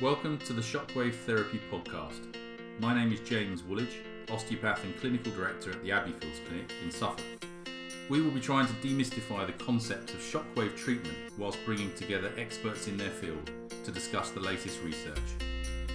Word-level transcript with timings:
Welcome 0.00 0.38
to 0.46 0.52
the 0.52 0.62
Shockwave 0.62 1.16
Therapy 1.26 1.60
Podcast. 1.72 2.32
My 2.78 2.94
name 2.94 3.12
is 3.12 3.18
James 3.28 3.64
Woolwich, 3.64 3.96
osteopath 4.30 4.84
and 4.84 4.96
clinical 5.00 5.32
director 5.32 5.72
at 5.72 5.82
the 5.82 5.88
Abbeyfields 5.88 6.46
Clinic 6.46 6.70
in 6.84 6.92
Suffolk. 6.92 7.26
We 8.08 8.20
will 8.20 8.30
be 8.30 8.38
trying 8.38 8.68
to 8.68 8.72
demystify 8.74 9.44
the 9.44 9.64
concept 9.64 10.10
of 10.10 10.20
shockwave 10.20 10.76
treatment 10.76 11.16
whilst 11.36 11.58
bringing 11.64 11.92
together 11.94 12.30
experts 12.38 12.86
in 12.86 12.96
their 12.96 13.10
field 13.10 13.50
to 13.82 13.90
discuss 13.90 14.30
the 14.30 14.38
latest 14.38 14.80
research. 14.84 15.18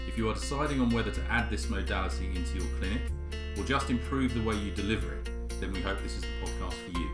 If 0.06 0.18
you 0.18 0.30
are 0.30 0.34
deciding 0.34 0.82
on 0.82 0.90
whether 0.90 1.12
to 1.12 1.24
add 1.30 1.50
this 1.50 1.70
modality 1.70 2.26
into 2.36 2.58
your 2.58 2.78
clinic 2.80 3.04
or 3.58 3.64
just 3.64 3.90
improve 3.90 4.34
the 4.34 4.44
way 4.44 4.56
you 4.58 4.72
deliver 4.72 5.14
it, 5.14 5.30
then 5.62 5.72
we 5.72 5.82
hope 5.82 6.04
this 6.04 6.18
is 6.18 6.24
the 6.24 6.28
podcast 6.42 6.74
for 6.74 7.00
you. 7.00 7.10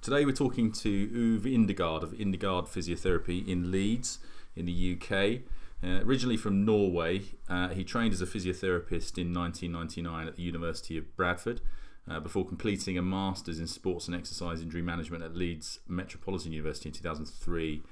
Today 0.00 0.24
we're 0.24 0.32
talking 0.32 0.72
to 0.72 1.34
Ove 1.36 1.44
Indergaard 1.44 2.02
of 2.02 2.12
Indergaard 2.12 2.66
Physiotherapy 2.66 3.46
in 3.46 3.70
Leeds 3.70 4.20
in 4.56 4.66
the 4.66 4.98
UK. 4.98 5.42
Uh, 5.82 6.02
originally 6.04 6.36
from 6.36 6.64
Norway, 6.64 7.22
uh, 7.48 7.68
he 7.68 7.84
trained 7.84 8.14
as 8.14 8.22
a 8.22 8.26
physiotherapist 8.26 9.18
in 9.18 9.34
1999 9.34 10.28
at 10.28 10.36
the 10.36 10.42
University 10.42 10.96
of 10.96 11.14
Bradford 11.16 11.60
uh, 12.08 12.20
before 12.20 12.46
completing 12.46 12.96
a 12.96 13.02
master's 13.02 13.58
in 13.58 13.66
sports 13.66 14.06
and 14.06 14.16
exercise 14.16 14.62
injury 14.62 14.82
management 14.82 15.22
at 15.22 15.34
Leeds 15.34 15.80
Metropolitan 15.88 16.52
University 16.52 16.88
in 16.88 16.94
2003. 16.94 17.82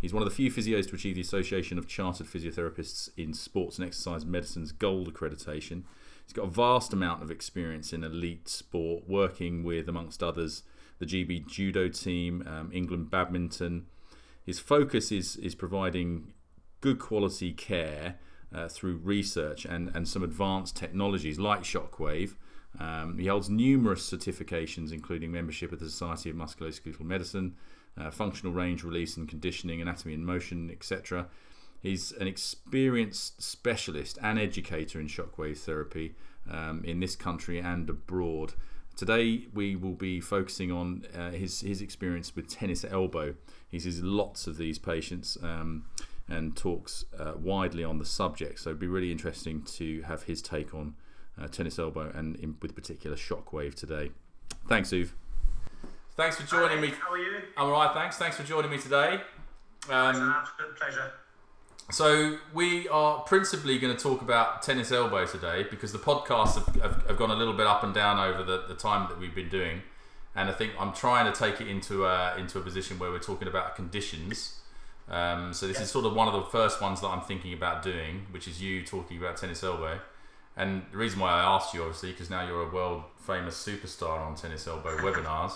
He's 0.00 0.12
one 0.12 0.22
of 0.22 0.28
the 0.28 0.34
few 0.34 0.50
physios 0.50 0.88
to 0.88 0.94
achieve 0.94 1.16
the 1.16 1.20
Association 1.20 1.76
of 1.76 1.88
Chartered 1.88 2.26
Physiotherapists 2.26 3.10
in 3.16 3.34
Sports 3.34 3.78
and 3.78 3.86
Exercise 3.86 4.24
Medicine's 4.24 4.70
gold 4.70 5.12
accreditation. 5.12 5.82
He's 6.24 6.32
got 6.32 6.44
a 6.44 6.50
vast 6.50 6.92
amount 6.92 7.22
of 7.22 7.30
experience 7.30 7.92
in 7.92 8.04
elite 8.04 8.48
sport, 8.48 9.08
working 9.08 9.64
with, 9.64 9.88
amongst 9.88 10.22
others, 10.22 10.62
the 10.98 11.06
GB 11.06 11.46
judo 11.46 11.88
team, 11.88 12.46
um, 12.46 12.70
England 12.72 13.10
badminton. 13.10 13.86
His 14.48 14.60
focus 14.60 15.12
is 15.12 15.36
is 15.36 15.54
providing 15.54 16.32
good 16.80 16.98
quality 16.98 17.52
care 17.52 18.16
uh, 18.50 18.66
through 18.66 18.96
research 18.96 19.66
and, 19.66 19.94
and 19.94 20.08
some 20.08 20.22
advanced 20.22 20.74
technologies 20.74 21.38
like 21.38 21.64
shockwave. 21.64 22.34
Um, 22.80 23.18
he 23.18 23.26
holds 23.26 23.50
numerous 23.50 24.10
certifications, 24.10 24.90
including 24.90 25.30
membership 25.30 25.70
of 25.70 25.80
the 25.80 25.90
Society 25.90 26.30
of 26.30 26.36
Musculoskeletal 26.36 27.02
Medicine, 27.02 27.56
uh, 28.00 28.10
functional 28.10 28.54
range 28.54 28.84
release 28.84 29.18
and 29.18 29.28
conditioning, 29.28 29.82
anatomy 29.82 30.14
and 30.14 30.24
motion, 30.24 30.70
etc. 30.70 31.26
He's 31.82 32.12
an 32.12 32.26
experienced 32.26 33.42
specialist 33.42 34.16
and 34.22 34.38
educator 34.38 34.98
in 34.98 35.08
shockwave 35.08 35.58
therapy 35.58 36.14
um, 36.50 36.82
in 36.86 37.00
this 37.00 37.16
country 37.16 37.58
and 37.58 37.90
abroad. 37.90 38.54
Today 38.98 39.46
we 39.54 39.76
will 39.76 39.94
be 39.94 40.20
focusing 40.20 40.72
on 40.72 41.04
uh, 41.16 41.30
his 41.30 41.60
his 41.60 41.80
experience 41.80 42.34
with 42.34 42.48
tennis 42.48 42.84
elbow. 42.84 43.36
He 43.68 43.78
sees 43.78 44.02
lots 44.02 44.48
of 44.48 44.56
these 44.56 44.76
patients 44.76 45.38
um, 45.40 45.84
and 46.28 46.56
talks 46.56 47.04
uh, 47.16 47.34
widely 47.36 47.84
on 47.84 47.98
the 48.00 48.04
subject. 48.04 48.58
So 48.58 48.70
it'd 48.70 48.80
be 48.80 48.88
really 48.88 49.12
interesting 49.12 49.62
to 49.76 50.02
have 50.02 50.24
his 50.24 50.42
take 50.42 50.74
on 50.74 50.96
uh, 51.40 51.46
tennis 51.46 51.78
elbow 51.78 52.10
and 52.12 52.34
in, 52.36 52.56
with 52.60 52.74
particular 52.74 53.16
shockwave 53.16 53.76
today. 53.76 54.10
Thanks, 54.66 54.92
Ove. 54.92 55.14
Thanks 56.16 56.34
for 56.40 56.46
joining 56.48 56.78
Hi, 56.78 56.82
me. 56.82 56.88
How 57.00 57.12
are 57.12 57.18
you? 57.18 57.38
I'm 57.56 57.66
all 57.66 57.70
right, 57.70 57.94
thanks. 57.94 58.16
Thanks 58.16 58.36
for 58.36 58.42
joining 58.42 58.72
me 58.72 58.78
today. 58.78 59.20
it's 59.78 59.88
an 59.88 59.94
Um, 59.94 60.34
absolute 60.36 60.76
pleasure. 60.76 61.12
So 61.90 62.38
we 62.52 62.88
are 62.88 63.20
principally 63.20 63.78
going 63.78 63.96
to 63.96 64.02
talk 64.02 64.22
about 64.22 64.62
tennis 64.62 64.92
elbow 64.92 65.26
today 65.26 65.66
because 65.70 65.92
the 65.92 65.98
podcasts 65.98 66.54
have, 66.54 66.74
have, 66.82 67.06
have 67.06 67.16
gone 67.16 67.30
a 67.30 67.36
little 67.36 67.54
bit 67.54 67.66
up 67.66 67.82
and 67.82 67.94
down 67.94 68.18
over 68.18 68.42
the, 68.42 68.64
the 68.68 68.74
time 68.74 69.08
that 69.08 69.18
we've 69.18 69.34
been 69.34 69.48
doing, 69.48 69.82
and 70.34 70.48
I 70.48 70.52
think 70.52 70.72
I'm 70.78 70.92
trying 70.92 71.32
to 71.32 71.38
take 71.38 71.60
it 71.60 71.68
into 71.68 72.04
a, 72.04 72.36
into 72.36 72.58
a 72.58 72.60
position 72.60 72.98
where 72.98 73.10
we're 73.10 73.18
talking 73.18 73.48
about 73.48 73.76
conditions. 73.76 74.60
Um, 75.10 75.54
so 75.54 75.66
this 75.66 75.80
is 75.80 75.90
sort 75.90 76.04
of 76.04 76.14
one 76.14 76.28
of 76.28 76.34
the 76.34 76.42
first 76.42 76.82
ones 76.82 77.00
that 77.00 77.08
I'm 77.08 77.22
thinking 77.22 77.54
about 77.54 77.82
doing, 77.82 78.26
which 78.30 78.46
is 78.46 78.60
you 78.60 78.84
talking 78.84 79.16
about 79.18 79.38
tennis 79.38 79.64
elbow. 79.64 79.98
And 80.56 80.82
the 80.90 80.98
reason 80.98 81.20
why 81.20 81.30
I 81.30 81.40
asked 81.40 81.72
you, 81.72 81.82
obviously, 81.82 82.10
because 82.10 82.28
now 82.28 82.46
you're 82.46 82.62
a 82.62 82.70
world 82.70 83.04
famous 83.16 83.54
superstar 83.54 84.20
on 84.20 84.34
tennis 84.34 84.66
elbow 84.66 84.96
webinars. 84.98 85.52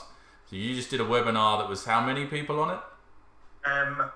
So 0.48 0.56
you 0.56 0.74
just 0.74 0.90
did 0.90 1.00
a 1.00 1.04
webinar 1.04 1.58
that 1.58 1.68
was 1.68 1.84
how 1.84 2.04
many 2.04 2.24
people 2.26 2.60
on 2.60 2.70
it? 2.70 2.80
Um, 3.68 4.10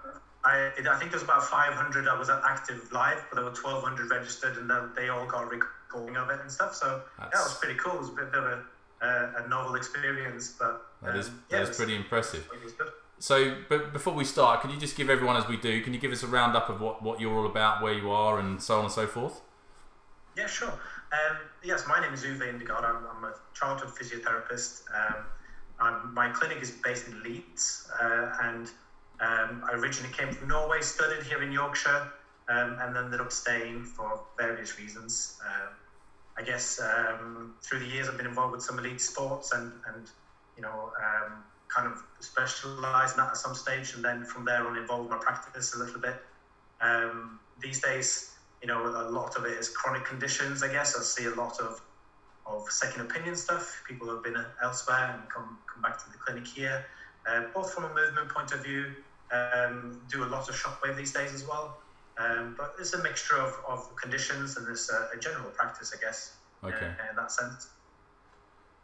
I, 0.46 0.70
I 0.88 0.96
think 0.98 1.10
there's 1.10 1.24
about 1.24 1.42
500 1.44 2.06
I 2.06 2.16
was 2.18 2.30
active 2.30 2.90
live, 2.92 3.18
but 3.30 3.36
there 3.36 3.44
were 3.44 3.50
1,200 3.50 4.10
registered, 4.10 4.56
and 4.58 4.70
then 4.70 4.90
they 4.94 5.08
all 5.08 5.26
got 5.26 5.42
a 5.42 5.46
recording 5.46 6.16
of 6.16 6.30
it 6.30 6.40
and 6.40 6.50
stuff. 6.50 6.74
So 6.74 7.02
that 7.18 7.32
That's- 7.32 7.44
was 7.44 7.54
pretty 7.58 7.74
cool. 7.78 7.94
It 7.94 7.98
was 8.00 8.08
a 8.10 8.12
bit, 8.12 8.34
of 8.34 8.44
a, 8.44 8.62
uh, 9.02 9.44
a 9.44 9.48
novel 9.48 9.74
experience, 9.74 10.54
but 10.58 10.86
That 11.02 11.16
is 11.16 11.28
um, 11.28 11.42
that 11.50 11.56
yeah, 11.56 11.62
is 11.62 11.68
it 11.68 11.70
was- 11.70 11.76
pretty 11.78 11.96
impressive. 11.96 12.48
it 12.54 12.62
was 12.62 12.72
good. 12.74 12.92
So, 13.18 13.56
but 13.70 13.92
before 13.94 14.12
we 14.12 14.24
start, 14.24 14.60
can 14.60 14.70
you 14.70 14.76
just 14.78 14.94
give 14.94 15.08
everyone, 15.08 15.36
as 15.36 15.48
we 15.48 15.56
do, 15.56 15.80
can 15.82 15.94
you 15.94 15.98
give 15.98 16.12
us 16.12 16.22
a 16.22 16.26
roundup 16.26 16.68
of 16.68 16.80
what, 16.82 17.02
what 17.02 17.18
you're 17.18 17.34
all 17.34 17.46
about, 17.46 17.82
where 17.82 17.94
you 17.94 18.10
are, 18.10 18.38
and 18.38 18.62
so 18.62 18.76
on 18.78 18.84
and 18.84 18.92
so 18.92 19.06
forth? 19.06 19.40
Yeah, 20.36 20.46
sure. 20.46 20.68
Um, 20.68 21.36
yes, 21.64 21.86
my 21.88 21.98
name 21.98 22.12
is 22.12 22.24
Ove 22.26 22.40
Indergaard. 22.42 22.84
I'm, 22.84 22.98
I'm 23.16 23.24
a 23.24 23.32
chartered 23.54 23.88
physiotherapist. 23.88 24.82
Um, 25.80 26.12
my 26.14 26.28
clinic 26.28 26.58
is 26.60 26.70
based 26.72 27.08
in 27.08 27.22
Leeds, 27.22 27.90
uh, 28.00 28.32
and 28.42 28.70
um, 29.20 29.62
I 29.68 29.74
originally 29.74 30.12
came 30.12 30.32
from 30.32 30.48
Norway, 30.48 30.80
studied 30.82 31.22
here 31.22 31.42
in 31.42 31.52
Yorkshire, 31.52 32.08
um, 32.48 32.76
and 32.80 32.96
ended 32.96 33.20
up 33.20 33.32
staying 33.32 33.84
for 33.84 34.20
various 34.38 34.78
reasons. 34.78 35.38
Um, 35.44 35.72
I 36.38 36.42
guess 36.42 36.78
um, 36.80 37.52
through 37.64 37.80
the 37.80 37.86
years, 37.86 38.08
I've 38.08 38.16
been 38.16 38.26
involved 38.26 38.52
with 38.52 38.62
some 38.62 38.78
elite 38.78 39.00
sports, 39.00 39.52
and 39.52 39.72
and 39.86 40.06
you 40.56 40.62
know, 40.62 40.90
um, 41.02 41.44
kind 41.74 41.86
of 41.86 42.02
specialised 42.20 43.16
in 43.16 43.22
that 43.22 43.30
at 43.30 43.36
some 43.36 43.54
stage, 43.54 43.94
and 43.94 44.04
then 44.04 44.24
from 44.24 44.44
there 44.44 44.66
on, 44.66 44.76
involved 44.76 45.10
my 45.10 45.18
practice 45.20 45.72
a 45.74 45.78
little 45.78 46.00
bit. 46.00 46.16
Um, 46.80 47.38
these 47.60 47.80
days, 47.80 48.30
you 48.62 48.68
know, 48.68 48.86
a 48.86 49.04
lot 49.04 49.36
of 49.36 49.44
it 49.46 49.58
is 49.58 49.68
chronic 49.70 50.04
conditions. 50.04 50.62
I 50.62 50.68
guess 50.68 50.94
I 50.96 51.00
see 51.02 51.26
a 51.26 51.30
lot 51.34 51.58
of 51.60 51.80
of 52.46 52.62
second 52.70 53.00
opinion 53.02 53.36
stuff. 53.36 53.82
People 53.86 54.08
who've 54.08 54.22
been 54.22 54.36
elsewhere 54.62 55.10
and 55.14 55.28
come 55.28 55.58
come 55.72 55.82
back 55.82 55.96
to 55.98 56.10
the 56.10 56.18
clinic 56.18 56.46
here, 56.46 56.82
uh, 57.28 57.42
both 57.54 57.72
from 57.74 57.84
a 57.84 57.94
movement 57.94 58.28
point 58.28 58.52
of 58.52 58.62
view. 58.64 58.86
Um, 59.32 60.00
do 60.08 60.22
a 60.22 60.26
lot 60.26 60.48
of 60.48 60.54
shockwave 60.54 60.96
these 60.96 61.12
days 61.12 61.34
as 61.34 61.44
well. 61.46 61.80
Um, 62.18 62.54
but 62.56 62.74
it's 62.78 62.94
a 62.94 63.02
mixture 63.02 63.36
of, 63.36 63.52
of 63.68 63.94
conditions 63.96 64.56
and 64.56 64.66
there's 64.66 64.88
a, 64.88 65.16
a 65.16 65.18
general 65.20 65.50
practice, 65.50 65.92
I 65.96 66.00
guess. 66.00 66.38
uh, 66.62 66.68
Okay. 66.68 66.86
in 66.86 67.16
that 67.16 67.30
sense. 67.32 67.68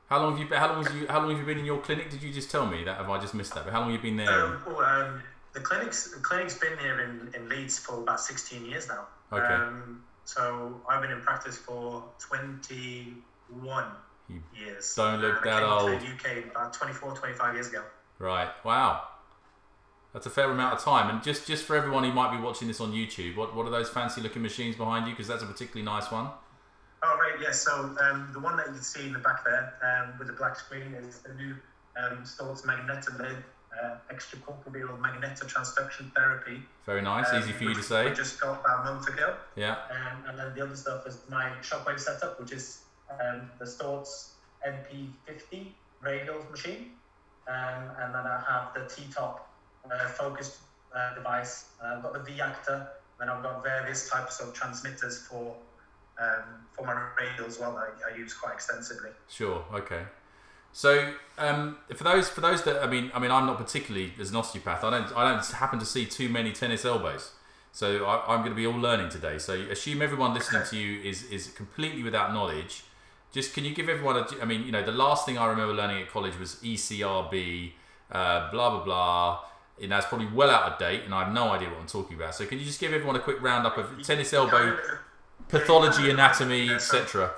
How 0.06 0.18
long 0.18 0.32
have 0.32 0.40
you 0.40 0.48
been? 0.48 0.58
How 0.58 0.68
long 0.72 0.84
have 0.84 0.94
you? 0.94 1.06
How 1.08 1.20
long 1.20 1.30
have 1.30 1.38
you 1.38 1.46
been 1.46 1.58
in 1.58 1.64
your 1.64 1.80
clinic? 1.80 2.10
Did 2.10 2.22
you 2.22 2.32
just 2.32 2.50
tell 2.50 2.66
me 2.66 2.84
that? 2.84 2.96
Have 2.98 3.08
I 3.08 3.18
just 3.18 3.32
missed 3.34 3.54
that? 3.54 3.64
But 3.64 3.72
how 3.72 3.80
long 3.80 3.92
have 3.92 4.04
you 4.04 4.10
been 4.10 4.18
there? 4.18 4.44
Um, 4.44 4.62
well, 4.66 4.80
um, 4.80 5.22
the 5.54 5.60
clinic's 5.60 6.10
the 6.12 6.20
clinic's 6.20 6.58
been 6.58 6.76
here 6.78 7.00
in, 7.00 7.32
in 7.34 7.48
Leeds 7.48 7.78
for 7.78 8.02
about 8.02 8.20
16 8.20 8.66
years 8.66 8.88
now. 8.88 9.06
Okay. 9.32 9.54
Um, 9.54 10.02
so 10.24 10.82
I've 10.90 11.00
been 11.00 11.12
in 11.12 11.22
practice 11.22 11.56
for 11.56 12.12
21 12.18 13.86
years. 14.52 14.94
don't 14.94 15.20
look 15.20 15.46
And 15.46 15.50
I 15.50 15.60
that 15.60 15.60
came 15.60 15.70
old. 15.92 16.00
To 16.00 16.06
the 16.06 16.12
UK 16.12 16.50
about 16.50 16.72
24, 16.74 17.16
25 17.16 17.54
years 17.54 17.68
ago. 17.68 17.82
Right. 18.22 18.48
Wow. 18.64 19.08
That's 20.12 20.26
a 20.26 20.30
fair 20.30 20.48
amount 20.48 20.74
of 20.74 20.84
time. 20.84 21.10
And 21.10 21.24
just 21.24 21.44
just 21.44 21.64
for 21.64 21.74
everyone 21.74 22.04
who 22.04 22.12
might 22.12 22.30
be 22.36 22.40
watching 22.40 22.68
this 22.68 22.80
on 22.80 22.92
YouTube, 22.92 23.34
what 23.36 23.56
what 23.56 23.66
are 23.66 23.70
those 23.70 23.88
fancy 23.88 24.20
looking 24.20 24.42
machines 24.42 24.76
behind 24.76 25.06
you? 25.06 25.12
Because 25.12 25.26
that's 25.26 25.42
a 25.42 25.46
particularly 25.46 25.84
nice 25.84 26.10
one. 26.12 26.30
Oh, 27.02 27.18
right, 27.18 27.40
yes. 27.40 27.62
So 27.62 27.72
um, 28.00 28.30
the 28.32 28.38
one 28.38 28.56
that 28.58 28.66
you 28.68 28.74
can 28.74 28.82
see 28.82 29.06
in 29.06 29.12
the 29.12 29.18
back 29.18 29.44
there 29.44 29.74
um, 29.82 30.16
with 30.20 30.28
the 30.28 30.34
black 30.34 30.54
screen 30.54 30.94
is 30.94 31.18
the 31.18 31.34
new 31.34 31.56
um, 31.96 32.18
Storz 32.22 32.64
Magnetolith 32.64 33.42
uh, 33.82 33.96
extracorporeal 34.12 34.96
magnetotransduction 35.00 36.14
therapy. 36.14 36.62
Very 36.86 37.02
nice. 37.02 37.32
um, 37.32 37.42
Easy 37.42 37.50
for 37.50 37.64
you 37.64 37.74
to 37.74 37.82
say. 37.82 38.08
We 38.08 38.14
just 38.14 38.40
got 38.40 38.60
about 38.60 38.86
a 38.86 38.92
month 38.92 39.08
ago. 39.08 39.34
Yeah. 39.56 39.78
Um, 39.90 40.28
and 40.28 40.38
then 40.38 40.54
the 40.54 40.62
other 40.62 40.76
stuff 40.76 41.08
is 41.08 41.18
my 41.28 41.50
shockwave 41.60 41.98
setup, 41.98 42.38
which 42.38 42.52
is 42.52 42.82
um, 43.10 43.50
the 43.58 43.64
Storz 43.64 44.28
MP50 44.64 45.66
radial 46.00 46.44
machine. 46.52 46.92
Um, 47.48 47.90
and 48.00 48.14
then 48.14 48.26
I 48.26 48.42
have 48.48 48.74
the 48.74 48.92
T-top 48.94 49.48
uh, 49.90 50.08
focused 50.08 50.58
uh, 50.94 51.14
device. 51.14 51.66
Uh, 51.82 51.96
I've 51.96 52.02
got 52.02 52.12
the 52.12 52.20
V-actor, 52.20 52.88
then 53.18 53.28
I've 53.28 53.42
got 53.42 53.62
various 53.62 54.08
types 54.08 54.40
of 54.40 54.52
transmitters 54.54 55.26
for 55.26 55.54
um, 56.20 56.66
for 56.72 56.84
my 56.84 57.08
radio 57.18 57.46
as 57.46 57.58
well 57.58 57.72
that 57.74 57.94
I, 58.06 58.12
I 58.12 58.16
use 58.16 58.34
quite 58.34 58.54
extensively. 58.54 59.10
Sure. 59.28 59.64
Okay. 59.72 60.02
So, 60.72 61.14
um, 61.38 61.78
for 61.94 62.04
those 62.04 62.28
for 62.28 62.40
those 62.40 62.62
that 62.64 62.82
I 62.82 62.86
mean, 62.86 63.10
I 63.14 63.18
mean, 63.18 63.30
I'm 63.30 63.46
not 63.46 63.58
particularly 63.58 64.12
as 64.20 64.30
an 64.30 64.36
osteopath. 64.36 64.84
I 64.84 64.90
don't 64.90 65.16
I 65.16 65.30
don't 65.30 65.44
happen 65.52 65.78
to 65.78 65.86
see 65.86 66.06
too 66.06 66.28
many 66.28 66.52
tennis 66.52 66.84
elbows. 66.84 67.32
So 67.72 68.04
I, 68.04 68.34
I'm 68.34 68.40
going 68.40 68.50
to 68.50 68.56
be 68.56 68.66
all 68.66 68.78
learning 68.78 69.08
today. 69.08 69.38
So 69.38 69.54
assume 69.54 70.02
everyone 70.02 70.34
listening 70.34 70.62
to 70.70 70.76
you 70.76 71.00
is 71.02 71.24
is 71.24 71.48
completely 71.48 72.02
without 72.02 72.32
knowledge. 72.32 72.84
Just 73.32 73.54
can 73.54 73.64
you 73.64 73.74
give 73.74 73.88
everyone 73.88 74.16
a? 74.16 74.26
I 74.40 74.44
mean, 74.44 74.64
you 74.64 74.72
know, 74.72 74.82
the 74.82 74.92
last 74.92 75.26
thing 75.26 75.38
I 75.38 75.46
remember 75.46 75.74
learning 75.74 76.02
at 76.02 76.10
college 76.10 76.38
was 76.38 76.56
ECRB, 76.56 77.72
uh, 78.10 78.50
blah 78.50 78.70
blah 78.70 78.84
blah. 78.84 79.40
And 79.80 79.90
that's 79.90 80.06
probably 80.06 80.26
well 80.26 80.50
out 80.50 80.70
of 80.70 80.78
date, 80.78 81.02
and 81.04 81.14
I 81.14 81.24
have 81.24 81.32
no 81.32 81.48
idea 81.48 81.68
what 81.70 81.78
I'm 81.80 81.86
talking 81.86 82.14
about. 82.14 82.34
So 82.34 82.44
can 82.44 82.58
you 82.58 82.64
just 82.64 82.78
give 82.78 82.92
everyone 82.92 83.16
a 83.16 83.20
quick 83.20 83.40
roundup 83.40 83.78
of 83.78 84.02
tennis 84.02 84.32
elbow 84.32 84.76
pathology, 85.48 86.10
anatomy, 86.10 86.70
etc. 86.70 87.30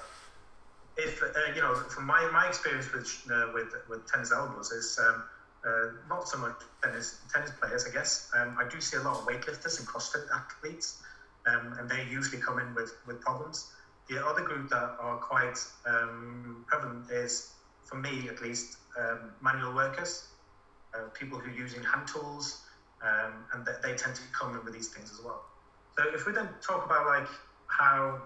If 0.97 1.23
uh, 1.23 1.27
you 1.55 1.61
know, 1.61 1.75
from 1.75 2.07
my, 2.07 2.29
my 2.33 2.49
experience 2.49 2.93
with 2.93 3.09
uh, 3.33 3.51
with 3.53 3.75
with 3.89 4.11
tennis 4.11 4.33
elbows 4.33 4.71
is 4.71 4.99
um, 5.05 5.25
uh, 5.67 5.71
not 6.09 6.29
so 6.29 6.39
much 6.39 6.55
tennis 6.83 7.21
tennis 7.33 7.51
players, 7.61 7.87
I 7.89 7.93
guess. 7.93 8.31
Um, 8.37 8.57
I 8.59 8.69
do 8.69 8.81
see 8.81 8.97
a 8.97 9.03
lot 9.03 9.19
of 9.19 9.27
weightlifters 9.27 9.81
and 9.81 9.89
CrossFit 9.89 10.27
athletes, 10.33 11.03
um, 11.47 11.75
and 11.79 11.91
they 11.91 12.07
usually 12.11 12.41
come 12.41 12.59
in 12.61 12.75
with, 12.75 12.95
with 13.07 13.21
problems. 13.21 13.73
The 14.09 14.25
other 14.25 14.43
group 14.43 14.69
that 14.71 14.97
are 15.01 15.17
quite 15.17 15.59
um, 15.87 16.65
prevalent 16.67 17.11
is, 17.11 17.53
for 17.85 17.97
me 17.97 18.29
at 18.29 18.43
least, 18.43 18.77
um, 18.99 19.31
manual 19.41 19.75
workers, 19.75 20.29
uh, 20.95 21.09
people 21.19 21.39
who 21.39 21.51
are 21.51 21.55
using 21.55 21.83
hand 21.83 22.07
tools, 22.07 22.65
um, 23.03 23.33
and 23.53 23.67
they, 23.67 23.73
they 23.83 23.97
tend 23.97 24.15
to 24.15 24.23
come 24.33 24.57
in 24.57 24.65
with 24.65 24.75
these 24.75 24.89
things 24.89 25.11
as 25.13 25.25
well. 25.25 25.45
So 25.97 26.05
if 26.13 26.27
we 26.27 26.33
then 26.33 26.49
talk 26.61 26.85
about 26.85 27.07
like 27.07 27.29
how 27.67 28.23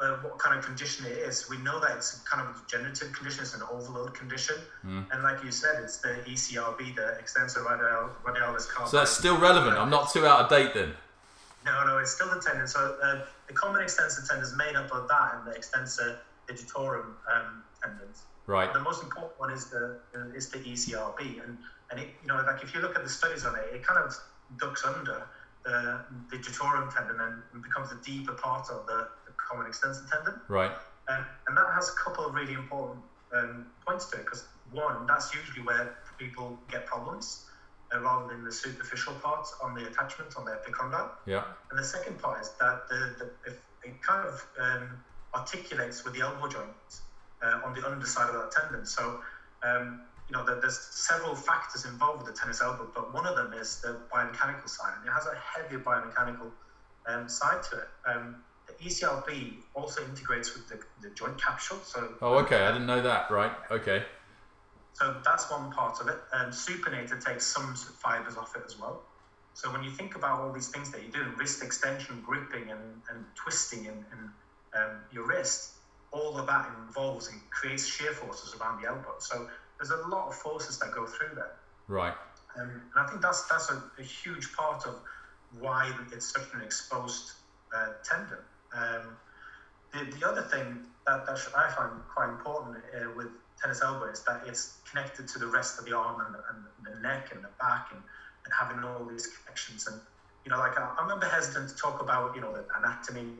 uh, 0.00 0.16
what 0.18 0.38
kind 0.38 0.58
of 0.58 0.64
condition 0.64 1.06
it 1.06 1.18
is. 1.18 1.48
We 1.48 1.58
know 1.58 1.80
that 1.80 1.96
it's 1.96 2.20
kind 2.20 2.46
of 2.46 2.54
a 2.54 2.58
degenerative 2.60 3.12
condition, 3.12 3.42
it's 3.42 3.54
an 3.54 3.62
overload 3.70 4.14
condition. 4.14 4.56
Mm. 4.84 5.06
And 5.12 5.22
like 5.22 5.42
you 5.42 5.50
said, 5.50 5.82
it's 5.82 5.98
the 5.98 6.18
ECRB, 6.26 6.94
the 6.94 7.18
extensor 7.18 7.62
radial, 7.62 8.10
radialis 8.24 8.68
carpi. 8.68 8.88
So 8.88 8.98
that's 8.98 9.12
still 9.12 9.38
relevant. 9.38 9.76
I'm 9.76 9.90
not 9.90 10.12
too 10.12 10.26
out 10.26 10.40
of 10.40 10.50
date 10.50 10.74
then. 10.74 10.92
No, 11.66 11.84
no, 11.84 11.98
it's 11.98 12.12
still 12.12 12.30
the 12.30 12.40
tendon. 12.40 12.68
So 12.68 12.96
uh, 13.02 13.22
the 13.48 13.52
common 13.54 13.82
extensor 13.82 14.22
tendon 14.26 14.46
is 14.46 14.54
made 14.56 14.76
up 14.76 14.90
of 14.92 15.08
that 15.08 15.34
and 15.34 15.46
the 15.46 15.56
extensor 15.56 16.16
digitorum 16.48 17.14
um, 17.26 17.64
tendons. 17.82 18.22
Right. 18.46 18.72
The 18.72 18.80
most 18.80 19.02
important 19.02 19.38
one 19.38 19.50
is 19.50 19.66
the 19.66 19.98
uh, 20.14 20.36
is 20.36 20.48
the 20.48 20.58
ECRB, 20.58 21.42
and 21.44 21.58
and 21.90 22.00
it, 22.00 22.08
you 22.22 22.28
know 22.28 22.36
like 22.46 22.62
if 22.62 22.72
you 22.72 22.80
look 22.80 22.94
at 22.94 23.02
the 23.02 23.10
studies 23.10 23.44
on 23.44 23.56
it, 23.56 23.74
it 23.74 23.84
kind 23.84 23.98
of 23.98 24.16
ducks 24.58 24.84
under 24.84 25.24
the 25.64 26.00
digitorum 26.30 26.94
tendon 26.94 27.20
and 27.20 27.62
becomes 27.62 27.90
a 27.90 27.96
deeper 28.04 28.34
part 28.34 28.70
of 28.70 28.86
the 28.86 29.08
common 29.36 29.66
extensor 29.66 30.04
tendon. 30.08 30.40
Right. 30.46 30.70
Um, 31.08 31.24
and 31.48 31.56
that 31.56 31.66
has 31.74 31.88
a 31.88 31.92
couple 32.04 32.24
of 32.24 32.34
really 32.34 32.52
important 32.52 33.02
um, 33.34 33.66
points 33.84 34.06
to 34.06 34.18
it 34.18 34.24
because 34.24 34.44
one, 34.70 35.06
that's 35.06 35.34
usually 35.34 35.66
where 35.66 35.96
people 36.18 36.58
get 36.70 36.86
problems 36.86 37.46
rather 37.92 38.28
than 38.28 38.44
the 38.44 38.52
superficial 38.52 39.14
parts 39.14 39.54
on 39.62 39.74
the 39.74 39.86
attachment 39.86 40.36
on 40.36 40.44
the 40.44 40.52
epicondyle. 40.52 41.10
Yeah. 41.26 41.44
And 41.70 41.78
the 41.78 41.84
second 41.84 42.18
part 42.20 42.40
is 42.40 42.50
that 42.60 42.88
the, 42.88 43.30
the 43.44 43.52
it 43.84 44.02
kind 44.02 44.26
of 44.26 44.44
um, 44.60 44.88
articulates 45.34 46.04
with 46.04 46.14
the 46.14 46.20
elbow 46.20 46.48
joint 46.48 46.70
uh, 47.42 47.60
on 47.64 47.74
the 47.74 47.86
underside 47.86 48.28
of 48.28 48.34
that 48.34 48.50
tendon. 48.50 48.84
So 48.84 49.20
um, 49.62 50.00
you 50.28 50.36
know, 50.36 50.44
there's 50.44 50.78
several 50.90 51.34
factors 51.34 51.84
involved 51.84 52.18
with 52.18 52.34
the 52.34 52.38
tennis 52.38 52.60
elbow, 52.60 52.90
but 52.92 53.14
one 53.14 53.26
of 53.26 53.36
them 53.36 53.52
is 53.52 53.80
the 53.80 53.96
biomechanical 54.12 54.68
side, 54.68 54.94
and 54.98 55.06
it 55.06 55.12
has 55.12 55.26
a 55.26 55.36
heavy 55.36 55.76
biomechanical 55.76 56.50
um, 57.06 57.28
side 57.28 57.62
to 57.70 57.78
it. 57.78 57.88
Um, 58.06 58.36
ECRB 58.82 59.58
also 59.74 60.04
integrates 60.04 60.54
with 60.54 60.68
the, 60.68 60.80
the 61.00 61.14
joint 61.14 61.40
capsule. 61.40 61.78
So 61.84 62.14
oh, 62.20 62.38
okay, 62.38 62.64
I 62.64 62.72
didn't 62.72 62.86
know 62.86 63.00
that. 63.02 63.30
Right, 63.30 63.52
okay. 63.70 64.04
So 64.98 65.14
that's 65.22 65.50
one 65.50 65.70
part 65.72 66.00
of 66.00 66.08
it. 66.08 66.16
And 66.32 66.50
supinator 66.50 67.22
takes 67.22 67.46
some 67.46 67.74
fibers 67.74 68.38
off 68.38 68.56
it 68.56 68.62
as 68.64 68.78
well. 68.78 69.02
So 69.52 69.70
when 69.70 69.82
you 69.82 69.90
think 69.90 70.16
about 70.16 70.40
all 70.40 70.52
these 70.52 70.68
things 70.68 70.90
that 70.90 71.02
you're 71.02 71.10
doing, 71.10 71.36
wrist 71.36 71.62
extension, 71.62 72.22
gripping, 72.24 72.70
and, 72.70 73.02
and 73.10 73.24
twisting 73.34 73.80
in, 73.80 73.92
in 73.92 74.30
um, 74.74 75.00
your 75.12 75.26
wrist, 75.26 75.72
all 76.12 76.38
of 76.38 76.46
that 76.46 76.70
involves 76.78 77.28
and 77.28 77.38
creates 77.50 77.86
shear 77.86 78.12
forces 78.12 78.58
around 78.58 78.80
the 78.80 78.88
elbow. 78.88 79.16
So 79.18 79.46
there's 79.78 79.90
a 79.90 80.08
lot 80.08 80.28
of 80.28 80.34
forces 80.34 80.78
that 80.78 80.92
go 80.92 81.04
through 81.04 81.34
there. 81.34 81.56
Right. 81.88 82.14
Um, 82.58 82.70
and 82.70 82.80
I 82.96 83.06
think 83.06 83.20
that's 83.20 83.42
that's 83.48 83.70
a, 83.70 83.82
a, 83.98 84.02
huge 84.02 84.54
part 84.54 84.86
of 84.86 84.94
why 85.60 85.92
it's 86.10 86.32
such 86.32 86.54
an 86.54 86.62
exposed 86.62 87.32
uh, 87.76 87.88
tendon. 88.02 88.38
Um, 88.74 89.16
the, 89.92 90.16
the 90.16 90.26
other 90.26 90.42
thing 90.42 90.78
that, 91.06 91.26
that 91.26 91.38
I 91.54 91.70
find 91.70 91.92
quite 92.14 92.30
important 92.30 92.78
uh, 92.78 93.10
with 93.14 93.28
tennis 93.60 93.82
elbow 93.82 94.06
is 94.06 94.20
that 94.22 94.42
it's 94.46 94.78
connected 94.90 95.28
to 95.28 95.38
the 95.38 95.46
rest 95.46 95.78
of 95.78 95.84
the 95.84 95.96
arm 95.96 96.20
and 96.24 96.34
the, 96.34 96.40
and 96.50 96.94
the 96.96 97.00
neck 97.00 97.28
and 97.32 97.42
the 97.42 97.48
back 97.58 97.88
and, 97.92 98.02
and 98.44 98.54
having 98.58 98.82
all 98.84 99.04
these 99.04 99.26
connections. 99.26 99.86
And, 99.86 100.00
you 100.44 100.50
know, 100.50 100.58
like 100.58 100.78
I, 100.78 100.92
I'm 100.98 101.10
a 101.10 101.16
bit 101.16 101.30
hesitant 101.30 101.68
to 101.70 101.76
talk 101.76 102.00
about, 102.00 102.34
you 102.34 102.40
know, 102.40 102.52
the 102.52 102.64
anatomy 102.78 103.34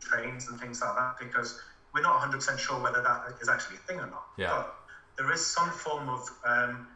trains 0.00 0.48
and 0.48 0.58
things 0.58 0.80
like 0.82 0.94
that 0.96 1.18
because 1.18 1.56
we're 1.94 2.02
not 2.02 2.20
100% 2.20 2.58
sure 2.58 2.80
whether 2.80 3.02
that 3.02 3.22
is 3.40 3.48
actually 3.48 3.76
a 3.76 3.80
thing 3.80 4.00
or 4.00 4.06
not. 4.06 4.24
Yeah. 4.36 4.48
But 4.50 4.74
there 5.16 5.32
is 5.32 5.44
some 5.44 5.70
form 5.70 6.08
of, 6.08 6.28
um, 6.44 6.86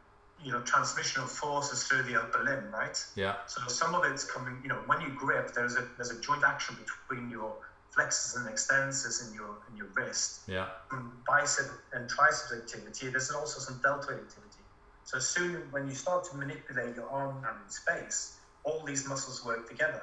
you 0.42 0.52
know, 0.52 0.60
transmission 0.60 1.22
of 1.22 1.30
forces 1.30 1.82
through 1.84 2.02
the 2.02 2.16
upper 2.16 2.42
limb, 2.42 2.70
right? 2.70 2.96
Yeah. 3.14 3.34
So 3.46 3.62
some 3.68 3.94
of 3.94 4.04
it's 4.04 4.24
coming, 4.24 4.60
you 4.62 4.68
know, 4.68 4.82
when 4.86 5.00
you 5.00 5.10
grip, 5.10 5.52
there's 5.54 5.76
a 5.76 5.86
there's 5.96 6.10
a 6.10 6.20
joint 6.20 6.44
action 6.44 6.76
between 6.76 7.30
your 7.30 7.54
flexors 7.96 8.34
and 8.36 8.46
extensors 8.54 9.26
in 9.26 9.34
your 9.34 9.58
in 9.68 9.76
your 9.76 9.88
wrist. 9.96 10.42
Yeah. 10.46 10.68
bicep 11.26 11.66
and 11.92 12.08
tricep 12.08 12.52
activity. 12.56 13.08
There's 13.08 13.30
also 13.30 13.58
some 13.60 13.80
deltoid 13.82 14.20
activity. 14.20 14.64
So 15.04 15.16
as 15.18 15.26
soon, 15.26 15.56
as 15.56 15.62
when 15.70 15.88
you 15.88 15.94
start 15.94 16.24
to 16.30 16.36
manipulate 16.36 16.94
your 16.94 17.08
arm 17.08 17.42
around 17.42 17.62
in 17.62 17.70
space, 17.70 18.38
all 18.64 18.84
these 18.84 19.06
muscles 19.06 19.42
work 19.44 19.66
together. 19.68 20.02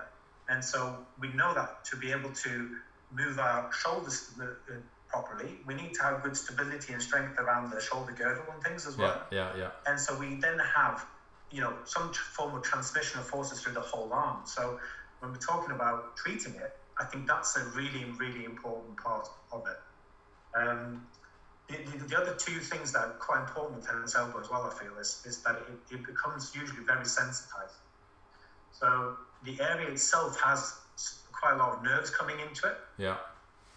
And 0.50 0.64
so 0.64 1.06
we 1.18 1.30
know 1.34 1.54
that 1.54 1.70
to 1.92 1.98
be 1.98 2.12
able 2.12 2.32
to 2.32 2.70
move 3.12 3.40
our 3.40 3.70
shoulders 3.72 4.32
uh, 4.42 4.46
uh, 4.46 4.80
properly, 5.10 5.60
we 5.66 5.76
need 5.76 5.94
to 5.96 6.04
have 6.04 6.24
good 6.24 6.36
stability 6.36 6.94
and 6.94 7.02
strength 7.02 7.38
around 7.38 7.70
the 7.72 7.80
shoulder 7.80 8.14
girdle 8.14 8.46
and 8.52 8.62
things 8.64 8.86
as 8.88 8.98
well. 8.98 9.22
Yeah, 9.32 9.52
yeah, 9.54 9.60
yeah. 9.60 9.70
And 9.86 10.00
so 10.00 10.18
we 10.18 10.40
then 10.42 10.60
have, 10.76 11.06
you 11.52 11.62
know, 11.62 11.76
some 11.86 12.12
form 12.14 12.56
of 12.56 12.64
transmission 12.64 13.20
of 13.20 13.28
forces 13.28 13.62
through 13.62 13.74
the 13.74 13.82
whole 13.82 14.12
arm. 14.14 14.44
So 14.46 14.78
when 15.20 15.32
we're 15.32 15.38
talking 15.38 15.74
about 15.74 16.16
treating 16.18 16.56
it, 16.56 16.72
I 17.00 17.06
think 17.06 17.28
that's 17.28 17.56
a 17.58 17.66
really, 17.76 18.06
really 18.18 18.46
important 18.46 18.98
part 18.98 19.28
of 19.52 19.66
it. 19.68 20.58
Um, 20.58 21.06
the, 21.68 21.78
the, 21.78 22.06
the, 22.06 22.18
other 22.22 22.36
two 22.36 22.60
things 22.60 22.92
that 22.92 23.00
are 23.00 23.10
quite 23.20 23.42
important 23.42 23.78
with 23.78 23.88
tennis 23.88 24.16
elbow 24.16 24.40
as 24.40 24.50
well, 24.50 24.70
I 24.72 24.84
feel, 24.84 24.96
is, 25.00 25.24
is 25.26 25.38
that 25.44 25.56
it, 25.56 25.96
it 25.96 26.06
becomes 26.06 26.54
usually 26.54 26.84
very 26.84 27.06
sensitized. 27.06 27.76
So 28.72 29.16
the 29.44 29.60
area 29.62 29.88
itself 29.90 30.40
has 30.42 30.76
quite 31.32 31.54
a 31.54 31.58
lot 31.58 31.78
of 31.78 31.84
nerves 31.84 32.10
coming 32.10 32.40
into 32.40 32.68
it. 32.68 32.78
Yeah. 32.98 33.18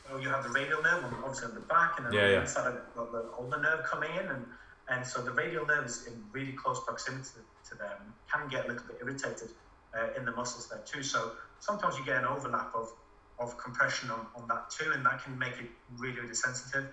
So 0.09 0.19
you 0.19 0.29
have 0.29 0.45
the 0.45 0.51
radial 0.51 0.83
nerve, 0.83 1.05
obviously 1.25 1.49
on 1.49 1.55
the 1.55 1.61
back, 1.61 1.99
and 1.99 2.07
then 2.07 2.13
yeah, 2.13 2.21
on 2.21 2.27
the 2.27 2.33
yeah. 2.35 2.41
inside 2.43 2.67
of 2.69 2.75
it, 2.75 2.97
got 2.97 3.13
the 3.13 3.25
ulnar 3.39 3.61
nerve 3.61 3.85
coming 3.85 4.11
in, 4.15 4.27
and 4.27 4.47
and 4.89 5.05
so 5.05 5.21
the 5.21 5.33
radial 5.33 5.67
nerve 5.67 5.87
is 5.87 6.07
in 6.07 6.23
really 6.31 6.53
close 6.53 6.81
proximity 6.85 7.41
to 7.69 7.75
them, 7.75 8.15
can 8.33 8.49
get 8.49 8.67
a 8.67 8.69
little 8.69 8.87
bit 8.87 8.99
irritated 9.01 9.51
uh, 9.95 10.17
in 10.17 10.25
the 10.25 10.31
muscles 10.31 10.69
there 10.69 10.81
too. 10.87 11.03
So 11.03 11.33
sometimes 11.59 11.99
you 11.99 12.05
get 12.05 12.19
an 12.19 12.25
overlap 12.25 12.73
of 12.75 12.93
of 13.39 13.57
compression 13.59 14.11
on, 14.11 14.27
on 14.35 14.49
that 14.49 14.71
too, 14.71 14.93
and 14.93 15.05
that 15.05 15.23
can 15.23 15.39
make 15.39 15.59
it 15.61 15.71
really, 15.99 16.21
really 16.21 16.35
sensitive. 16.35 16.93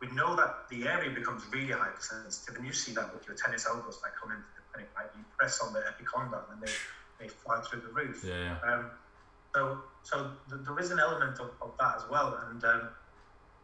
We 0.00 0.08
know 0.10 0.34
that 0.36 0.68
the 0.70 0.88
area 0.88 1.10
becomes 1.10 1.44
really 1.52 1.72
hypersensitive, 1.72 2.56
and 2.56 2.66
you 2.66 2.72
see 2.72 2.92
that 2.94 3.14
with 3.14 3.26
your 3.26 3.36
tennis 3.36 3.66
elbows 3.66 4.00
that 4.02 4.10
come 4.20 4.32
into 4.32 4.44
the 4.56 4.62
clinic, 4.72 4.90
right? 4.96 5.06
You 5.16 5.24
press 5.38 5.60
on 5.60 5.72
the 5.72 5.80
epicondyle 5.80 6.50
and 6.52 6.60
they, 6.60 6.72
they 7.20 7.28
fly 7.28 7.60
through 7.60 7.82
the 7.82 7.88
roof. 7.88 8.24
Yeah. 8.26 8.56
Um, 8.66 8.90
so, 9.54 9.78
so 10.02 10.32
th- 10.50 10.62
there 10.66 10.78
is 10.80 10.90
an 10.90 10.98
element 10.98 11.38
of, 11.38 11.50
of 11.62 11.74
that 11.78 11.96
as 11.96 12.02
well, 12.10 12.36
and 12.50 12.64
um, 12.64 12.88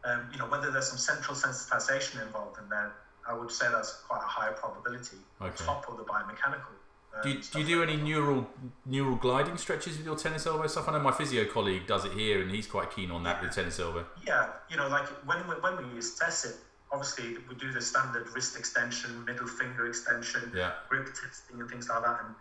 um, 0.05 0.29
you 0.31 0.39
know 0.39 0.47
whether 0.47 0.71
there's 0.71 0.87
some 0.87 0.97
central 0.97 1.35
sensitization 1.35 2.25
involved 2.25 2.57
in 2.59 2.69
there, 2.69 2.95
I 3.27 3.33
would 3.33 3.51
say 3.51 3.67
that's 3.69 4.01
quite 4.07 4.23
a 4.23 4.27
high 4.27 4.51
probability 4.51 5.17
okay. 5.41 5.49
on 5.49 5.53
top 5.53 5.85
of 5.89 5.97
the 5.97 6.03
biomechanical 6.03 6.80
do 7.23 7.29
you, 7.29 7.41
do 7.41 7.59
you 7.59 7.65
do 7.65 7.83
any 7.83 7.97
neural 7.97 8.47
neural 8.85 9.15
gliding 9.15 9.57
stretches 9.57 9.97
with 9.97 10.05
your 10.05 10.15
tennis 10.15 10.47
elbow 10.47 10.67
stuff? 10.67 10.87
I 10.87 10.93
know 10.93 10.99
my 10.99 11.11
physio 11.11 11.45
colleague 11.45 11.85
does 11.85 12.05
it 12.05 12.13
here, 12.13 12.41
and 12.41 12.49
he's 12.49 12.67
quite 12.67 12.91
keen 12.91 13.11
on 13.11 13.23
that 13.23 13.37
yeah. 13.37 13.47
with 13.47 13.55
tennis 13.55 13.79
elbow. 13.79 14.05
Yeah, 14.25 14.47
you 14.69 14.77
know, 14.77 14.87
like 14.87 15.07
when 15.25 15.39
we, 15.47 15.55
when 15.55 15.93
we 15.93 15.99
assess 15.99 16.45
it, 16.45 16.55
obviously 16.91 17.37
we 17.49 17.55
do 17.55 17.71
the 17.71 17.81
standard 17.81 18.27
wrist 18.33 18.57
extension, 18.57 19.25
middle 19.25 19.47
finger 19.47 19.87
extension, 19.87 20.51
yeah. 20.55 20.71
grip 20.89 21.07
testing, 21.07 21.59
and 21.59 21.69
things 21.69 21.89
like 21.89 22.03
that, 22.03 22.21
and 22.25 22.35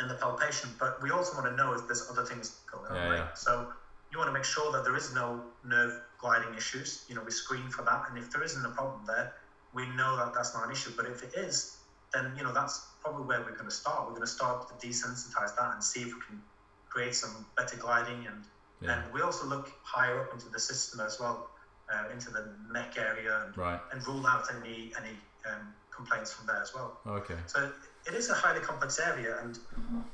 and 0.00 0.10
the 0.10 0.14
palpation. 0.14 0.70
But 0.78 1.02
we 1.02 1.10
also 1.10 1.36
want 1.36 1.46
to 1.46 1.56
know 1.56 1.72
if 1.72 1.86
there's 1.86 2.08
other 2.10 2.24
things 2.24 2.60
going 2.70 2.86
on, 2.90 2.96
yeah, 2.96 3.08
right? 3.08 3.16
Yeah. 3.18 3.34
So 3.34 3.72
you 4.10 4.18
want 4.18 4.28
to 4.28 4.34
make 4.34 4.44
sure 4.44 4.70
that 4.72 4.84
there 4.84 4.96
is 4.96 5.14
no 5.14 5.42
nerve 5.64 5.98
gliding 6.18 6.54
issues. 6.54 7.04
You 7.08 7.14
know, 7.14 7.22
we 7.24 7.30
screen 7.30 7.68
for 7.70 7.82
that, 7.82 8.04
and 8.08 8.18
if 8.18 8.30
there 8.30 8.42
isn't 8.42 8.64
a 8.64 8.70
problem 8.70 9.04
there, 9.06 9.32
we 9.74 9.86
know 9.96 10.16
that 10.18 10.34
that's 10.34 10.54
not 10.54 10.66
an 10.66 10.70
issue. 10.70 10.90
But 10.96 11.06
if 11.06 11.22
it 11.22 11.32
is, 11.34 11.78
then 12.12 12.32
you 12.36 12.42
know 12.42 12.52
that's 12.52 12.80
probably 13.00 13.24
where 13.24 13.40
we're 13.40 13.52
going 13.52 13.64
to 13.64 13.70
start. 13.70 14.04
We're 14.04 14.14
going 14.14 14.22
to 14.22 14.26
start 14.26 14.68
to 14.68 14.86
desensitize 14.86 15.54
that 15.56 15.72
and 15.74 15.82
see 15.82 16.00
if 16.00 16.14
we 16.14 16.20
can 16.20 16.40
create 16.88 17.14
some 17.14 17.46
better 17.56 17.76
gliding 17.76 18.26
and 18.26 18.44
yeah. 18.80 19.02
and 19.02 19.12
we 19.12 19.22
also 19.22 19.46
look 19.46 19.72
higher 19.82 20.20
up 20.20 20.32
into 20.32 20.48
the 20.48 20.58
system 20.58 21.00
as 21.00 21.18
well, 21.18 21.48
uh, 21.92 22.12
into 22.12 22.30
the 22.30 22.44
neck 22.72 22.94
area 22.98 23.44
and, 23.46 23.56
right. 23.56 23.80
and 23.92 24.06
rule 24.06 24.26
out 24.26 24.44
any 24.54 24.92
any 24.98 25.16
um, 25.46 25.72
complaints 25.94 26.32
from 26.32 26.46
there 26.46 26.60
as 26.60 26.74
well. 26.74 26.98
Okay. 27.06 27.36
So 27.46 27.70
it 28.06 28.14
is 28.14 28.28
a 28.28 28.34
highly 28.34 28.60
complex 28.60 28.98
area, 28.98 29.38
and 29.42 29.58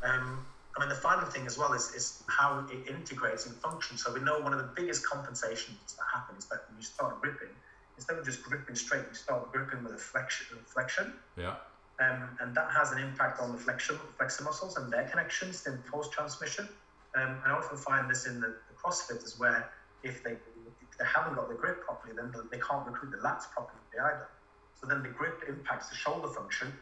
um, 0.03 0.45
I 0.77 0.81
mean 0.81 0.89
the 0.89 0.95
final 0.95 1.27
thing 1.27 1.47
as 1.47 1.59
well 1.59 1.73
is 1.73 1.91
is 1.95 2.23
how 2.27 2.65
it 2.71 2.89
integrates 2.89 3.47
and 3.47 3.57
functions. 3.57 4.05
So 4.05 4.13
we 4.13 4.21
know 4.21 4.39
one 4.41 4.53
of 4.53 4.59
the 4.59 4.71
biggest 4.77 5.07
compensations 5.07 5.95
that 5.97 6.05
happens 6.13 6.45
is 6.45 6.51
that 6.51 6.65
when 6.69 6.77
you 6.79 6.85
start 6.85 7.21
gripping, 7.21 7.55
instead 7.97 8.19
of 8.19 8.25
just 8.25 8.43
gripping 8.43 8.77
straight, 8.77 9.05
you 9.09 9.15
start 9.15 9.51
gripping 9.53 9.83
with 9.83 9.95
a 9.95 9.99
flexion. 9.99 10.59
Flexion. 10.67 11.15
Yeah. 11.37 11.57
Um, 12.01 12.37
and 12.41 12.55
that 12.55 12.71
has 12.71 12.93
an 12.93 12.99
impact 12.99 13.41
on 13.41 13.53
the 13.53 13.59
flexor, 13.59 13.99
flexor 14.17 14.45
muscles 14.45 14.77
and 14.77 14.93
their 14.93 15.09
connections 15.09 15.67
in 15.67 15.83
post 15.91 16.13
transmission. 16.13 16.69
Um, 17.17 17.41
I 17.45 17.51
often 17.51 17.77
find 17.77 18.09
this 18.09 18.27
in 18.27 18.41
the, 18.41 18.49
the 18.69 18.75
CrossFitters 18.81 19.39
where 19.39 19.71
if 20.05 20.23
they 20.23 20.33
if 20.33 20.97
they 20.99 21.05
haven't 21.05 21.35
got 21.35 21.49
the 21.49 21.55
grip 21.57 21.85
properly, 21.85 22.15
then 22.17 22.33
they 22.53 22.59
can't 22.59 22.87
recruit 22.87 23.11
the 23.11 23.19
lats 23.19 23.51
properly 23.51 23.81
either. 23.95 24.29
So 24.75 24.87
then 24.87 25.03
the 25.03 25.09
grip 25.09 25.43
impacts 25.49 25.89
the 25.89 25.97
shoulder 25.97 26.29
function, 26.29 26.73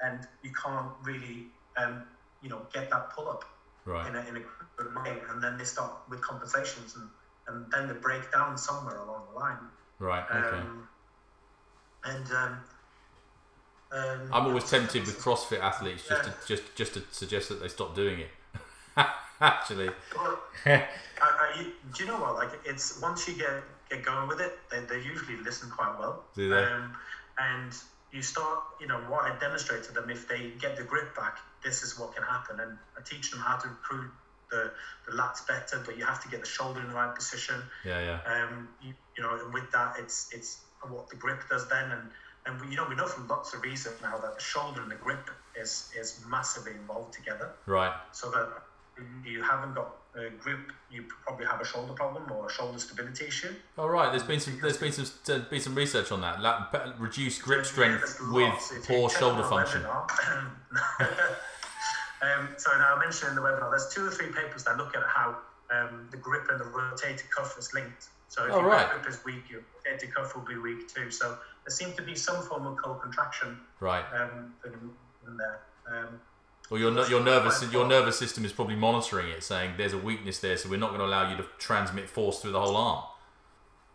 and 0.00 0.26
you 0.42 0.52
can't 0.52 0.92
really, 1.02 1.46
um, 1.78 2.02
you 2.42 2.50
know, 2.50 2.66
get 2.72 2.90
that 2.90 3.10
pull 3.10 3.28
up 3.28 3.44
Right. 3.86 4.08
in 4.08 4.16
a, 4.16 4.20
in 4.28 4.36
a 4.36 4.40
good 4.76 4.94
way, 4.96 5.16
and 5.30 5.40
then 5.42 5.56
they 5.56 5.64
start 5.64 5.92
with 6.10 6.20
compensations, 6.20 6.96
and, 6.96 7.08
and 7.46 7.72
then 7.72 7.86
they 7.86 7.94
break 7.94 8.32
down 8.32 8.58
somewhere 8.58 8.98
along 8.98 9.28
the 9.32 9.38
line. 9.38 9.58
Right. 10.00 10.24
Okay. 10.28 10.58
Um, 10.58 10.88
and 12.04 12.26
um, 13.92 14.30
I'm 14.32 14.46
always 14.46 14.68
tempted 14.68 15.06
with 15.06 15.18
CrossFit 15.18 15.60
athletes 15.60 16.08
just 16.08 16.24
to 16.24 16.34
just 16.46 16.74
just 16.74 16.94
to 16.94 17.02
suggest 17.10 17.48
that 17.48 17.60
they 17.60 17.68
stop 17.68 17.94
doing 17.94 18.20
it. 18.20 18.30
Actually. 19.40 19.90
I, 20.66 20.82
I, 21.22 21.66
do 21.94 22.04
you 22.04 22.10
know 22.10 22.18
what? 22.18 22.34
Like, 22.34 22.50
it's 22.64 23.00
once 23.00 23.28
you 23.28 23.34
get 23.34 23.62
get 23.90 24.04
going 24.04 24.28
with 24.28 24.40
it, 24.40 24.58
they, 24.70 24.80
they 24.80 25.02
usually 25.02 25.36
listen 25.38 25.70
quite 25.70 25.96
well. 25.98 26.24
Do 26.34 26.48
they? 26.48 26.64
Um, 26.64 26.92
and 27.38 27.72
you 28.12 28.22
start, 28.22 28.60
you 28.80 28.86
know, 28.86 28.98
what 29.08 29.30
I 29.30 29.38
demonstrate 29.38 29.84
to 29.84 29.92
them 29.92 30.10
if 30.10 30.26
they 30.26 30.52
get 30.58 30.76
the 30.76 30.82
grip 30.82 31.14
back, 31.14 31.38
this 31.62 31.82
is 31.82 31.98
what 31.98 32.14
can 32.14 32.24
happen, 32.24 32.60
and 32.60 32.78
I 32.98 33.02
teach 33.02 33.30
them 33.30 33.40
how 33.40 33.56
to 33.56 33.68
improve 33.68 34.10
the 34.50 34.72
the 35.06 35.12
lats 35.12 35.46
better, 35.46 35.82
but 35.84 35.96
you 35.96 36.04
have 36.04 36.22
to 36.22 36.28
get 36.28 36.40
the 36.40 36.46
shoulder 36.46 36.80
in 36.80 36.88
the 36.88 36.94
right 36.94 37.14
position. 37.14 37.62
Yeah. 37.84 38.00
Yeah. 38.26 38.32
Um, 38.32 38.68
you, 38.82 38.94
you 39.16 39.22
know, 39.22 39.38
and 39.44 39.52
with 39.52 39.70
that, 39.72 39.96
it's 39.98 40.28
it's 40.32 40.60
what 40.88 41.08
the 41.08 41.16
grip 41.16 41.40
does 41.48 41.68
then, 41.68 41.90
and 41.90 42.10
and 42.46 42.60
we, 42.60 42.68
you 42.70 42.76
know 42.76 42.86
we 42.88 42.94
know 42.94 43.06
from 43.06 43.26
lots 43.28 43.54
of 43.54 43.62
research 43.62 43.98
now 44.02 44.16
that 44.18 44.36
the 44.36 44.42
shoulder 44.42 44.82
and 44.82 44.90
the 44.90 44.96
grip 44.96 45.30
is 45.60 45.90
is 45.98 46.20
massively 46.28 46.72
involved 46.72 47.12
together 47.12 47.50
Right. 47.66 47.92
so 48.12 48.30
that 48.30 48.48
you 49.24 49.42
haven't 49.42 49.74
got 49.74 49.88
a 50.14 50.30
grip, 50.40 50.72
you 50.90 51.04
probably 51.26 51.44
have 51.44 51.60
a 51.60 51.64
shoulder 51.64 51.92
problem 51.92 52.30
or 52.32 52.46
a 52.46 52.50
shoulder 52.50 52.78
stability 52.78 53.26
issue. 53.26 53.52
All 53.76 53.90
right. 53.90 54.10
There's 54.10 54.22
been 54.22 54.40
some 54.40 54.58
there's 54.62 54.78
been 54.78 54.92
some 54.92 55.06
there's 55.26 55.44
been 55.44 55.60
some 55.60 55.74
research 55.74 56.10
on 56.10 56.22
that. 56.22 56.40
Like, 56.40 56.98
reduced 56.98 57.42
grip 57.42 57.66
strength 57.66 58.00
there's 58.00 58.32
with 58.32 58.44
lots. 58.44 58.72
If 58.72 58.88
you 58.88 58.96
poor 58.96 59.10
shoulder 59.10 59.42
function. 59.42 59.84
um, 59.90 60.56
so 62.56 62.70
now 62.78 62.96
I 62.96 62.98
mentioned 63.00 63.30
in 63.30 63.36
the 63.36 63.42
webinar, 63.42 63.70
there's 63.70 63.92
two 63.92 64.06
or 64.06 64.10
three 64.10 64.28
papers 64.28 64.64
that 64.64 64.78
look 64.78 64.96
at 64.96 65.02
how 65.02 65.36
um, 65.70 66.08
the 66.10 66.16
grip 66.16 66.48
and 66.50 66.60
the 66.60 66.64
rotator 66.64 67.28
cuff 67.30 67.56
is 67.58 67.72
linked. 67.74 68.08
So 68.28 68.46
if 68.46 68.52
Oh, 68.52 68.60
your 68.60 68.68
right. 68.68 68.90
grip 68.90 69.08
is 69.08 69.24
weak, 69.24 69.48
your 69.48 69.60
rotator 69.60 70.12
cuff 70.12 70.34
will 70.34 70.42
be 70.42 70.56
weak 70.56 70.92
too. 70.92 71.10
So 71.10 71.38
there 71.64 71.74
seems 71.74 71.94
to 71.96 72.02
be 72.02 72.14
some 72.14 72.42
form 72.42 72.66
of 72.66 72.76
co-contraction 72.76 73.60
Right. 73.80 74.04
um, 74.12 74.54
in, 74.64 75.36
there. 75.36 75.60
Um, 75.88 76.20
Or 76.70 76.78
your 76.78 76.92
your 77.08 77.20
nervous 77.22 77.62
your 77.72 77.86
nervous 77.86 78.18
system 78.18 78.44
is 78.44 78.52
probably 78.52 78.76
monitoring 78.76 79.28
it, 79.28 79.42
saying 79.44 79.74
there's 79.76 79.92
a 79.92 79.98
weakness 79.98 80.38
there, 80.40 80.56
so 80.56 80.68
we're 80.68 80.78
not 80.78 80.88
going 80.90 81.00
to 81.00 81.06
allow 81.06 81.30
you 81.30 81.36
to 81.36 81.44
transmit 81.58 82.08
force 82.08 82.40
through 82.40 82.52
the 82.52 82.60
whole 82.60 82.76
arm. 82.76 83.04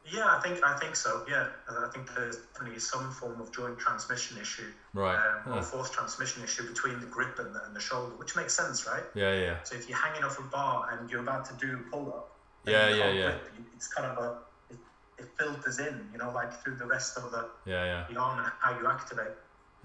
Yeah, 0.06 0.26
I 0.36 0.40
think 0.42 0.64
I 0.64 0.76
think 0.78 0.96
so. 0.96 1.24
Yeah, 1.30 1.48
I 1.70 1.88
think 1.94 2.14
there's 2.16 2.38
definitely 2.38 2.80
some 2.80 3.12
form 3.12 3.40
of 3.40 3.52
joint 3.52 3.78
transmission 3.78 4.38
issue, 4.40 4.72
Right. 4.94 5.16
um, 5.46 5.54
or 5.54 5.62
force 5.62 5.90
transmission 5.92 6.44
issue 6.44 6.68
between 6.68 7.00
the 7.00 7.06
grip 7.06 7.38
and 7.40 7.54
the, 7.56 7.64
and 7.66 7.76
the 7.76 7.80
shoulder, 7.80 8.16
which 8.16 8.36
makes 8.36 8.54
sense, 8.54 8.88
right? 8.88 9.04
Yeah. 9.14 9.34
Yeah. 9.40 9.64
So 9.64 9.76
if 9.76 9.88
you're 9.88 9.98
hanging 9.98 10.24
off 10.24 10.40
a 10.40 10.44
bar 10.44 10.90
and 10.92 11.10
you're 11.10 11.22
about 11.22 11.46
to 11.46 11.54
do 11.66 11.76
a 11.76 11.92
pull 11.92 12.08
up, 12.10 12.32
Yeah, 12.66 12.90
yeah, 12.90 13.12
yeah. 13.12 13.22
Grip, 13.32 13.54
it's 13.76 13.88
kind 13.88 14.08
of 14.12 14.18
a 14.24 14.38
it, 14.74 14.80
it 15.20 15.30
filters 15.38 15.78
in, 15.80 16.10
you 16.12 16.18
know, 16.18 16.32
like 16.32 16.52
through 16.64 16.76
the 16.78 16.86
rest 16.86 17.18
of 17.18 17.32
the, 17.32 17.48
Yeah. 17.66 17.86
Yeah. 17.86 18.06
the 18.10 18.20
arm 18.20 18.40
and 18.40 18.52
how 18.60 18.78
you 18.80 18.88
activate. 18.88 19.34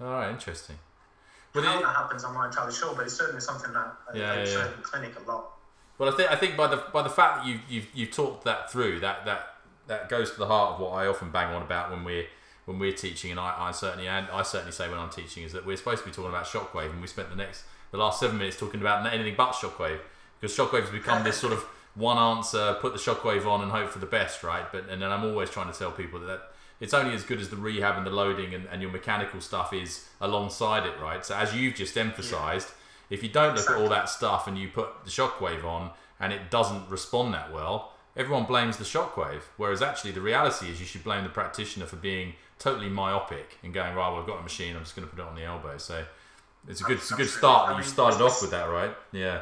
All 0.01 0.07
right. 0.11 0.29
Interesting. 0.31 0.77
But 1.53 1.63
how 1.63 1.77
it, 1.77 1.83
that 1.83 1.95
happens, 1.95 2.23
I'm 2.23 2.33
not 2.33 2.45
entirely 2.45 2.73
sure, 2.73 2.93
but 2.95 3.05
it's 3.05 3.15
certainly 3.15 3.41
something 3.41 3.71
that 3.73 3.93
I, 4.13 4.17
Yeah, 4.17 4.31
I 4.31 4.37
yeah, 4.39 4.45
show 4.45 4.59
yeah. 4.59 4.75
in 4.75 4.81
clinic 4.81 5.13
a 5.25 5.31
lot. 5.31 5.51
Well, 5.99 6.11
I 6.11 6.15
think 6.17 6.31
I 6.31 6.35
think 6.35 6.55
by 6.57 6.67
the 6.67 6.83
by 6.93 7.01
the 7.01 7.09
fact 7.09 7.37
that 7.37 7.45
you 7.47 7.59
you've 7.67 7.87
you've 7.93 8.11
talked 8.11 8.43
that 8.45 8.71
through, 8.71 8.99
that 8.99 9.25
that 9.25 9.55
that 9.87 10.09
goes 10.09 10.31
to 10.31 10.37
the 10.37 10.47
heart 10.47 10.73
of 10.73 10.79
what 10.79 10.89
I 10.89 11.07
often 11.07 11.31
bang 11.31 11.53
on 11.53 11.61
about 11.61 11.91
when 11.91 12.03
we're 12.03 12.25
when 12.65 12.79
we're 12.79 12.91
teaching, 12.91 13.31
and 13.31 13.39
I, 13.39 13.55
I 13.57 13.71
certainly 13.71 14.07
and 14.07 14.27
I 14.31 14.43
certainly 14.43 14.73
say 14.73 14.89
when 14.89 14.99
I'm 14.99 15.09
teaching 15.09 15.43
is 15.43 15.53
that 15.53 15.65
we're 15.65 15.77
supposed 15.77 16.03
to 16.03 16.09
be 16.09 16.13
talking 16.13 16.29
about 16.29 16.45
shockwave, 16.45 16.91
and 16.91 17.01
we 17.01 17.07
spent 17.07 17.29
the 17.29 17.35
next 17.35 17.63
the 17.91 17.97
last 17.97 18.19
seven 18.19 18.37
minutes 18.37 18.57
talking 18.57 18.81
about 18.81 19.11
anything 19.11 19.35
but 19.37 19.53
shockwave 19.53 19.99
because 20.39 20.55
shockwave 20.55 20.81
has 20.81 20.89
become 20.89 21.23
this 21.23 21.37
sort 21.37 21.53
of 21.53 21.65
one 21.95 22.17
answer, 22.17 22.77
put 22.79 22.93
the 22.93 22.99
shockwave 22.99 23.45
on 23.47 23.61
and 23.61 23.71
hope 23.71 23.89
for 23.89 23.99
the 23.99 24.05
best, 24.05 24.43
right? 24.43 24.71
But 24.71 24.89
and 24.89 25.01
then 25.01 25.11
I'm 25.11 25.23
always 25.23 25.49
trying 25.49 25.71
to 25.71 25.77
tell 25.77 25.91
people 25.91 26.19
that. 26.21 26.51
It's 26.79 26.93
only 26.93 27.15
as 27.15 27.23
good 27.23 27.41
as 27.41 27.49
the 27.49 27.55
rehab 27.55 27.97
and 27.97 28.05
the 28.05 28.11
loading 28.11 28.53
and, 28.53 28.67
and 28.71 28.83
your 28.83 28.91
mechanical 28.91 29.41
stuff 29.41 29.73
is 29.73 30.05
alongside 30.21 30.85
it, 30.85 30.93
right? 31.01 31.25
So 31.25 31.35
as 31.35 31.55
you've 31.55 31.73
just 31.73 31.97
emphasized, 31.97 32.69
if 33.09 33.23
you 33.23 33.29
don't 33.29 33.55
look 33.55 33.67
at 33.67 33.77
all 33.77 33.89
that 33.89 34.09
stuff 34.09 34.47
and 34.47 34.55
you 34.59 34.67
put 34.67 35.03
the 35.03 35.09
shockwave 35.09 35.63
on 35.63 35.89
and 36.19 36.31
it 36.31 36.51
doesn't 36.51 36.87
respond 36.87 37.33
that 37.33 37.51
well, 37.51 37.93
everyone 38.17 38.43
blames 38.45 38.75
the 38.77 38.83
shockwave. 38.83 39.41
Whereas 39.55 39.81
actually 39.81 40.11
the 40.11 40.21
reality 40.21 40.69
is 40.69 40.79
you 40.81 40.85
should 40.85 41.03
blame 41.03 41.23
the 41.23 41.29
practitioner 41.29 41.85
for 41.85 41.95
being 41.95 42.33
totally 42.59 42.89
myopic 42.89 43.57
and 43.63 43.73
going, 43.73 43.95
right, 43.95 44.11
well, 44.11 44.19
I've 44.19 44.27
got 44.27 44.39
a 44.39 44.43
machine, 44.43 44.75
I'm 44.75 44.83
just 44.83 44.95
going 44.95 45.07
to 45.07 45.15
put 45.15 45.21
it 45.21 45.27
on 45.27 45.35
the 45.35 45.43
elbow. 45.43 45.77
So 45.77 46.03
it's 46.67 46.81
a 46.81 46.83
good, 46.83 46.97
it's 46.97 47.11
a 47.11 47.15
good 47.15 47.29
start 47.29 47.69
I 47.73 47.77
you 47.77 47.83
started 47.83 48.21
off 48.21 48.41
with 48.41 48.51
that, 48.51 48.65
right? 48.65 48.93
Yeah. 49.11 49.41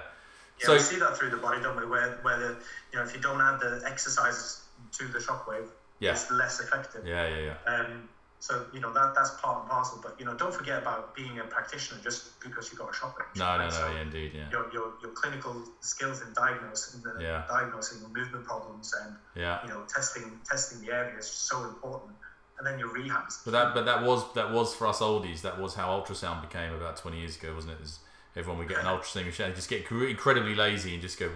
Yeah, 0.59 0.65
So- 0.65 0.73
we 0.73 0.79
see 0.79 0.99
that 0.99 1.17
through 1.17 1.31
the 1.31 1.37
body, 1.37 1.61
don't 1.61 1.77
we? 1.79 1.85
Where, 1.85 2.19
where 2.21 2.37
the, 2.37 2.55
you 2.91 2.99
know, 2.99 3.03
if 3.03 3.15
you 3.15 3.21
don't 3.21 3.41
add 3.41 3.59
the 3.61 3.81
exercises 3.87 4.63
to 4.97 5.07
the 5.07 5.19
shockwave, 5.19 5.67
Yeah. 5.99 6.11
it's 6.11 6.29
less 6.29 6.59
effective. 6.59 7.07
Yeah, 7.07 7.27
yeah, 7.27 7.53
yeah. 7.67 7.73
Um, 7.73 8.09
so 8.45 8.53
you 8.73 8.79
know 8.79 8.93
that 8.93 9.15
that's 9.15 9.31
part 9.41 9.61
and 9.61 9.69
parcel. 9.69 9.99
But 10.03 10.13
you 10.19 10.25
know, 10.25 10.35
don't 10.35 10.53
forget 10.53 10.77
about 10.83 11.15
being 11.15 11.39
a 11.39 11.45
practitioner 11.55 11.99
just 12.03 12.39
because 12.39 12.69
you've 12.69 12.79
got 12.79 12.89
a 12.89 12.97
shockwave. 12.99 13.31
No, 13.35 13.45
no, 13.57 13.63
right? 13.63 13.63
no, 13.65 13.69
So 13.81 13.87
yeah, 13.95 14.01
indeed, 14.07 14.31
yeah. 14.35 14.49
Your, 14.51 14.65
your, 14.71 14.87
your 15.01 15.11
clinical 15.13 15.53
skills 15.81 16.21
in 16.21 16.31
diagnosing 16.33 17.01
the, 17.01 17.13
Yeah. 17.23 17.43
diagnosing 17.49 17.97
movement 18.13 18.45
problems 18.45 18.93
and 19.01 19.15
Yeah. 19.43 19.63
you 19.63 19.69
know 19.69 19.81
testing 19.95 20.39
testing 20.51 20.77
the 20.85 20.91
area 20.93 21.17
is 21.17 21.25
so 21.49 21.63
important. 21.63 22.13
And 22.57 22.65
then 22.67 22.77
your 22.79 22.89
rehabs. 22.97 23.33
But 23.43 23.51
that, 23.51 23.73
but 23.73 23.85
that 23.85 24.03
was 24.03 24.19
that 24.35 24.49
was 24.51 24.73
for 24.75 24.85
us 24.87 24.99
oldies. 24.99 25.41
That 25.41 25.59
was 25.59 25.73
how 25.73 25.87
ultrasound 25.97 26.41
became 26.47 26.71
about 26.73 26.95
twenty 26.97 27.19
years 27.19 27.35
ago, 27.37 27.53
wasn't 27.55 27.73
it? 27.79 27.83
Is 27.83 27.99
everyone 28.35 28.59
would 28.59 28.69
get 28.69 28.79
an 28.79 28.85
ultrasound 28.85 29.25
machine, 29.25 29.53
just 29.55 29.69
get 29.69 29.89
incredibly 29.91 30.55
lazy 30.55 30.93
and 30.93 31.01
just 31.01 31.17
go 31.19 31.27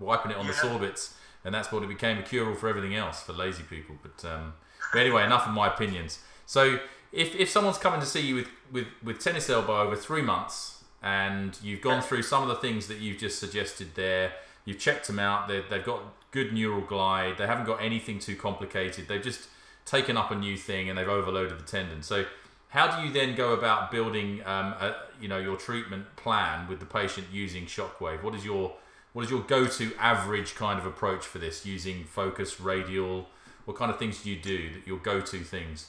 wiping 0.00 0.30
it 0.32 0.36
on 0.36 0.46
the 0.46 0.52
Yeah. 0.52 0.58
sorbits, 0.60 1.14
and 1.44 1.54
that's 1.54 1.72
what 1.72 1.82
it 1.82 1.88
became 1.88 2.18
a 2.18 2.22
cure-all 2.22 2.54
for 2.56 2.68
everything 2.68 2.94
else 2.94 3.22
for 3.22 3.32
lazy 3.32 3.62
people. 3.62 3.96
But, 4.02 4.24
um, 4.28 4.54
but 4.94 5.00
anyway, 5.00 5.24
enough 5.24 5.46
of 5.46 5.52
my 5.52 5.66
opinions. 5.66 6.20
So 6.46 6.78
if, 7.12 7.34
if 7.34 7.50
someone's 7.50 7.78
coming 7.78 8.00
to 8.00 8.06
see 8.06 8.20
you 8.20 8.34
with, 8.36 8.48
with, 8.72 8.86
with 9.02 9.18
tennis 9.18 9.50
elbow 9.50 9.82
over 9.82 9.96
three 9.96 10.22
months, 10.22 10.84
and 11.02 11.58
you've 11.62 11.82
gone 11.82 12.00
through 12.00 12.22
some 12.22 12.42
of 12.42 12.48
the 12.48 12.54
things 12.54 12.86
that 12.86 12.98
you've 12.98 13.18
just 13.18 13.38
suggested 13.38 13.94
there, 13.94 14.32
you've 14.64 14.78
checked 14.78 15.06
them 15.06 15.18
out, 15.18 15.48
they've, 15.48 15.68
they've 15.68 15.84
got 15.84 16.00
good 16.30 16.52
neural 16.52 16.80
glide, 16.80 17.36
they 17.36 17.46
haven't 17.46 17.66
got 17.66 17.82
anything 17.82 18.18
too 18.18 18.36
complicated, 18.36 19.06
they've 19.06 19.22
just 19.22 19.48
taken 19.84 20.16
up 20.16 20.30
a 20.30 20.34
new 20.34 20.56
thing 20.56 20.88
and 20.88 20.96
they've 20.96 21.08
overloaded 21.08 21.58
the 21.58 21.64
tendon. 21.64 22.02
So 22.02 22.24
how 22.68 22.96
do 22.96 23.06
you 23.06 23.12
then 23.12 23.34
go 23.34 23.52
about 23.52 23.90
building, 23.90 24.40
um, 24.46 24.72
a, 24.80 24.96
you 25.20 25.28
know, 25.28 25.38
your 25.38 25.56
treatment 25.56 26.16
plan 26.16 26.66
with 26.68 26.80
the 26.80 26.86
patient 26.86 27.26
using 27.30 27.66
shockwave? 27.66 28.22
What 28.22 28.34
is 28.34 28.44
your 28.44 28.74
what 29.12 29.24
is 29.24 29.30
your 29.30 29.42
go-to 29.42 29.92
average 29.96 30.56
kind 30.56 30.76
of 30.76 30.86
approach 30.86 31.24
for 31.24 31.38
this? 31.38 31.64
Using 31.64 32.02
focus, 32.02 32.60
radial, 32.60 33.28
what 33.64 33.76
kind 33.76 33.90
of 33.90 33.98
things 33.98 34.22
do 34.22 34.30
you 34.30 34.36
do? 34.40 34.72
That 34.74 34.86
your 34.86 34.98
go-to 34.98 35.40
things? 35.40 35.88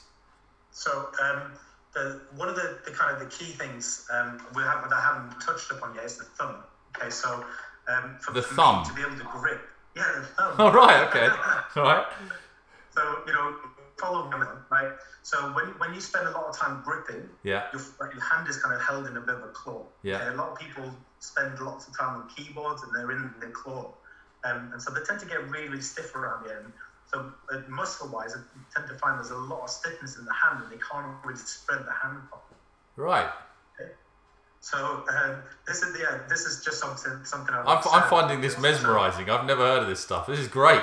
So 0.70 1.08
um, 1.22 1.52
the 1.94 2.20
one 2.36 2.48
of 2.48 2.56
the, 2.56 2.78
the 2.84 2.90
kind 2.90 3.12
of 3.14 3.20
the 3.20 3.26
key 3.34 3.52
things 3.52 4.06
um, 4.12 4.40
we 4.54 4.62
have 4.62 4.82
that 4.82 4.92
I 4.92 5.00
haven't 5.00 5.40
touched 5.40 5.70
upon 5.70 5.94
yet 5.94 6.04
is 6.04 6.18
the 6.18 6.24
thumb. 6.24 6.56
Okay, 6.96 7.10
so 7.10 7.44
um, 7.88 8.16
for, 8.20 8.32
The 8.32 8.42
for 8.42 8.54
thumb? 8.54 8.84
to 8.84 8.94
be 8.94 9.02
able 9.02 9.16
to 9.16 9.24
grip. 9.24 9.60
Yeah, 9.96 10.04
the 10.20 10.26
thumb. 10.26 10.54
All 10.58 10.72
right, 10.72 11.06
okay, 11.08 11.28
all 11.76 11.82
right, 11.84 12.06
So 12.94 13.18
you 13.26 13.32
know, 13.32 13.54
following 13.98 14.30
me, 14.38 14.46
right? 14.70 14.92
So 15.22 15.38
when, 15.52 15.66
when 15.78 15.94
you 15.94 16.00
spend 16.00 16.28
a 16.28 16.30
lot 16.30 16.44
of 16.46 16.56
time 16.56 16.82
gripping, 16.84 17.28
yeah, 17.42 17.64
your, 17.72 17.82
your 18.12 18.22
hand 18.22 18.48
is 18.48 18.58
kind 18.62 18.74
of 18.74 18.82
held 18.82 19.06
in 19.06 19.16
a 19.16 19.20
bit 19.20 19.34
of 19.36 19.42
a 19.44 19.48
claw. 19.48 19.82
Yeah. 20.02 20.16
Okay, 20.16 20.28
a 20.28 20.36
lot 20.36 20.50
of 20.52 20.58
people 20.58 20.84
spend 21.20 21.58
lots 21.60 21.88
of 21.88 21.96
time 21.96 22.20
on 22.20 22.28
keyboards 22.28 22.82
and 22.82 22.92
they're 22.94 23.10
in 23.10 23.32
their 23.40 23.50
claw, 23.50 23.90
um, 24.44 24.70
and 24.72 24.82
so 24.82 24.90
they 24.92 25.00
tend 25.06 25.20
to 25.20 25.26
get 25.26 25.48
really, 25.48 25.68
really 25.68 25.80
stiff 25.80 26.14
around 26.14 26.44
the 26.46 26.54
end. 26.56 26.72
So 27.12 27.32
uh, 27.52 27.60
muscle-wise, 27.68 28.34
I 28.34 28.40
tend 28.74 28.88
to 28.88 28.98
find 28.98 29.18
there's 29.18 29.30
a 29.30 29.36
lot 29.36 29.62
of 29.62 29.70
stiffness 29.70 30.18
in 30.18 30.24
the 30.24 30.32
hand, 30.32 30.62
and 30.62 30.72
they 30.72 30.82
can't 30.82 31.06
really 31.24 31.38
spread 31.38 31.80
the 31.80 31.92
hand 31.92 32.18
properly. 32.28 32.58
right. 32.96 33.30
So 34.60 35.04
um, 35.08 35.36
this 35.64 35.80
is 35.82 35.96
yeah, 35.96 36.18
this 36.28 36.40
is 36.40 36.64
just 36.64 36.80
something 36.80 37.24
something 37.24 37.54
I'm, 37.54 37.78
I'm 37.92 38.10
finding 38.10 38.40
this 38.40 38.58
mesmerising. 38.58 39.30
I've 39.30 39.46
never 39.46 39.62
heard 39.62 39.82
of 39.82 39.88
this 39.88 40.00
stuff. 40.00 40.26
This 40.26 40.40
is 40.40 40.48
great. 40.48 40.82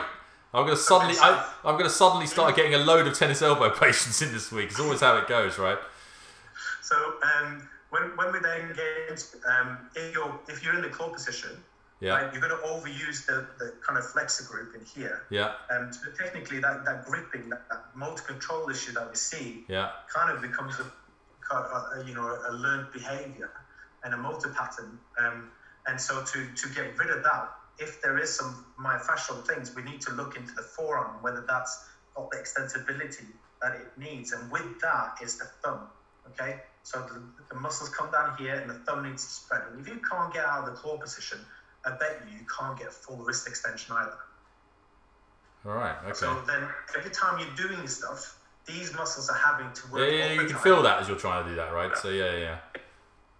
I'm 0.53 0.63
gonna 0.65 0.77
suddenly, 0.77 1.15
I, 1.19 1.49
I'm 1.65 1.77
gonna 1.77 1.89
suddenly 1.89 2.27
start 2.27 2.55
getting 2.55 2.75
a 2.75 2.77
load 2.77 3.07
of 3.07 3.17
tennis 3.17 3.41
elbow 3.41 3.69
patients 3.77 4.21
in 4.21 4.31
this 4.31 4.53
week. 4.53 4.69
It's 4.69 4.79
always 4.79 5.01
how 5.01 5.17
it 5.17 5.27
goes, 5.27 5.57
right? 5.57 5.79
So 6.81 6.95
um, 6.95 7.67
when, 7.89 8.03
when 8.15 8.31
we 8.31 8.39
then 8.39 8.71
get 8.73 9.25
um, 9.59 9.77
if 9.95 10.13
you're 10.13 10.39
if 10.47 10.63
you're 10.63 10.75
in 10.75 10.81
the 10.81 10.89
claw 10.89 11.09
position, 11.09 11.51
Yeah, 12.03 12.15
right, 12.15 12.33
you're 12.33 12.41
going 12.41 12.51
to 12.51 12.67
overuse 12.67 13.25
the, 13.25 13.47
the 13.59 13.75
kind 13.85 13.97
of 13.97 14.05
flexor 14.05 14.43
group 14.43 14.75
in 14.75 14.83
here. 14.83 15.23
yeah, 15.29 15.53
Um, 15.71 15.93
so 15.93 16.11
technically, 16.11 16.59
that, 16.59 16.83
that 16.83 17.05
gripping, 17.05 17.47
that, 17.49 17.69
that 17.69 17.95
motor 17.95 18.23
control 18.23 18.69
issue 18.69 18.91
that 18.91 19.09
we 19.09 19.15
see, 19.15 19.63
yeah, 19.69 19.91
kind 20.13 20.29
of 20.29 20.41
becomes 20.41 20.75
a, 20.79 21.55
a 21.55 22.03
you 22.05 22.13
know 22.13 22.27
a 22.49 22.51
learned 22.51 22.91
behavior 22.91 23.51
and 24.03 24.13
a 24.13 24.17
motor 24.17 24.49
pattern. 24.49 24.99
Um, 25.17 25.49
and 25.87 25.99
so 25.99 26.23
to 26.23 26.47
to 26.53 26.69
get 26.75 26.97
rid 26.97 27.09
of 27.09 27.23
that, 27.23 27.51
if 27.79 28.01
there 28.01 28.17
is 28.17 28.35
some 28.35 28.65
myofascial 28.77 29.47
things, 29.47 29.73
we 29.73 29.83
need 29.83 30.01
to 30.01 30.11
look 30.11 30.35
into 30.35 30.53
the 30.55 30.61
forearm 30.61 31.21
whether 31.21 31.45
that's 31.47 31.85
got 32.15 32.29
the 32.31 32.37
extensibility 32.37 33.27
that 33.61 33.75
it 33.75 33.87
needs. 33.97 34.33
And 34.33 34.51
with 34.51 34.79
that 34.81 35.19
is 35.23 35.37
the 35.37 35.45
thumb. 35.63 35.87
Okay, 36.27 36.61
So 36.83 36.99
the, 37.01 37.21
the 37.53 37.59
muscles 37.59 37.89
come 37.89 38.09
down 38.11 38.37
here 38.37 38.55
and 38.55 38.69
the 38.69 38.75
thumb 38.85 39.03
needs 39.03 39.25
to 39.25 39.31
spread. 39.31 39.61
And 39.71 39.81
if 39.81 39.87
you 39.87 39.99
can't 40.09 40.33
get 40.33 40.45
out 40.45 40.59
of 40.59 40.65
the 40.67 40.71
claw 40.71 40.97
position, 40.97 41.39
I 41.85 41.91
bet 41.91 42.21
you 42.27 42.37
you 42.37 42.45
can't 42.45 42.77
get 42.77 42.93
full 42.93 43.17
wrist 43.17 43.47
extension 43.47 43.95
either. 43.95 44.17
All 45.65 45.73
right. 45.73 45.95
Okay. 46.03 46.13
So 46.13 46.41
then 46.47 46.67
every 46.97 47.11
time 47.11 47.39
you're 47.39 47.67
doing 47.67 47.81
this 47.81 47.97
stuff, 47.97 48.39
these 48.65 48.93
muscles 48.95 49.29
are 49.29 49.37
having 49.37 49.71
to 49.73 49.81
yeah, 49.87 49.93
work. 49.93 50.11
yeah, 50.11 50.41
you 50.41 50.47
can 50.47 50.57
feel 50.57 50.81
that 50.83 51.01
as 51.01 51.07
you're 51.07 51.17
trying 51.17 51.43
to 51.43 51.49
do 51.49 51.55
that, 51.55 51.73
right? 51.73 51.95
So 51.97 52.09
yeah, 52.09 52.35
yeah. 52.37 52.57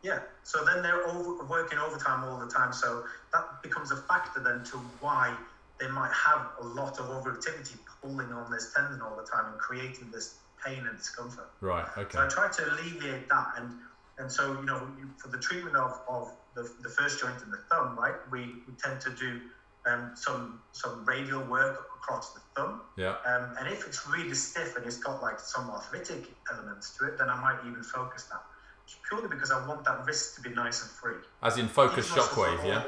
Yeah. 0.04 0.20
So 0.44 0.66
then 0.66 0.84
they're 0.84 1.08
over, 1.08 1.46
working 1.46 1.80
overtime 1.80 2.24
all 2.26 2.38
the 2.38 2.52
time. 2.52 2.74
So 2.74 3.06
that 3.32 3.64
becomes 3.64 3.92
a 3.92 3.98
factor 3.98 4.42
then 4.42 4.64
to 4.66 4.78
why 5.00 5.36
they 5.80 5.88
might 5.88 6.12
have 6.12 6.48
a 6.62 6.66
lot 6.66 7.00
of 7.00 7.06
overactivity 7.06 7.78
pulling 8.02 8.32
on 8.34 8.52
this 8.52 8.74
tendon 8.74 9.02
all 9.02 9.16
the 9.16 9.24
time 9.24 9.52
and 9.52 9.58
creating 9.58 10.12
this 10.12 10.36
pain 10.64 10.86
and 10.88 10.98
discomfort. 10.98 11.50
Right. 11.62 11.88
Okay. 11.98 12.18
So 12.18 12.26
I 12.26 12.28
try 12.28 12.50
to 12.50 12.74
alleviate 12.74 13.30
that, 13.30 13.54
and 13.58 13.72
and 14.18 14.32
so 14.32 14.54
you 14.60 14.66
know 14.66 14.88
for 15.18 15.30
the 15.30 15.40
treatment 15.40 15.76
of, 15.76 16.00
of 16.08 16.32
the, 16.56 16.70
the 16.82 16.90
first 16.90 17.20
joint 17.20 17.42
in 17.44 17.52
the 17.52 17.58
thumb, 17.70 17.98
right? 17.98 18.16
We, 18.32 18.40
we 18.68 18.74
tend 18.82 19.02
to 19.02 19.10
do 19.12 19.42
um, 19.86 20.12
some 20.16 20.62
some 20.72 21.04
radial 21.06 21.44
work 21.44 21.88
across 21.98 22.34
the 22.34 22.40
thumb, 22.56 22.82
Yeah. 22.98 23.16
um, 23.26 23.56
and 23.60 23.68
if 23.68 23.86
it's 23.88 24.08
really 24.08 24.34
stiff 24.34 24.76
and 24.78 24.86
it's 24.86 24.98
got 24.98 25.22
like 25.22 25.40
some 25.40 25.70
arthritic 25.70 26.32
elements 26.52 26.96
to 26.98 27.08
it, 27.08 27.18
then 27.18 27.30
I 27.30 27.40
might 27.42 27.60
even 27.68 27.84
focus 27.84 28.24
that. 28.26 28.42
It's 28.86 28.98
purely 29.08 29.28
because 29.30 29.52
I 29.52 29.66
want 29.68 29.84
that 29.86 30.06
wrist 30.06 30.36
to 30.36 30.42
be 30.42 30.50
nice 30.50 30.82
and 30.82 30.92
free. 30.92 31.16
As 31.42 31.58
in 31.58 31.68
focus 31.68 32.08
These 32.08 32.18
muscles 32.18 32.38
are 32.38 32.58
shockwave, 32.58 32.68
yeah. 32.68 32.84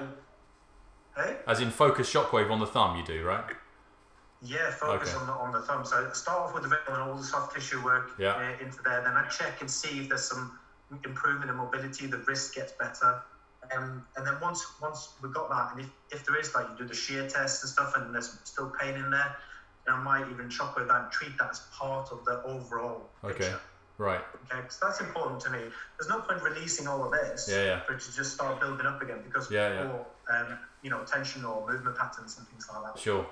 Hey? 1.23 1.37
As 1.47 1.61
in 1.61 1.69
focus 1.71 2.11
shockwave 2.13 2.51
on 2.51 2.59
the 2.59 2.65
thumb, 2.67 2.97
you 2.97 3.05
do, 3.05 3.23
right? 3.23 3.45
Yeah, 4.41 4.69
focus 4.71 5.09
Okay. 5.09 5.17
on 5.19 5.27
the 5.27 5.33
on 5.33 5.51
the 5.53 5.61
thumb. 5.61 5.85
So 5.85 6.11
start 6.13 6.39
off 6.39 6.53
with 6.53 6.63
the 6.63 6.69
veil 6.69 6.79
and 6.89 6.97
all 6.97 7.15
the 7.15 7.23
soft 7.23 7.55
tissue 7.55 7.83
work 7.83 8.11
Yeah. 8.19 8.33
uh, 8.35 8.63
into 8.63 8.81
there. 8.83 9.01
Then 9.01 9.13
I 9.13 9.27
check 9.29 9.61
and 9.61 9.71
see 9.71 9.99
if 10.01 10.09
there's 10.09 10.25
some 10.25 10.59
improvement 11.03 11.49
in 11.49 11.55
mobility. 11.57 12.05
The 12.07 12.17
wrist 12.19 12.53
gets 12.53 12.73
better, 12.73 13.21
um, 13.75 14.05
and 14.15 14.25
then 14.25 14.39
once 14.41 14.63
once 14.81 15.15
we've 15.21 15.33
got 15.33 15.49
that, 15.49 15.71
and 15.71 15.81
if, 15.85 15.91
if 16.11 16.25
there 16.25 16.37
is 16.37 16.53
like 16.55 16.67
you 16.69 16.75
do 16.77 16.85
the 16.85 16.93
shear 16.93 17.27
test 17.27 17.63
and 17.63 17.69
stuff, 17.69 17.93
and 17.95 18.13
there's 18.13 18.39
still 18.43 18.71
pain 18.79 18.95
in 18.95 19.09
there, 19.11 19.35
then 19.85 19.95
I 19.95 20.01
might 20.03 20.29
even 20.29 20.49
shockwave 20.49 20.87
that 20.87 21.01
and 21.03 21.11
treat 21.11 21.37
that 21.39 21.49
as 21.51 21.61
part 21.77 22.11
of 22.11 22.25
the 22.25 22.41
overall 22.43 23.13
Okay. 23.23 23.37
picture. 23.37 23.61
Right. 23.97 24.19
Okay, 24.51 24.59
because 24.61 24.77
that's 24.81 24.99
important 24.99 25.39
to 25.41 25.49
me. 25.51 25.59
There's 25.97 26.09
no 26.09 26.19
point 26.19 26.41
releasing 26.43 26.85
all 26.85 27.05
of 27.05 27.11
this 27.11 27.47
Yeah, 27.49 27.63
yeah. 27.63 27.79
for 27.83 27.93
it 27.93 28.01
to 28.01 28.11
just 28.13 28.33
start 28.33 28.59
building 28.59 28.85
up 28.85 29.01
again 29.01 29.21
because 29.23 29.49
Yeah, 29.49 29.69
yeah. 29.73 29.83
or 29.87 30.07
um, 30.29 30.59
you 30.81 30.89
know 30.89 31.03
tension 31.05 31.45
or 31.45 31.65
movement 31.65 31.97
patterns 31.97 32.37
and 32.37 32.45
things 32.47 32.65
like 32.71 32.83
that 32.93 32.99
Sure. 32.99 33.25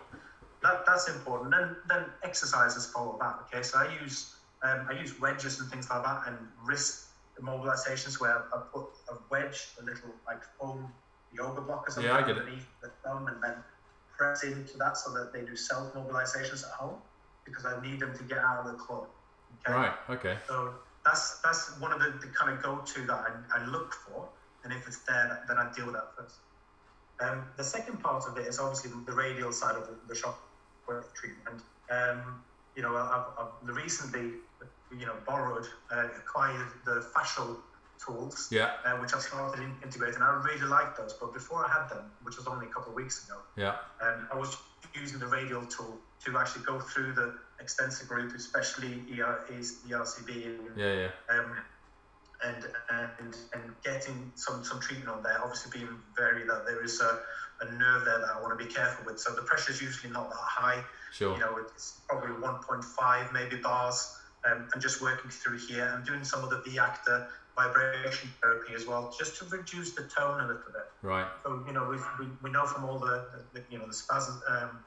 that, 0.61 0.85
that's 0.85 1.09
important. 1.09 1.51
Then 1.51 1.75
then 1.89 2.05
exercises 2.23 2.85
follow 2.91 3.17
that. 3.19 3.39
Okay, 3.41 3.61
so 3.61 3.77
I 3.77 3.91
use 4.01 4.33
um, 4.63 4.87
I 4.89 4.93
use 4.93 5.19
wedges 5.19 5.59
and 5.59 5.69
things 5.69 5.89
like 5.89 6.03
that, 6.03 6.27
and 6.27 6.37
wrist 6.65 7.09
immobilizations 7.41 8.19
where 8.19 8.45
I 8.53 8.61
put 8.73 8.85
a 9.09 9.15
wedge, 9.29 9.69
a 9.79 9.83
little 9.83 10.13
like 10.25 10.41
foam 10.59 10.91
yoga 11.31 11.61
block 11.61 11.87
or 11.87 11.91
something 11.91 12.11
Yeah, 12.11 12.17
I 12.17 12.21
get 12.21 12.37
it. 12.37 12.39
underneath 12.39 12.67
the 12.81 12.89
thumb, 13.03 13.27
and 13.27 13.41
then 13.43 13.63
press 14.17 14.43
into 14.43 14.77
that 14.77 14.97
so 14.97 15.11
that 15.13 15.33
they 15.33 15.41
do 15.41 15.55
self 15.55 15.93
mobilizations 15.93 16.63
at 16.63 16.71
home 16.79 17.01
because 17.45 17.65
I 17.65 17.81
need 17.81 17.99
them 17.99 18.15
to 18.15 18.23
get 18.23 18.37
out 18.37 18.65
of 18.65 18.71
the 18.71 18.77
club. 18.77 19.07
Okay? 19.67 19.73
Right. 19.73 19.93
Okay. 20.09 20.37
So 20.47 20.75
that's 21.05 21.41
that's 21.41 21.79
one 21.79 21.91
of 21.91 21.99
the, 21.99 22.17
the 22.25 22.31
kind 22.33 22.55
of 22.55 22.61
go-to 22.63 23.05
that 23.07 23.25
I, 23.53 23.59
I 23.59 23.65
look 23.65 23.93
for, 23.93 24.29
and 24.63 24.71
if 24.71 24.87
it's 24.87 24.99
there, 25.05 25.43
then 25.47 25.57
I 25.57 25.71
deal 25.73 25.85
with 25.85 25.95
that 25.95 26.15
first. 26.17 26.39
Um, 27.21 27.45
the 27.57 27.63
second 27.63 28.01
part 28.01 28.27
of 28.27 28.37
it 28.37 28.47
is 28.47 28.59
obviously 28.59 28.91
the 29.05 29.13
radial 29.13 29.51
side 29.51 29.75
of 29.75 29.87
the, 29.87 29.97
the 30.07 30.15
shock 30.15 30.39
treatment. 31.15 31.61
Um, 31.89 32.43
you 32.75 32.81
know, 32.81 32.95
I've, 32.95 33.25
I've 33.37 33.75
recently, 33.75 34.33
you 34.97 35.05
know, 35.05 35.15
borrowed, 35.25 35.67
uh, 35.91 36.07
acquired 36.17 36.67
the 36.85 37.03
fascial 37.15 37.57
tools, 38.03 38.47
Yeah. 38.51 38.71
uh, 38.83 38.97
which 38.97 39.13
I 39.13 39.19
started 39.19 39.61
in, 39.61 39.75
integrating. 39.83 40.21
I 40.21 40.29
really 40.31 40.65
like 40.65 40.95
those, 40.95 41.13
but 41.13 41.33
before 41.33 41.65
I 41.65 41.69
had 41.71 41.87
them, 41.89 42.11
which 42.21 42.37
was 42.37 42.47
only 42.47 42.65
a 42.65 42.69
couple 42.69 42.89
of 42.89 42.95
weeks 42.95 43.23
ago, 43.23 43.41
Yeah. 43.55 43.75
um, 44.01 44.27
I 44.31 44.35
was 44.35 44.57
using 44.93 45.19
the 45.19 45.27
radial 45.27 45.65
tool 45.65 45.99
to 46.25 46.37
actually 46.37 46.63
go 46.63 46.79
through 46.79 47.13
the 47.13 47.33
extensor 47.59 48.05
group, 48.05 48.33
especially 48.35 49.05
ER, 49.09 49.39
ERCB 49.49 50.45
and 50.45 50.77
Yeah. 50.77 50.93
Yeah. 51.29 51.35
um, 51.35 51.57
and 52.43 52.67
and 52.89 53.37
and 53.53 53.81
getting 53.83 54.29
some 54.35 54.65
some 54.65 54.77
treatment 54.81 55.07
on 55.07 55.23
there. 55.23 55.39
Obviously, 55.41 55.79
being 55.79 56.03
very 56.13 56.43
that 56.45 56.65
there 56.65 56.83
is 56.83 56.99
a, 56.99 57.21
a 57.61 57.65
nerve 57.71 58.03
there 58.03 58.19
that 58.19 58.29
I 58.35 58.41
want 58.41 58.57
to 58.57 58.61
be 58.65 58.69
careful 58.69 59.05
with. 59.05 59.17
So 59.17 59.31
the 59.33 59.43
pressure 59.43 59.71
is 59.71 59.81
usually 59.81 60.11
not 60.11 60.29
that 60.29 60.35
high. 60.35 60.83
Sure. 61.13 61.33
You 61.35 61.39
know, 61.39 61.55
it's 61.57 62.01
probably 62.09 62.31
1.5 62.31 63.31
maybe 63.31 63.55
bars, 63.57 64.17
um, 64.49 64.67
and 64.73 64.81
just 64.81 65.01
working 65.01 65.29
through 65.29 65.57
here 65.57 65.91
and 65.95 66.05
doing 66.05 66.23
some 66.23 66.43
of 66.43 66.49
the 66.49 66.61
V-actor 66.61 67.27
vibration 67.55 68.29
therapy 68.41 68.73
as 68.73 68.85
well, 68.85 69.13
just 69.17 69.37
to 69.39 69.45
reduce 69.45 69.93
the 69.93 70.03
tone 70.03 70.39
a 70.39 70.47
little 70.47 70.71
bit. 70.73 70.87
Right. 71.01 71.27
So 71.43 71.63
you 71.67 71.73
know, 71.73 71.87
we, 71.89 71.97
we, 72.19 72.31
we 72.41 72.51
know 72.51 72.65
from 72.65 72.85
all 72.85 72.99
the, 72.99 73.25
the 73.53 73.61
you 73.69 73.77
know 73.77 73.87
the 73.87 73.93
spasm, 73.93 74.41
um, 74.49 74.79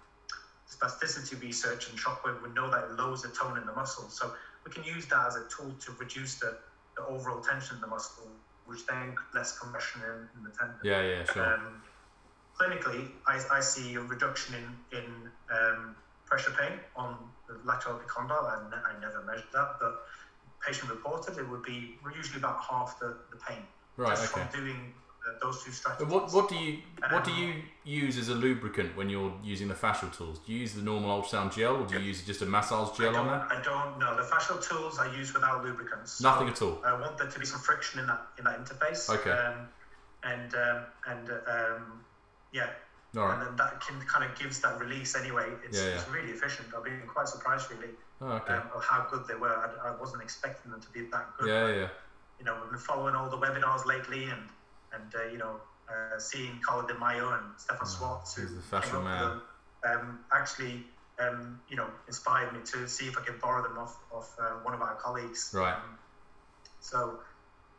spasticity 0.70 1.40
research 1.40 1.88
and 1.90 1.98
shockwave, 1.98 2.42
we 2.42 2.52
know 2.54 2.70
that 2.70 2.84
it 2.84 2.92
lowers 2.92 3.22
the 3.22 3.28
tone 3.28 3.56
in 3.58 3.66
the 3.66 3.72
muscle. 3.72 4.08
So 4.08 4.32
we 4.64 4.72
can 4.72 4.84
use 4.84 5.06
that 5.06 5.26
as 5.26 5.36
a 5.36 5.44
tool 5.48 5.72
to 5.80 5.92
reduce 5.92 6.36
the, 6.36 6.58
the 6.96 7.06
overall 7.06 7.40
tension 7.40 7.76
in 7.76 7.80
the 7.80 7.86
muscle, 7.86 8.24
which 8.66 8.84
then 8.86 9.14
less 9.34 9.58
compression 9.58 10.02
in, 10.02 10.28
in 10.38 10.44
the 10.44 10.50
tendon. 10.50 10.76
Yeah. 10.82 11.02
Yeah. 11.02 11.24
Sure. 11.24 11.54
Um, 11.54 11.82
clinically, 12.58 13.08
I, 13.26 13.40
I 13.50 13.60
see 13.60 13.94
a 13.94 14.00
reduction 14.00 14.56
in 14.56 14.98
in 14.98 15.04
um, 15.56 15.96
pressure 16.26 16.50
pain 16.58 16.72
on 16.96 17.16
the 17.48 17.54
lateral 17.64 17.96
epicondyle, 17.98 18.46
and 18.64 18.74
I 18.74 19.00
never 19.00 19.22
measured 19.24 19.52
that, 19.54 19.76
but 19.80 20.06
patient 20.66 20.90
reported 20.90 21.38
it 21.38 21.48
would 21.48 21.62
be 21.62 21.96
usually 22.14 22.38
about 22.38 22.60
half 22.68 22.98
the, 22.98 23.16
the 23.30 23.36
pain 23.36 23.62
Right. 23.96 24.10
just 24.16 24.34
Okay. 24.34 24.44
from 24.50 24.60
doing 24.64 24.92
uh, 25.26 25.38
those 25.40 25.62
two 25.64 25.70
strategies. 25.72 26.12
What 26.12 26.32
what 26.32 26.48
do 26.48 26.56
you 26.56 26.78
what 27.10 27.24
do 27.24 27.32
you 27.32 27.62
use 27.84 28.18
as 28.18 28.28
a 28.28 28.34
lubricant 28.34 28.96
when 28.96 29.08
you're 29.08 29.32
using 29.42 29.68
the 29.68 29.74
fascial 29.74 30.14
tools? 30.16 30.38
Do 30.40 30.52
you 30.52 30.58
use 30.60 30.74
the 30.74 30.82
normal 30.82 31.10
ultrasound 31.22 31.54
gel, 31.54 31.76
or 31.76 31.86
do 31.86 31.94
you 31.94 32.00
use 32.00 32.22
just 32.24 32.42
a 32.42 32.46
massage 32.46 32.96
gel 32.98 33.16
on 33.16 33.26
that? 33.28 33.42
I 33.50 33.62
don't 33.62 33.98
know. 33.98 34.14
The 34.16 34.22
fascial 34.22 34.58
tools 34.68 34.98
I 34.98 35.06
use 35.16 35.32
without 35.32 35.64
lubricants. 35.64 36.12
So 36.12 36.28
Nothing 36.30 36.48
at 36.48 36.60
all. 36.62 36.82
I 36.84 36.92
want 37.00 37.16
there 37.18 37.28
to 37.28 37.38
be 37.38 37.46
some 37.46 37.60
friction 37.60 38.00
in 38.00 38.06
that 38.08 38.20
in 38.38 38.44
that 38.44 38.62
interface. 38.62 39.08
Okay. 39.08 39.30
Um, 39.30 39.68
and 40.24 40.54
um, 40.54 40.82
and 41.06 41.30
um, 41.30 42.04
yeah, 42.52 42.68
All 43.18 43.30
and 43.30 43.40
then 43.42 43.56
that 43.56 43.80
can 43.80 44.00
kind 44.02 44.24
of 44.24 44.38
gives 44.38 44.60
that 44.60 44.78
release 44.78 45.16
anyway. 45.16 45.48
It's, 45.64 45.78
Yeah, 45.78 45.84
yeah. 45.88 45.94
it's 45.96 46.08
really 46.08 46.30
efficient. 46.30 46.68
I've 46.76 46.84
been 46.84 47.02
quite 47.06 47.28
surprised 47.28 47.70
really 47.70 47.94
Oh, 48.20 48.28
okay. 48.40 48.54
um, 48.54 48.62
of 48.74 48.84
how 48.84 49.06
good 49.10 49.26
they 49.26 49.34
were. 49.34 49.54
I, 49.56 49.88
I 49.88 49.96
wasn't 49.96 50.22
expecting 50.22 50.70
them 50.70 50.80
to 50.80 50.88
be 50.90 51.02
that 51.12 51.26
good. 51.38 51.48
Yeah. 51.48 51.68
Yeah. 51.68 51.88
You 52.38 52.44
know, 52.44 52.58
we've 52.60 52.70
been 52.70 52.78
following 52.78 53.14
all 53.14 53.28
the 53.30 53.38
webinars 53.38 53.86
lately 53.86 54.24
and 54.24 54.42
and 54.92 55.14
uh, 55.14 55.24
you 55.32 55.38
know 55.38 55.60
uh, 55.90 56.18
seeing 56.18 56.60
Carla 56.66 56.86
De 56.86 56.98
Mayo 56.98 57.32
and 57.32 57.44
Stefan 57.58 57.86
Swartz 57.86 58.34
who 58.34 58.42
Oh, 58.42 58.54
the 58.56 58.62
fashion 58.62 58.90
came 58.90 58.98
up 59.00 59.04
man. 59.04 59.20
with 59.20 59.42
them, 59.82 60.00
um, 60.00 60.18
actually 60.32 60.84
um, 61.18 61.60
you 61.68 61.76
know 61.76 61.86
inspired 62.08 62.52
me 62.52 62.60
to 62.72 62.88
see 62.88 63.06
if 63.06 63.16
I 63.18 63.22
could 63.22 63.40
borrow 63.40 63.62
them 63.62 63.78
off 63.78 63.96
off 64.12 64.34
uh, 64.40 64.50
one 64.62 64.74
of 64.74 64.80
our 64.82 64.94
colleagues. 64.96 65.50
Right. 65.54 65.74
Um, 65.74 65.98
so 66.80 67.20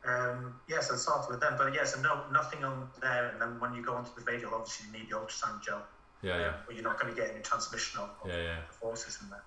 um, 0.08 0.54
yes, 0.68 0.90
I 0.92 0.96
started 0.96 1.30
with 1.30 1.40
them, 1.42 1.56
but 1.58 1.74
yes, 1.74 1.94
and 1.94 2.04
no 2.04 2.24
nothing 2.32 2.64
on 2.64 2.88
there. 3.02 3.28
And 3.28 3.42
then 3.42 3.60
when 3.60 3.74
you 3.74 3.82
go 3.82 3.94
onto 3.96 4.12
the 4.16 4.24
radial, 4.26 4.54
obviously 4.56 4.86
you 4.88 4.92
need 4.94 5.10
the 5.10 5.18
ultrasound 5.18 5.62
gel, 5.62 5.84
Yeah. 6.22 6.40
Yeah. 6.40 6.54
or 6.68 6.74
you're 6.74 6.84
not 6.84 7.00
going 7.00 7.14
to 7.14 7.20
get 7.22 7.30
any 7.30 7.42
transmission 7.42 8.00
of, 8.00 8.10
of 8.22 8.30
Yeah. 8.30 8.42
Yeah. 8.42 8.60
the 8.68 8.74
forces 8.74 9.18
in 9.22 9.30
there. 9.30 9.44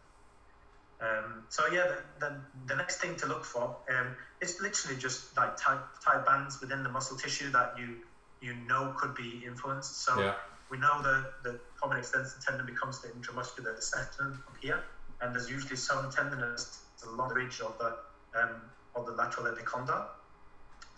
Um, 1.01 1.45
so 1.49 1.67
yeah, 1.67 1.87
the, 1.87 2.03
the, 2.19 2.37
the 2.67 2.75
next 2.75 3.01
thing 3.01 3.17
to 3.17 3.27
look 3.27 3.45
for 3.45 3.75
um, 3.89 4.15
is 4.43 4.61
literally 4.61 4.97
just 4.97 5.35
like 5.37 5.57
tight, 5.57 5.81
tight 6.05 6.27
bands 6.27 6.61
within 6.61 6.83
the 6.83 6.91
muscle 6.91 7.17
tissue 7.17 7.51
that 7.53 7.73
you 7.79 7.97
you 8.43 8.55
know 8.55 8.93
could 8.97 9.15
be 9.15 9.43
influenced. 9.47 10.05
So 10.05 10.21
Yeah. 10.21 10.35
we 10.71 10.77
know 10.79 11.01
the 11.01 11.25
the 11.43 11.57
common 11.81 11.97
extensor 11.99 12.39
tendon 12.39 12.67
becomes 12.67 13.01
the 13.01 13.09
intramuscular 13.09 13.81
septum 13.83 14.43
up 14.47 14.57
here, 14.61 14.83
and 15.23 15.35
there's 15.35 15.49
usually 15.49 15.77
some 15.77 16.11
tenderness 16.11 16.67
along 17.05 17.29
the 17.29 17.35
ridge 17.35 17.61
of 17.61 17.79
the 17.79 17.95
um, 18.39 18.61
of 18.95 19.07
the 19.07 19.13
lateral 19.13 19.47
epicondyle. 19.47 20.05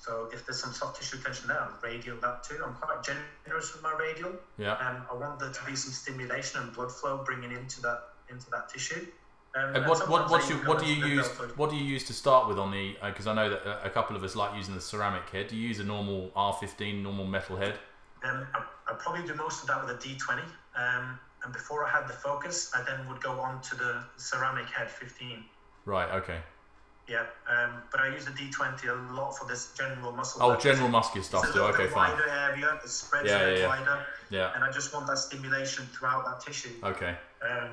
So 0.03 0.29
if 0.33 0.45
there's 0.45 0.61
some 0.61 0.73
soft 0.73 1.01
tissue 1.01 1.19
tension 1.23 1.47
there, 1.47 1.61
I'll 1.61 1.79
radial 1.81 2.17
that 2.23 2.43
too. 2.43 2.61
I'm 2.65 2.75
quite 2.75 3.05
generous 3.05 3.73
with 3.73 3.83
my 3.85 3.95
radial. 3.97 4.33
Yeah. 4.59 4.73
Um, 4.73 5.07
I 5.09 5.15
want 5.15 5.39
there 5.39 5.53
to 5.53 5.65
be 5.65 5.77
some 5.77 5.93
stimulation 5.93 6.61
and 6.61 6.73
blood 6.73 6.91
flow 6.91 7.23
bringing 7.25 7.53
into 7.53 7.81
that 7.83 8.09
into 8.29 8.51
that 8.51 8.69
tissue. 8.69 9.07
Um, 9.55 9.77
And 9.77 9.87
what, 9.87 10.09
what, 10.09 10.29
what's 10.29 10.47
I 10.47 10.55
your, 10.55 10.59
what 10.67 10.81
do 10.81 10.87
you 10.87 11.07
use? 11.07 11.29
deltoid. 11.29 11.57
What 11.57 11.71
do 11.71 11.77
you 11.77 11.85
use 11.85 12.03
to 12.05 12.13
start 12.15 12.49
with 12.49 12.59
on 12.59 12.73
the? 12.73 12.97
Because 13.05 13.29
I 13.29 13.35
know 13.35 13.49
that 13.49 13.65
a- 13.65 13.87
a 13.87 13.91
couple 13.91 14.17
of 14.17 14.25
us 14.25 14.35
like 14.35 14.57
using 14.57 14.75
the 14.75 14.81
ceramic 14.81 15.29
head. 15.31 15.47
Do 15.47 15.57
you 15.57 15.69
use 15.69 15.79
a 15.79 15.85
normal 15.85 16.33
R15, 16.35 17.01
normal 17.01 17.27
metal 17.27 17.57
head? 17.57 17.75
Um, 18.25 18.45
I, 18.55 18.65
I 18.91 18.95
probably 18.95 19.25
do 19.25 19.35
most 19.35 19.63
of 19.63 19.69
that 19.69 19.85
with 19.87 19.95
a 19.95 19.99
D20. 19.99 20.43
Um, 20.75 21.17
and 21.45 21.53
before 21.53 21.85
I 21.85 21.91
had 21.91 22.09
the 22.09 22.13
focus, 22.15 22.73
I 22.75 22.83
then 22.83 23.07
would 23.09 23.21
go 23.21 23.39
on 23.39 23.61
to 23.63 23.77
the 23.77 24.03
ceramic 24.17 24.67
head 24.67 24.91
15. 24.91 25.45
Right. 25.85 26.11
Okay. 26.15 26.41
Yeah, 27.09 27.25
um, 27.49 27.83
but 27.91 28.01
I 28.01 28.09
use 28.09 28.25
the 28.25 28.31
D20 28.31 28.89
a 28.89 29.13
lot 29.15 29.33
for 29.37 29.45
this 29.47 29.73
general 29.77 30.13
muscle. 30.13 30.41
Oh, 30.43 30.57
general 30.57 30.89
muscular 30.89 31.19
It's 31.21 31.29
stuff 31.29 31.53
too. 31.53 31.61
Okay, 31.61 31.85
bit 31.85 31.93
fine. 31.93 32.13
wider 32.13 32.29
area, 32.29 32.79
it 32.83 32.89
spreads 32.89 33.29
Yeah, 33.29 33.39
a 33.39 33.47
bit 33.47 33.59
yeah, 33.59 33.63
yeah. 33.65 33.69
wider, 33.69 34.07
Yeah. 34.31 34.53
and 34.55 34.63
I 34.65 34.71
just 34.71 34.95
want 34.95 35.07
that 35.09 35.19
stimulation 35.19 35.85
throughout 35.87 36.25
that 36.27 36.41
tissue. 36.41 36.71
Okay. 36.83 37.17
Um, 37.43 37.71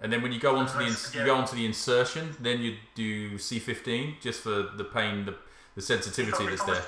And 0.00 0.12
then 0.12 0.22
when 0.22 0.30
you 0.30 0.38
go 0.38 0.54
onto 0.56 0.78
the 0.78 0.84
ins- 0.86 1.12
you 1.12 1.24
go 1.24 1.34
onto 1.34 1.56
the 1.56 1.66
insertion, 1.66 2.36
then 2.38 2.60
you 2.60 2.76
do 2.94 3.36
C15 3.36 4.20
just 4.20 4.42
for 4.42 4.62
the 4.76 4.84
pain, 4.84 5.24
the, 5.24 5.34
the 5.74 5.82
sensitivity 5.82 6.46
that's 6.46 6.62
there. 6.64 6.84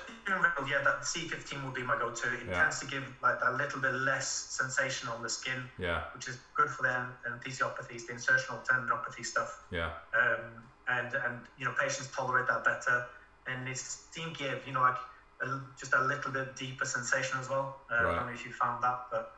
yeah, 0.68 0.82
that 0.84 1.00
C15 1.02 1.64
will 1.64 1.72
be 1.72 1.82
my 1.82 1.98
go-to. 1.98 2.32
It 2.34 2.46
Yeah. 2.46 2.60
tends 2.60 2.78
to 2.80 2.86
give 2.86 3.02
like 3.20 3.38
a 3.42 3.50
little 3.50 3.80
bit 3.80 3.94
less 3.94 4.28
sensation 4.28 5.08
on 5.08 5.22
the 5.24 5.28
skin, 5.28 5.68
Yeah, 5.76 6.04
which 6.14 6.28
is 6.28 6.38
good 6.54 6.70
for 6.70 6.82
the 6.82 7.06
enthesopathies, 7.28 8.06
the 8.06 8.12
insertional 8.12 8.64
tendinopathy 8.64 9.26
stuff. 9.26 9.58
yeah, 9.72 9.90
um, 10.14 10.62
and 10.90 11.14
and 11.14 11.40
you 11.58 11.64
know 11.64 11.72
patients 11.80 12.08
tolerate 12.14 12.46
that 12.48 12.64
better, 12.64 13.06
and 13.46 13.68
it 13.68 13.76
seemed 13.78 14.36
to 14.36 14.44
give 14.44 14.66
you 14.66 14.72
know 14.72 14.80
like 14.80 14.96
a, 15.42 15.60
just 15.78 15.94
a 15.94 16.02
little 16.02 16.30
bit 16.32 16.56
deeper 16.56 16.84
sensation 16.84 17.38
as 17.40 17.48
well. 17.48 17.76
Uh, 17.90 17.94
I 17.94 18.02
don't 18.16 18.26
know 18.26 18.32
if 18.32 18.44
you 18.44 18.52
found 18.52 18.82
that, 18.82 19.06
but 19.10 19.32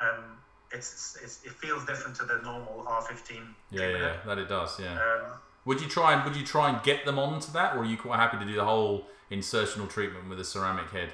um, 0.00 0.24
it's, 0.72 1.16
it's 1.22 1.44
it 1.44 1.52
feels 1.52 1.84
different 1.86 2.16
to 2.16 2.24
the 2.24 2.40
normal 2.42 2.84
R15. 2.86 3.40
yeah, 3.70 3.88
yeah. 3.88 4.16
That 4.26 4.38
it 4.38 4.48
does. 4.48 4.78
Yeah. 4.80 4.92
Um, 4.92 5.38
Would 5.64 5.80
you 5.80 5.88
try 5.88 6.12
and 6.14 6.24
would 6.24 6.36
you 6.36 6.44
try 6.44 6.70
and 6.70 6.82
get 6.82 7.04
them 7.04 7.18
onto 7.18 7.52
that, 7.52 7.76
or 7.76 7.80
are 7.80 7.84
you 7.84 7.96
quite 7.96 8.18
happy 8.18 8.38
to 8.38 8.44
do 8.44 8.54
the 8.54 8.64
whole 8.64 9.06
insertional 9.30 9.88
treatment 9.88 10.28
with 10.28 10.40
a 10.40 10.44
ceramic 10.44 10.90
head? 10.90 11.10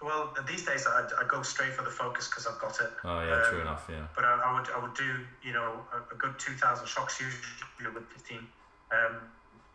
well, 0.00 0.32
these 0.46 0.64
days 0.64 0.86
I, 0.86 1.08
I 1.20 1.26
go 1.26 1.42
straight 1.42 1.72
for 1.72 1.82
the 1.82 1.90
focus 1.90 2.28
because 2.28 2.46
I've 2.46 2.60
got 2.60 2.78
it. 2.80 2.90
Oh 3.02 3.20
yeah, 3.20 3.42
Um, 3.42 3.50
true 3.50 3.60
enough. 3.60 3.88
Yeah. 3.90 4.06
But 4.14 4.24
I, 4.24 4.32
I 4.46 4.60
would 4.60 4.70
I 4.70 4.78
would 4.82 4.94
do 4.94 5.10
you 5.42 5.52
know 5.52 5.80
a, 5.92 6.14
a 6.14 6.16
good 6.16 6.38
two 6.38 6.52
thousand 6.52 6.86
shocks 6.86 7.20
usually 7.20 7.92
with 7.94 8.06
fifteen. 8.12 8.46
Um, 8.90 9.28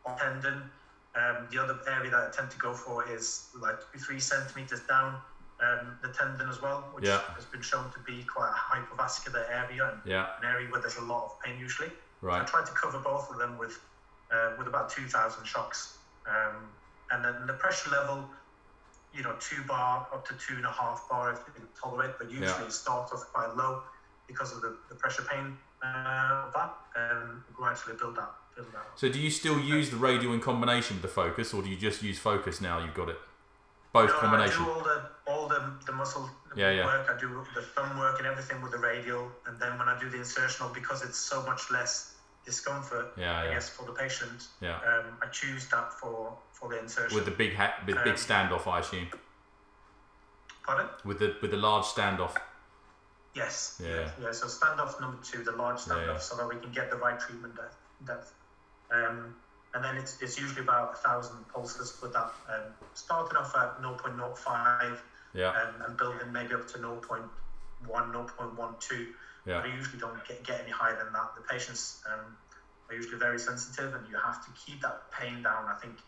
on 0.06 0.17
tendon, 0.17 0.69
um, 1.15 1.47
the 1.52 1.58
other 1.62 1.80
area 1.88 2.10
that 2.12 2.23
I 2.28 2.30
tend 2.30 2.49
to 2.52 2.58
go 2.58 2.73
for 2.73 3.08
is 3.08 3.49
like 3.54 3.80
three 4.06 4.19
centimeters 4.19 4.82
down 4.82 5.21
um, 5.62 5.97
the 6.02 6.10
tendon 6.10 6.49
as 6.49 6.62
well, 6.62 6.89
which 6.93 7.06
Yeah. 7.06 7.21
has 7.36 7.45
been 7.45 7.62
shown 7.62 7.89
to 7.91 7.99
be 7.99 8.23
quite 8.23 8.49
a 8.49 8.73
hypervascular 8.76 9.45
area 9.49 9.88
and 9.89 10.02
Yeah. 10.04 10.26
an 10.39 10.45
area 10.45 10.67
where 10.69 10.82
there's 10.82 10.97
a 10.97 11.02
lot 11.02 11.26
of 11.26 11.39
pain 11.39 11.60
usually. 11.60 11.91
Right. 12.21 12.41
I 12.41 12.45
tried 12.45 12.65
to 12.65 12.73
cover 12.73 12.99
both 12.99 13.30
of 13.30 13.38
them 13.38 13.58
with 13.58 13.80
uh, 14.32 14.56
with 14.58 14.67
about 14.67 14.89
two 14.89 15.08
thousand 15.08 15.45
shocks, 15.45 15.99
um, 16.26 16.71
and 17.12 17.23
then 17.23 17.45
the 17.45 17.54
pressure 17.54 17.89
level. 17.91 18.30
You 19.12 19.21
know, 19.21 19.36
two 19.39 19.62
bar 19.67 20.08
up 20.12 20.26
to 20.26 20.34
two 20.34 20.56
and 20.56 20.65
a 20.65 20.71
half 20.71 21.08
bar 21.08 21.32
if 21.34 21.39
you 21.45 21.54
can 21.54 21.69
tolerate, 21.80 22.17
but 22.17 22.32
usually 22.32 22.47
Yeah. 22.47 22.65
it 22.65 22.71
starts 22.71 23.13
off 23.13 23.23
quite 23.32 23.56
low 23.56 23.84
because 24.28 24.52
of 24.54 24.62
the, 24.62 24.76
the 24.89 24.95
pressure 24.95 25.21
pain 25.21 25.56
uh, 25.84 26.45
of 26.47 26.54
that, 26.54 26.73
and 26.95 27.43
gradually 27.54 27.95
build 27.95 28.15
that, 28.15 28.15
build 28.15 28.15
that. 28.15 28.21
up. 28.23 28.42
So 28.95 29.09
do 29.09 29.19
you 29.19 29.29
still 29.31 29.59
use 29.59 29.89
the 29.89 29.97
radial 29.97 30.33
in 30.33 30.39
combination 30.39 30.95
with 30.97 31.01
the 31.01 31.07
focus, 31.07 31.53
or 31.53 31.61
do 31.63 31.69
you 31.69 31.75
just 31.77 32.03
use 32.03 32.19
focus 32.19 32.61
now? 32.61 32.77
You've 32.83 32.93
got 32.93 33.09
it. 33.09 33.17
Both 33.91 34.09
No, 34.11 34.19
combination. 34.19 34.61
I 34.63 34.65
do 34.65 34.71
all 34.71 34.81
the 34.83 35.01
all 35.25 35.47
the, 35.47 35.73
the 35.85 35.91
muscle 35.91 36.29
Yeah, 36.55 36.71
yeah. 36.71 36.85
work. 36.85 37.09
I 37.09 37.19
do 37.19 37.43
the 37.55 37.61
thumb 37.61 37.97
work 37.97 38.17
and 38.19 38.27
everything 38.27 38.61
with 38.61 38.71
the 38.71 38.77
radial, 38.77 39.31
and 39.47 39.59
then 39.59 39.77
when 39.79 39.87
I 39.87 39.99
do 39.99 40.09
the 40.09 40.17
insertional, 40.17 40.73
because 40.73 41.03
it's 41.03 41.17
so 41.17 41.41
much 41.43 41.71
less 41.71 42.15
discomfort, 42.45 43.13
Yeah, 43.17 43.39
I 43.39 43.45
yeah. 43.45 43.53
guess 43.53 43.69
for 43.69 43.85
the 43.85 43.93
patient, 43.93 44.47
Yeah. 44.61 44.75
um, 44.77 45.17
I 45.21 45.27
choose 45.27 45.67
that 45.69 45.93
for 45.93 46.37
for 46.51 46.69
the 46.69 46.79
insertion. 46.79 47.15
With 47.15 47.25
the 47.25 47.31
big 47.31 47.53
hat, 47.53 47.83
with 47.87 47.95
big 48.03 48.13
Um, 48.13 48.19
standoff, 48.27 48.67
I 48.67 48.79
assume. 48.79 49.07
Pardon? 50.63 50.87
With 51.03 51.19
the 51.19 51.35
with 51.41 51.51
the 51.51 51.57
large 51.57 51.85
standoff. 51.85 52.35
Yes. 53.33 53.81
Yeah. 53.83 54.09
Yeah. 54.21 54.31
So 54.31 54.45
standoff 54.47 54.99
number 55.01 55.17
two, 55.23 55.43
the 55.43 55.51
large 55.53 55.79
Yeah, 55.87 55.93
standoff, 55.93 56.07
yeah. 56.07 56.17
so 56.19 56.37
that 56.37 56.47
we 56.47 56.55
can 56.57 56.71
get 56.71 56.89
the 56.89 56.97
right 56.97 57.19
treatment 57.19 57.55
depth. 57.55 57.77
depth. 58.05 58.33
Um, 58.93 59.36
and 59.73 59.84
then 59.84 59.97
it's, 59.97 60.21
it's 60.21 60.38
usually 60.38 60.62
about 60.62 60.93
a 60.93 60.97
thousand 60.97 61.47
pulses 61.49 61.97
with 62.01 62.13
that. 62.13 62.32
Um, 62.47 62.73
starting 62.93 63.38
off 63.38 63.56
at 63.56 63.82
0.05 63.82 64.97
Yeah. 65.34 65.49
um, 65.49 65.82
and 65.86 65.97
building 65.97 66.32
maybe 66.32 66.53
up 66.53 66.67
to 66.67 66.77
0.1, 66.77 67.29
0.12. 67.86 69.08
Yeah. 69.45 69.62
But 69.62 69.65
I 69.69 69.73
usually 69.73 69.99
don't 69.99 70.23
get, 70.25 70.43
get 70.43 70.62
any 70.62 70.71
higher 70.71 70.95
than 70.97 71.12
that. 71.13 71.29
The 71.36 71.41
patients 71.41 72.01
um, 72.06 72.38
are 72.89 72.95
usually 72.95 73.17
very 73.17 73.39
sensitive, 73.39 73.93
and 73.95 74.08
you 74.08 74.15
have 74.23 74.43
to 74.45 74.51
keep 74.51 74.82
that 74.82 75.10
pain 75.12 75.41
down. 75.41 75.67
I 75.69 75.73
think 75.75 75.99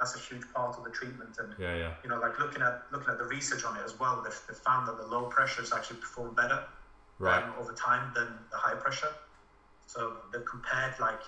that's 0.00 0.14
a 0.16 0.18
huge 0.18 0.42
part 0.54 0.76
of 0.76 0.84
the 0.84 0.90
treatment. 0.90 1.36
And 1.38 1.54
Yeah. 1.58 1.74
Yeah. 1.76 1.92
you 2.02 2.10
know, 2.10 2.18
like 2.18 2.38
looking 2.38 2.62
at 2.62 2.82
looking 2.90 3.10
at 3.10 3.18
the 3.18 3.24
research 3.26 3.64
on 3.64 3.76
it 3.76 3.82
as 3.84 3.94
well, 3.98 4.20
they've, 4.22 4.40
they've 4.48 4.56
found 4.56 4.88
that 4.88 4.96
the 4.96 5.06
low 5.06 5.26
pressures 5.26 5.72
actually 5.72 5.98
perform 6.00 6.34
better 6.34 6.60
Right. 7.20 7.42
um, 7.44 7.52
over 7.56 7.72
time 7.72 8.10
than 8.14 8.46
the 8.50 8.56
high 8.58 8.74
pressure. 8.74 9.14
So 9.86 10.16
they've 10.32 10.44
compared 10.50 10.98
like 10.98 11.22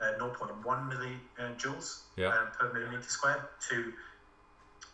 uh, 0.00 0.12
0.1 0.18 0.62
millijoules 0.90 2.02
Yeah. 2.16 2.28
um, 2.28 2.50
per 2.58 2.72
millimeter 2.72 3.08
squared 3.08 3.42
to 3.68 3.92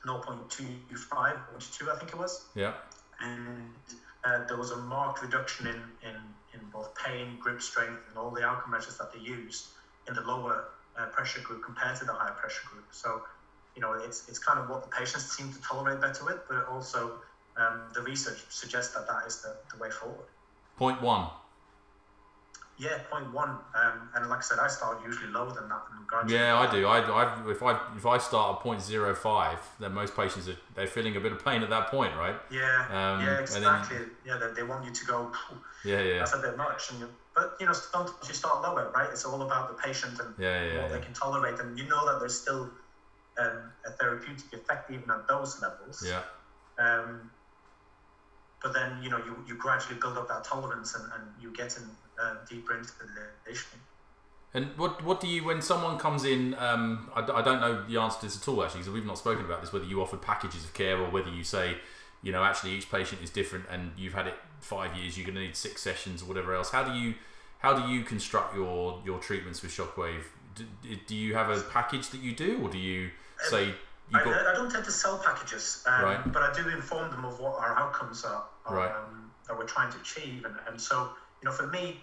0.25, 0.07 1.55
which 1.55 1.71
two 1.77 1.91
I 1.91 1.97
think 1.97 2.13
it 2.13 2.17
was, 2.19 2.47
Yeah. 2.55 2.73
and 3.21 3.77
uh, 4.25 4.41
there 4.47 4.57
was 4.57 4.71
a 4.71 4.77
marked 4.77 5.23
reduction 5.23 5.67
in, 5.67 5.93
in, 6.03 6.17
in 6.53 6.69
both 6.71 6.95
pain, 6.95 7.39
grip 7.39 7.61
strength, 7.63 8.03
and 8.09 8.19
all 8.19 8.31
the 8.33 8.45
outcome 8.45 8.71
measures 8.73 8.97
that 8.99 9.11
they 9.13 9.19
used 9.19 9.69
in 10.07 10.15
the 10.15 10.21
lower 10.23 10.65
uh, 10.97 11.07
pressure 11.07 11.41
group 11.41 11.63
compared 11.63 11.97
to 11.97 12.05
the 12.05 12.13
high 12.13 12.31
pressure 12.31 12.65
group. 12.67 12.85
So, 12.91 13.23
you 13.75 13.81
know, 13.81 13.93
it's, 13.93 14.23
it's 14.29 14.39
kind 14.39 14.59
of 14.59 14.69
what 14.69 14.83
the 14.83 14.89
patients 14.89 15.25
seem 15.35 15.51
to 15.51 15.61
tolerate 15.61 16.01
better 16.01 16.25
with, 16.25 16.39
but 16.49 16.65
also 16.65 17.19
um, 17.57 17.91
the 17.95 18.03
research 18.03 18.45
suggests 18.49 18.95
that 18.95 19.07
that 19.07 19.27
is 19.27 19.37
the, 19.39 19.57
the 19.71 19.77
way 19.79 19.91
forward. 19.91 20.27
Point 20.77 21.01
one. 21.01 21.29
Yeah, 22.77 22.99
point 23.11 23.33
one. 23.33 23.51
Um, 23.51 24.09
and 24.15 24.29
like 24.29 24.39
I 24.41 24.43
said, 24.43 24.59
I 24.59 24.67
start 24.67 24.99
usually 25.07 25.31
lower 25.31 25.53
than 25.53 25.69
that. 25.69 25.83
Yeah, 26.29 26.59
I 26.59 26.71
do. 26.71 26.87
I, 26.87 26.99
I 27.01 27.51
if 27.51 27.63
I 27.63 27.79
if 27.97 28.05
I 28.05 28.19
start 28.19 28.57
at 28.57 28.63
point 28.63 28.83
zero 28.83 29.15
five, 29.15 29.59
then 29.79 29.93
most 29.93 30.17
patients 30.17 30.49
are 30.49 30.57
they're 30.75 30.87
feeling 30.89 31.17
a 31.17 31.21
bit 31.21 31.33
of 31.33 31.45
pain 31.45 31.63
at 31.63 31.71
that 31.71 31.89
point, 31.89 32.17
right? 32.17 32.35
Yeah, 32.51 32.87
Um, 32.91 33.25
yeah, 33.25 33.39
exactly. 33.41 33.99
Yeah, 34.27 34.39
they, 34.39 34.53
they 34.55 34.63
want 34.65 34.85
you 34.85 34.93
to 34.93 35.07
go. 35.07 35.33
Yeah. 35.85 36.01
Yeah. 36.01 36.19
That's 36.21 36.35
a 36.35 36.39
bit 36.39 36.57
much, 36.57 36.91
and 36.93 37.01
you, 37.01 37.09
but 37.35 37.57
you 37.61 37.67
know, 37.67 37.75
sometimes 37.75 38.27
you 38.27 38.33
start 38.33 38.63
lower, 38.63 38.91
right? 38.95 39.11
It's 39.11 39.27
all 39.27 39.43
about 39.43 39.69
the 39.69 39.75
patient 39.83 40.19
and 40.19 40.35
Yeah. 40.39 40.65
Yeah. 40.65 40.81
what 40.81 40.91
Yeah. 40.91 40.97
they 40.97 41.05
can 41.05 41.13
tolerate, 41.13 41.59
and 41.61 41.79
you 41.79 41.87
know 41.87 42.07
that 42.07 42.21
there's 42.21 42.41
still 42.41 42.71
um, 43.39 43.71
a 43.87 43.91
therapeutic 43.91 44.51
effect 44.55 44.91
even 44.91 45.11
at 45.11 45.29
those 45.29 45.61
levels. 45.61 46.03
Yeah. 46.09 46.23
Um, 46.79 47.31
but 48.63 48.73
then 48.73 49.03
you 49.03 49.11
know 49.11 49.19
you, 49.19 49.37
you 49.47 49.57
gradually 49.57 50.01
build 50.01 50.17
up 50.17 50.27
that 50.29 50.43
tolerance, 50.45 50.95
and, 50.95 51.05
and 51.13 51.23
you 51.39 51.53
get 51.53 51.77
in 51.77 51.85
uh, 52.21 52.35
deeper 52.49 52.77
into 52.77 52.93
the. 52.99 53.59
And 54.57 54.67
what 54.77 55.03
what 55.05 55.21
do 55.21 55.27
you 55.27 55.45
when 55.45 55.61
someone 55.61 55.99
comes 55.99 56.25
in? 56.25 56.55
Um, 56.55 57.11
I, 57.15 57.21
I 57.21 57.43
don't 57.43 57.61
know 57.61 57.85
the 57.89 57.99
answer 57.99 58.21
to 58.21 58.27
this 58.27 58.41
at 58.41 58.47
all 58.49 58.63
actually, 58.63 58.81
because 58.81 58.95
we've 58.95 59.07
not 59.07 59.19
spoken 59.19 59.45
about 59.45 59.61
this. 59.61 59.73
Whether 59.73 59.87
you 59.87 60.01
offer 60.01 60.17
packages 60.17 60.65
of 60.65 60.75
care 60.75 60.97
or 60.99 61.11
whether 61.11 61.31
you 61.31 61.43
say, 61.43 61.77
you 62.23 62.31
know, 62.31 62.45
actually 62.45 62.73
each 62.73 62.91
patient 62.91 63.21
is 63.23 63.31
different, 63.31 63.65
and 63.71 63.93
you've 63.97 64.15
had 64.15 64.29
it 64.29 64.35
five 64.61 64.97
years, 64.97 65.19
you're 65.19 65.27
going 65.27 65.35
to 65.35 65.41
need 65.43 65.57
six 65.57 65.83
sessions 65.83 66.23
or 66.23 66.27
whatever 66.27 66.55
else. 66.55 66.71
How 66.71 66.85
do 66.85 66.93
you 66.97 67.15
how 67.59 67.75
do 67.75 67.93
you 67.93 68.05
construct 68.05 68.55
your 68.55 69.03
your 69.05 69.19
treatments 69.19 69.61
with 69.63 69.73
Shockwave? 69.73 70.23
Do, 70.55 70.65
do 71.09 71.17
you 71.17 71.35
have 71.35 71.51
a 71.51 71.61
package 71.63 72.11
that 72.11 72.21
you 72.21 72.33
do, 72.33 72.61
or 72.63 72.69
do 72.71 72.79
you 72.79 73.11
say 73.51 73.75
you 74.11 74.19
I, 74.21 74.25
got 74.25 74.47
I 74.47 74.53
don't 74.53 74.71
tend 74.71 74.85
to 74.85 74.93
sell 74.93 75.19
packages, 75.19 75.83
um, 75.87 76.05
Right. 76.05 76.33
but 76.33 76.43
I 76.43 76.53
do 76.53 76.69
inform 76.69 77.11
them 77.11 77.25
of 77.25 77.41
what 77.41 77.59
our 77.59 77.77
outcomes 77.77 78.25
are, 78.25 78.45
are, 78.67 78.77
Right. 78.77 78.91
um, 78.91 79.31
that 79.49 79.57
we're 79.57 79.67
trying 79.67 79.91
to 79.93 79.99
achieve. 79.99 80.45
And, 80.45 80.55
and 80.69 80.81
so, 80.81 81.11
you 81.45 81.51
know, 81.51 81.55
for 81.55 81.67
me, 81.67 82.01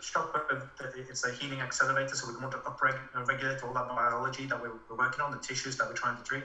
it's 1.09 1.23
a 1.23 1.31
healing 1.31 1.61
accelerator, 1.61 2.15
so 2.15 2.27
we 2.27 2.33
want 2.39 2.51
to 2.51 2.59
upregulate 2.59 3.63
all 3.63 3.73
that 3.73 3.87
biology 3.87 4.45
that 4.45 4.61
we're, 4.61 4.69
we're 4.87 4.95
working 4.97 5.19
on, 5.23 5.31
the 5.31 5.39
tissues 5.39 5.77
that 5.77 5.87
we're 5.87 5.95
trying 5.95 6.15
to 6.15 6.23
treat. 6.23 6.43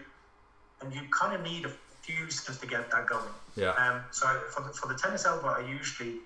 And 0.80 0.94
you 0.94 1.02
kind 1.10 1.34
of 1.34 1.42
need 1.42 1.66
a 1.66 1.70
few 2.02 2.30
steps 2.30 2.56
to 2.58 2.66
get 2.66 2.90
that 2.92 3.06
going. 3.06 3.28
yeah 3.54 3.72
Um, 3.76 4.00
so 4.12 4.26
I- 4.28 4.38
for 4.50 4.62
the, 4.62 4.72
for 4.72 4.86
the 4.86 4.94
tennis 4.94 5.26
elbow, 5.26 5.48
I 5.48 5.58
usually 5.58 6.16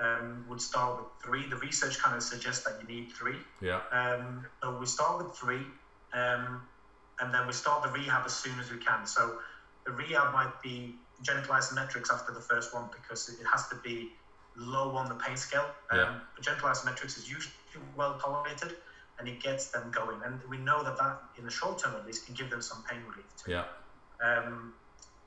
um, 0.00 0.42
would 0.48 0.60
start 0.60 0.96
with 0.96 1.06
three. 1.24 1.46
The 1.46 1.56
research 1.58 2.00
kind 2.00 2.16
of 2.16 2.22
suggests 2.24 2.64
that 2.64 2.80
you 2.80 2.86
need 2.88 3.12
three. 3.16 3.38
yeah 3.60 3.78
Um, 3.92 4.44
so 4.60 4.76
we 4.76 4.86
start 4.86 5.18
with 5.18 5.28
three, 5.40 5.70
um, 6.14 6.64
and 7.20 7.32
then 7.32 7.46
we 7.46 7.52
start 7.52 7.84
the 7.84 7.90
rehab 7.90 8.22
as 8.26 8.34
soon 8.34 8.58
as 8.58 8.72
we 8.72 8.78
can. 8.78 9.06
So 9.06 9.36
the 9.86 9.92
rehab 9.92 10.32
might 10.32 10.50
be 10.64 10.96
genital 11.22 11.54
isometrics 11.54 12.10
after 12.10 12.32
the 12.32 12.40
first 12.40 12.72
one 12.74 12.88
because 12.92 13.28
it 13.28 13.46
has 13.52 13.68
to 13.68 13.76
be 13.84 14.10
low 14.58 14.96
on 14.96 15.08
the 15.08 15.14
pain 15.14 15.36
scale. 15.36 15.70
Um, 15.90 15.98
Yeah. 15.98 16.14
But 16.34 16.44
genital 16.44 16.68
isometrics 16.68 17.16
is 17.16 17.30
usually 17.30 17.54
well 17.96 18.18
tolerated, 18.18 18.74
and 19.18 19.28
it 19.28 19.40
gets 19.40 19.68
them 19.68 19.90
going. 19.90 20.22
And 20.22 20.42
we 20.48 20.58
know 20.58 20.82
that 20.82 20.96
that, 20.98 21.16
in 21.36 21.44
the 21.44 21.50
short 21.50 21.78
term 21.78 21.94
at 21.96 22.04
least, 22.06 22.26
can 22.26 22.34
give 22.34 22.50
them 22.50 22.60
some 22.62 22.82
pain 22.82 23.00
relief 23.04 23.26
too. 23.36 23.52
yeah 23.52 23.64
Um, 24.20 24.72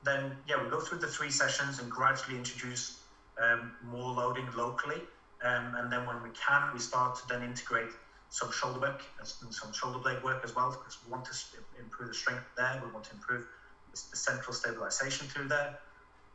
then 0.04 0.36
yeah, 0.46 0.62
we 0.62 0.68
go 0.68 0.80
through 0.80 0.98
the 0.98 1.08
three 1.08 1.30
sessions 1.30 1.78
and 1.78 1.90
gradually 1.90 2.36
introduce 2.36 2.98
um, 3.38 3.72
more 3.80 4.12
loading 4.12 4.48
locally, 4.54 5.02
um, 5.42 5.74
and 5.76 5.90
then 5.90 6.06
when 6.06 6.22
we 6.22 6.30
can, 6.30 6.72
we 6.72 6.80
start 6.80 7.14
to 7.20 7.26
then 7.26 7.42
integrate 7.42 7.92
some 8.28 8.50
shoulder 8.50 8.80
work 8.80 9.02
and 9.18 9.26
some 9.54 9.72
shoulder 9.72 9.98
blade 9.98 10.22
work 10.22 10.40
as 10.44 10.54
well 10.54 10.70
because 10.70 10.98
we 11.04 11.10
want 11.10 11.24
to 11.26 11.34
improve 11.78 12.08
the 12.08 12.14
strength 12.14 12.44
there. 12.56 12.80
We 12.84 12.90
want 12.90 13.04
to 13.06 13.12
improve 13.14 13.42
the 13.90 14.00
the 14.10 14.16
central 14.16 14.54
stabilization 14.54 15.26
through 15.28 15.48
there. 15.48 15.70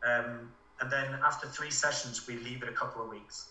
Um, 0.03 0.51
and 0.79 0.91
then 0.91 1.17
after 1.23 1.47
three 1.47 1.71
sessions, 1.71 2.21
we 2.27 2.35
leave 2.37 2.61
it 2.63 2.69
a 2.69 2.73
couple 2.73 3.01
of 3.01 3.07
weeks. 3.09 3.47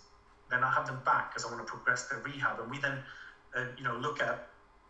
Then 0.48 0.62
I 0.64 0.70
have 0.70 0.86
them 0.86 1.00
back 1.04 1.30
because 1.30 1.44
I 1.44 1.48
want 1.48 1.60
to 1.60 1.70
progress 1.70 2.04
their 2.08 2.18
rehab, 2.20 2.58
and 2.60 2.70
we 2.70 2.78
then, 2.78 3.00
uh, 3.56 3.64
you 3.76 3.84
know, 3.84 3.94
look 3.96 4.20
at 4.20 4.40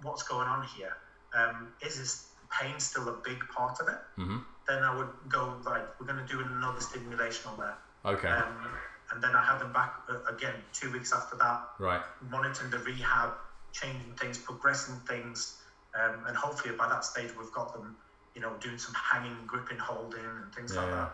what's 0.02 0.22
going 0.22 0.48
on 0.48 0.62
here. 0.62 0.92
Um, 1.34 1.70
is 1.80 1.96
this 1.98 2.24
pain 2.60 2.78
still 2.80 3.08
a 3.08 3.12
big 3.24 3.38
part 3.48 3.80
of 3.80 3.88
it? 3.88 3.98
hmm 4.16 4.36
Then 4.66 4.84
I 4.84 4.90
would 4.94 5.08
go 5.28 5.60
right. 5.64 5.84
We're 5.98 6.06
going 6.06 6.24
to 6.24 6.24
do 6.34 6.40
another 6.40 6.80
stimulation 6.80 7.46
on 7.46 7.56
there, 7.58 7.76
okay 8.04 8.28
um, 8.30 8.72
and 9.10 9.22
then 9.22 9.34
I 9.34 9.42
have 9.42 9.58
them 9.58 9.72
back 9.72 9.92
uh, 10.08 10.18
again 10.28 10.62
two 10.72 10.90
weeks 10.90 11.12
after 11.12 11.36
that, 11.36 11.60
right 11.78 12.00
monitoring 12.20 12.70
the 12.70 12.78
rehab, 12.78 13.30
changing 13.72 14.14
things, 14.14 14.38
progressing 14.38 15.00
things, 15.06 15.54
um, 15.94 16.24
and 16.26 16.36
hopefully 16.36 16.74
by 16.74 16.86
that 16.88 17.04
stage 17.04 17.34
we've 17.36 17.50
got 17.52 17.72
them 17.72 17.94
you 18.34 18.40
know, 18.42 18.54
doing 18.60 18.78
some 18.78 18.94
hanging, 19.10 19.46
gripping, 19.46 19.78
holding, 19.78 20.24
and 20.24 20.52
things 20.54 20.74
Yeah, 20.74 20.82
like 20.82 20.90
that 20.92 21.10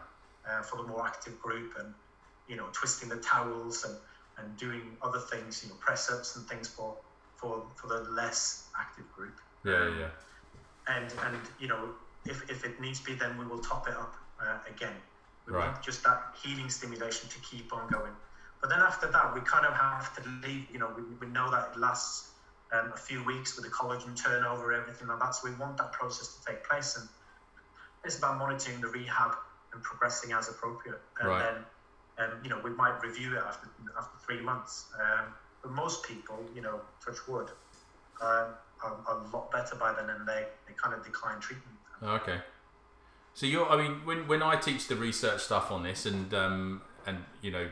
uh, 0.48 0.62
for 0.62 0.76
the 0.76 0.84
more 0.88 1.06
active 1.06 1.38
group, 1.38 1.72
and 1.78 1.94
you 2.46 2.56
know, 2.56 2.68
twisting 2.72 3.08
the 3.08 3.18
towels 3.18 3.84
and 3.84 3.96
and 4.38 4.56
doing 4.56 4.96
other 5.02 5.20
things, 5.20 5.62
you 5.62 5.68
know, 5.68 5.76
press 5.80 6.10
ups 6.10 6.36
and 6.36 6.46
things 6.48 6.68
for 6.68 6.98
for 7.40 7.72
for 7.80 7.88
the 7.88 8.00
less 8.10 8.70
active 8.78 9.10
group. 9.10 9.36
Yeah, 9.64 9.88
yeah. 9.88 10.10
And 10.88 11.12
and 11.24 11.50
you 11.58 11.68
know, 11.68 11.94
if 12.26 12.48
if 12.50 12.64
it 12.64 12.80
needs 12.80 13.00
be, 13.00 13.14
then 13.14 13.38
we 13.38 13.46
will 13.46 13.60
top 13.60 13.88
it 13.88 13.94
up 13.96 14.14
uh, 14.40 14.58
again. 14.68 15.02
We 15.46 15.52
Right. 15.52 15.64
want 15.64 15.82
just 15.82 16.04
that 16.04 16.18
healing 16.42 16.70
stimulation 16.70 17.28
to 17.30 17.38
keep 17.40 17.72
on 17.72 17.88
going. 17.88 18.14
But 18.60 18.70
then 18.70 18.80
after 18.80 19.10
that, 19.10 19.34
we 19.34 19.40
kind 19.42 19.66
of 19.66 19.74
have 19.74 20.14
to 20.16 20.22
leave. 20.28 20.70
You 20.70 20.78
know, 20.78 20.92
we, 20.96 21.02
we 21.20 21.26
know 21.26 21.50
that 21.50 21.70
it 21.72 21.78
lasts 21.78 22.30
um, 22.72 22.92
a 22.92 22.96
few 22.96 23.24
weeks 23.24 23.56
with 23.56 23.64
the 23.64 23.70
collagen 23.70 24.16
turnover, 24.22 24.72
everything 24.72 25.08
like 25.08 25.18
that. 25.20 25.34
So 25.34 25.50
we 25.50 25.56
want 25.56 25.76
that 25.78 25.92
process 25.92 26.34
to 26.34 26.40
take 26.52 26.64
place, 26.64 26.96
and 26.96 27.08
it's 28.04 28.18
about 28.18 28.38
monitoring 28.38 28.80
the 28.80 28.88
rehab 28.88 29.34
and 29.72 29.82
progressing 29.82 30.32
as 30.32 30.48
appropriate. 30.48 31.00
And 31.20 31.28
Right. 31.28 31.54
then, 32.18 32.28
um, 32.30 32.38
you 32.42 32.50
know, 32.50 32.60
we 32.62 32.70
might 32.70 33.00
review 33.02 33.36
it 33.36 33.42
after 33.42 33.68
after 33.98 34.18
three 34.26 34.40
months. 34.40 34.92
Um, 35.00 35.34
but 35.62 35.72
most 35.72 36.02
people, 36.04 36.38
you 36.54 36.60
know, 36.60 36.80
touch 37.04 37.26
wood, 37.28 37.50
um, 38.20 38.54
are, 38.82 38.96
are 39.06 39.18
a 39.18 39.28
lot 39.30 39.50
better 39.52 39.76
by 39.76 39.92
then, 39.92 40.10
and 40.10 40.26
they, 40.26 40.46
they 40.66 40.74
kind 40.74 40.94
of 40.94 41.04
decline 41.04 41.40
treatment. 41.40 41.76
Okay. 42.02 42.40
So 43.34 43.46
you're, 43.46 43.68
I 43.68 43.76
mean, 43.76 44.04
when, 44.04 44.28
when 44.28 44.42
I 44.42 44.56
teach 44.56 44.88
the 44.88 44.96
research 44.96 45.40
stuff 45.42 45.70
on 45.70 45.84
this, 45.84 46.04
and 46.04 46.34
um, 46.34 46.82
and 47.06 47.18
you 47.40 47.50
know, 47.50 47.70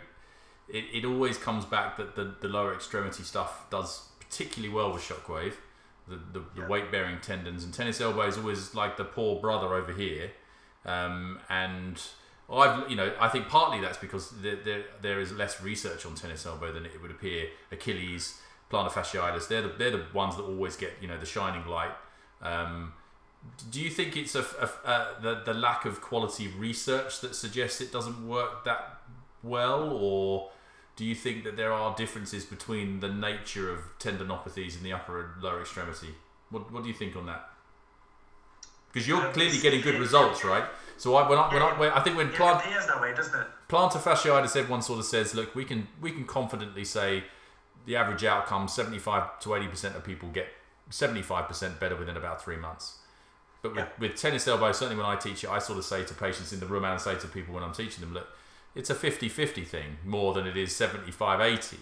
it, 0.68 0.84
it 0.92 1.04
always 1.04 1.36
comes 1.36 1.64
back 1.64 1.96
that 1.96 2.16
the, 2.16 2.34
the 2.40 2.48
lower 2.48 2.72
extremity 2.72 3.24
stuff 3.24 3.68
does 3.70 4.08
particularly 4.20 4.72
well 4.72 4.92
with 4.92 5.02
shockwave, 5.02 5.54
the 6.08 6.16
the, 6.16 6.40
the 6.54 6.60
Yeah. 6.62 6.68
weight 6.68 6.90
bearing 6.90 7.20
tendons, 7.20 7.64
and 7.64 7.74
tennis 7.74 8.00
elbow 8.00 8.26
is 8.26 8.38
always 8.38 8.74
like 8.74 8.96
the 8.96 9.04
poor 9.04 9.40
brother 9.40 9.74
over 9.74 9.92
here, 9.92 10.30
um, 10.86 11.38
and 11.48 12.00
I've 12.52 12.90
you 12.90 12.96
know 12.96 13.12
I 13.20 13.28
think 13.28 13.48
partly 13.48 13.80
that's 13.80 13.98
because 13.98 14.30
there, 14.42 14.56
there, 14.56 14.84
there 15.02 15.20
is 15.20 15.32
less 15.32 15.62
research 15.62 16.04
on 16.06 16.14
tennis 16.14 16.46
elbow 16.46 16.72
than 16.72 16.84
it 16.86 17.00
would 17.00 17.10
appear. 17.10 17.48
Achilles, 17.70 18.40
plantar 18.70 18.90
fasciitis, 18.90 19.48
they're 19.48 19.62
the, 19.62 19.68
they're 19.68 19.90
the 19.92 20.04
ones 20.12 20.36
that 20.36 20.42
always 20.42 20.76
get 20.76 20.92
you 21.00 21.08
know 21.08 21.18
the 21.18 21.26
shining 21.26 21.66
light. 21.66 21.92
Um, 22.42 22.92
do 23.70 23.80
you 23.80 23.90
think 23.90 24.16
it's 24.16 24.34
a, 24.34 24.40
a- 24.60 24.88
uh, 24.88 25.20
the 25.20 25.42
the 25.44 25.54
lack 25.54 25.84
of 25.84 26.00
quality 26.00 26.48
research 26.48 27.20
that 27.20 27.34
suggests 27.34 27.80
it 27.80 27.92
doesn't 27.92 28.26
work 28.28 28.64
that 28.64 29.00
well, 29.42 29.90
or 29.92 30.50
do 30.96 31.04
you 31.04 31.14
think 31.14 31.44
that 31.44 31.56
there 31.56 31.72
are 31.72 31.94
differences 31.96 32.44
between 32.44 33.00
the 33.00 33.08
nature 33.08 33.70
of 33.72 33.80
tendinopathies 33.98 34.76
in 34.76 34.82
the 34.82 34.92
upper 34.92 35.20
and 35.32 35.42
lower 35.42 35.60
extremity? 35.60 36.08
What 36.50 36.70
What 36.72 36.82
do 36.82 36.88
you 36.88 36.94
think 36.94 37.16
on 37.16 37.26
that? 37.26 37.49
Because 38.92 39.06
you're 39.08 39.24
Um, 39.24 39.32
clearly 39.32 39.58
getting 39.58 39.80
good 39.80 39.98
results, 40.00 40.44
right? 40.44 40.64
So 40.96 41.14
I 41.14 41.28
when 41.28 41.38
I 41.38 41.52
when 41.54 41.62
I, 41.62 41.78
when, 41.78 41.90
I 41.92 42.00
think 42.00 42.16
when 42.16 42.30
Yeah, 42.30 42.36
plant 42.36 42.66
it 42.66 42.86
that 42.86 43.00
way, 43.00 43.14
doesn't 43.14 43.38
it? 43.40 43.46
plantar 43.68 44.00
fasciitis, 44.00 44.56
everyone 44.56 44.82
sort 44.82 44.98
of 44.98 45.04
says, 45.06 45.34
look, 45.34 45.54
we 45.54 45.64
can 45.64 45.88
we 46.00 46.10
can 46.10 46.24
confidently 46.24 46.84
say 46.84 47.24
the 47.86 47.96
average 47.96 48.24
outcome, 48.24 48.68
seventy 48.68 48.98
five 48.98 49.38
to 49.40 49.54
eighty 49.54 49.68
percent 49.68 49.96
of 49.96 50.04
people 50.04 50.28
get 50.30 50.48
seventy 50.90 51.22
five 51.22 51.46
percent 51.48 51.78
better 51.80 51.96
within 51.96 52.16
about 52.16 52.42
three 52.42 52.56
months. 52.56 52.96
But 53.62 53.70
with, 53.74 53.78
Yeah. 53.78 53.88
with 53.98 54.16
tennis 54.16 54.48
elbow, 54.48 54.72
certainly 54.72 54.96
when 54.96 55.06
I 55.06 55.16
teach 55.16 55.44
it, 55.44 55.50
I 55.50 55.58
sort 55.58 55.78
of 55.78 55.84
say 55.84 56.02
to 56.04 56.14
patients 56.14 56.52
in 56.52 56.60
the 56.60 56.66
room 56.66 56.84
and 56.84 56.94
I 56.94 56.96
say 56.96 57.14
to 57.16 57.28
people 57.28 57.54
when 57.54 57.62
I'm 57.62 57.72
teaching 57.74 58.00
them, 58.00 58.14
look, 58.14 58.26
it's 58.74 58.88
a 58.88 58.94
50-50 58.94 59.66
thing 59.66 59.98
more 60.04 60.32
than 60.32 60.46
it 60.46 60.56
is 60.56 60.70
75-80. 60.72 61.76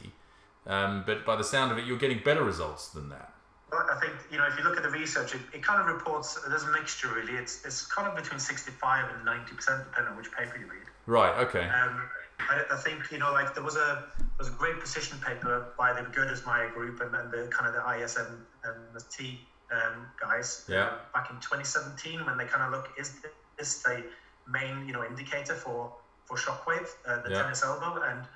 Um, 0.67 1.05
but 1.07 1.25
by 1.25 1.37
the 1.37 1.45
sound 1.45 1.71
of 1.71 1.79
it, 1.79 1.85
you're 1.87 1.97
getting 1.97 2.19
better 2.19 2.43
results 2.43 2.89
than 2.89 3.09
that. 3.11 3.33
Well, 3.71 3.85
I 3.91 3.97
think 3.97 4.15
you 4.31 4.39
know 4.39 4.47
if 4.47 4.57
you 4.57 4.65
look 4.65 4.77
at 4.77 4.83
the 4.83 4.91
research, 4.91 5.35
it, 5.35 5.43
it 5.53 5.63
kind 5.63 5.81
of 5.81 5.87
reports 5.87 6.39
there's 6.49 6.65
a 6.65 6.69
mixture 6.73 7.13
really. 7.13 7.35
It's 7.35 7.65
it's 7.65 7.87
kind 7.87 8.09
of 8.09 8.15
between 8.15 8.41
65 8.41 9.09
and 9.15 9.25
90 9.25 9.55
percent 9.55 9.85
depending 9.85 10.11
on 10.13 10.17
which 10.17 10.31
paper 10.33 10.57
you 10.59 10.67
read. 10.67 10.87
Right, 11.07 11.37
okay. 11.37 11.69
Um, 11.69 12.09
I, 12.49 12.65
I 12.71 12.77
think 12.77 13.11
you 13.11 13.19
know 13.19 13.33
like 13.33 13.55
there 13.55 13.63
was 13.65 13.77
a 13.77 14.05
there 14.19 14.27
was 14.39 14.49
a 14.49 14.53
great 14.53 14.81
position 14.81 15.19
paper 15.19 15.67
by 15.77 15.93
the 15.93 16.03
Gooders 16.03 16.45
Meyer 16.47 16.69
group 16.69 17.01
and, 17.01 17.15
and 17.15 17.31
the 17.31 17.49
kind 17.49 17.67
of 17.67 17.75
the 17.75 18.03
ISM 18.03 18.47
and 18.65 18.95
the 18.95 19.03
T 19.11 19.41
um, 19.71 20.09
guys 20.19 20.65
Yeah. 20.69 20.85
uh, 20.85 20.99
back 21.13 21.29
in 21.31 21.37
2017 21.37 22.25
when 22.25 22.39
they 22.39 22.47
kind 22.47 22.65
of 22.65 22.71
look 22.71 22.89
is 22.97 23.11
this 23.59 23.83
the 23.83 24.03
main 24.47 24.87
you 24.87 24.93
know 24.95 25.05
indicator 25.05 25.55
for 25.55 25.93
for 26.25 26.37
shockwave 26.39 26.89
uh, 27.07 27.19
the 27.19 27.31
Yeah. 27.31 27.43
tennis 27.43 27.63
elbow 27.63 27.97
and 28.01 28.27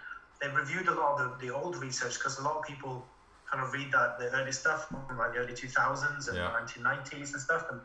they 0.43 0.49
reviewed 0.49 0.89
a 0.89 0.93
lot 0.93 1.13
of 1.13 1.39
the, 1.39 1.47
the 1.47 1.51
old 1.51 1.77
research 1.77 2.15
because 2.19 2.37
a 2.39 2.43
lot 2.43 2.57
of 2.57 2.63
people 2.63 3.07
kind 3.53 3.65
of 3.69 3.75
read 3.75 3.93
that 4.03 4.19
the 4.33 4.41
early 4.41 4.63
stuff 4.63 4.91
from 4.91 5.19
like 5.19 5.33
the 5.35 5.41
early 5.41 5.55
2000s 5.55 6.29
and 6.29 6.39
Yeah. 6.39 6.53
1990s 6.55 7.33
and 7.35 7.43
stuff 7.43 7.65
and 7.71 7.83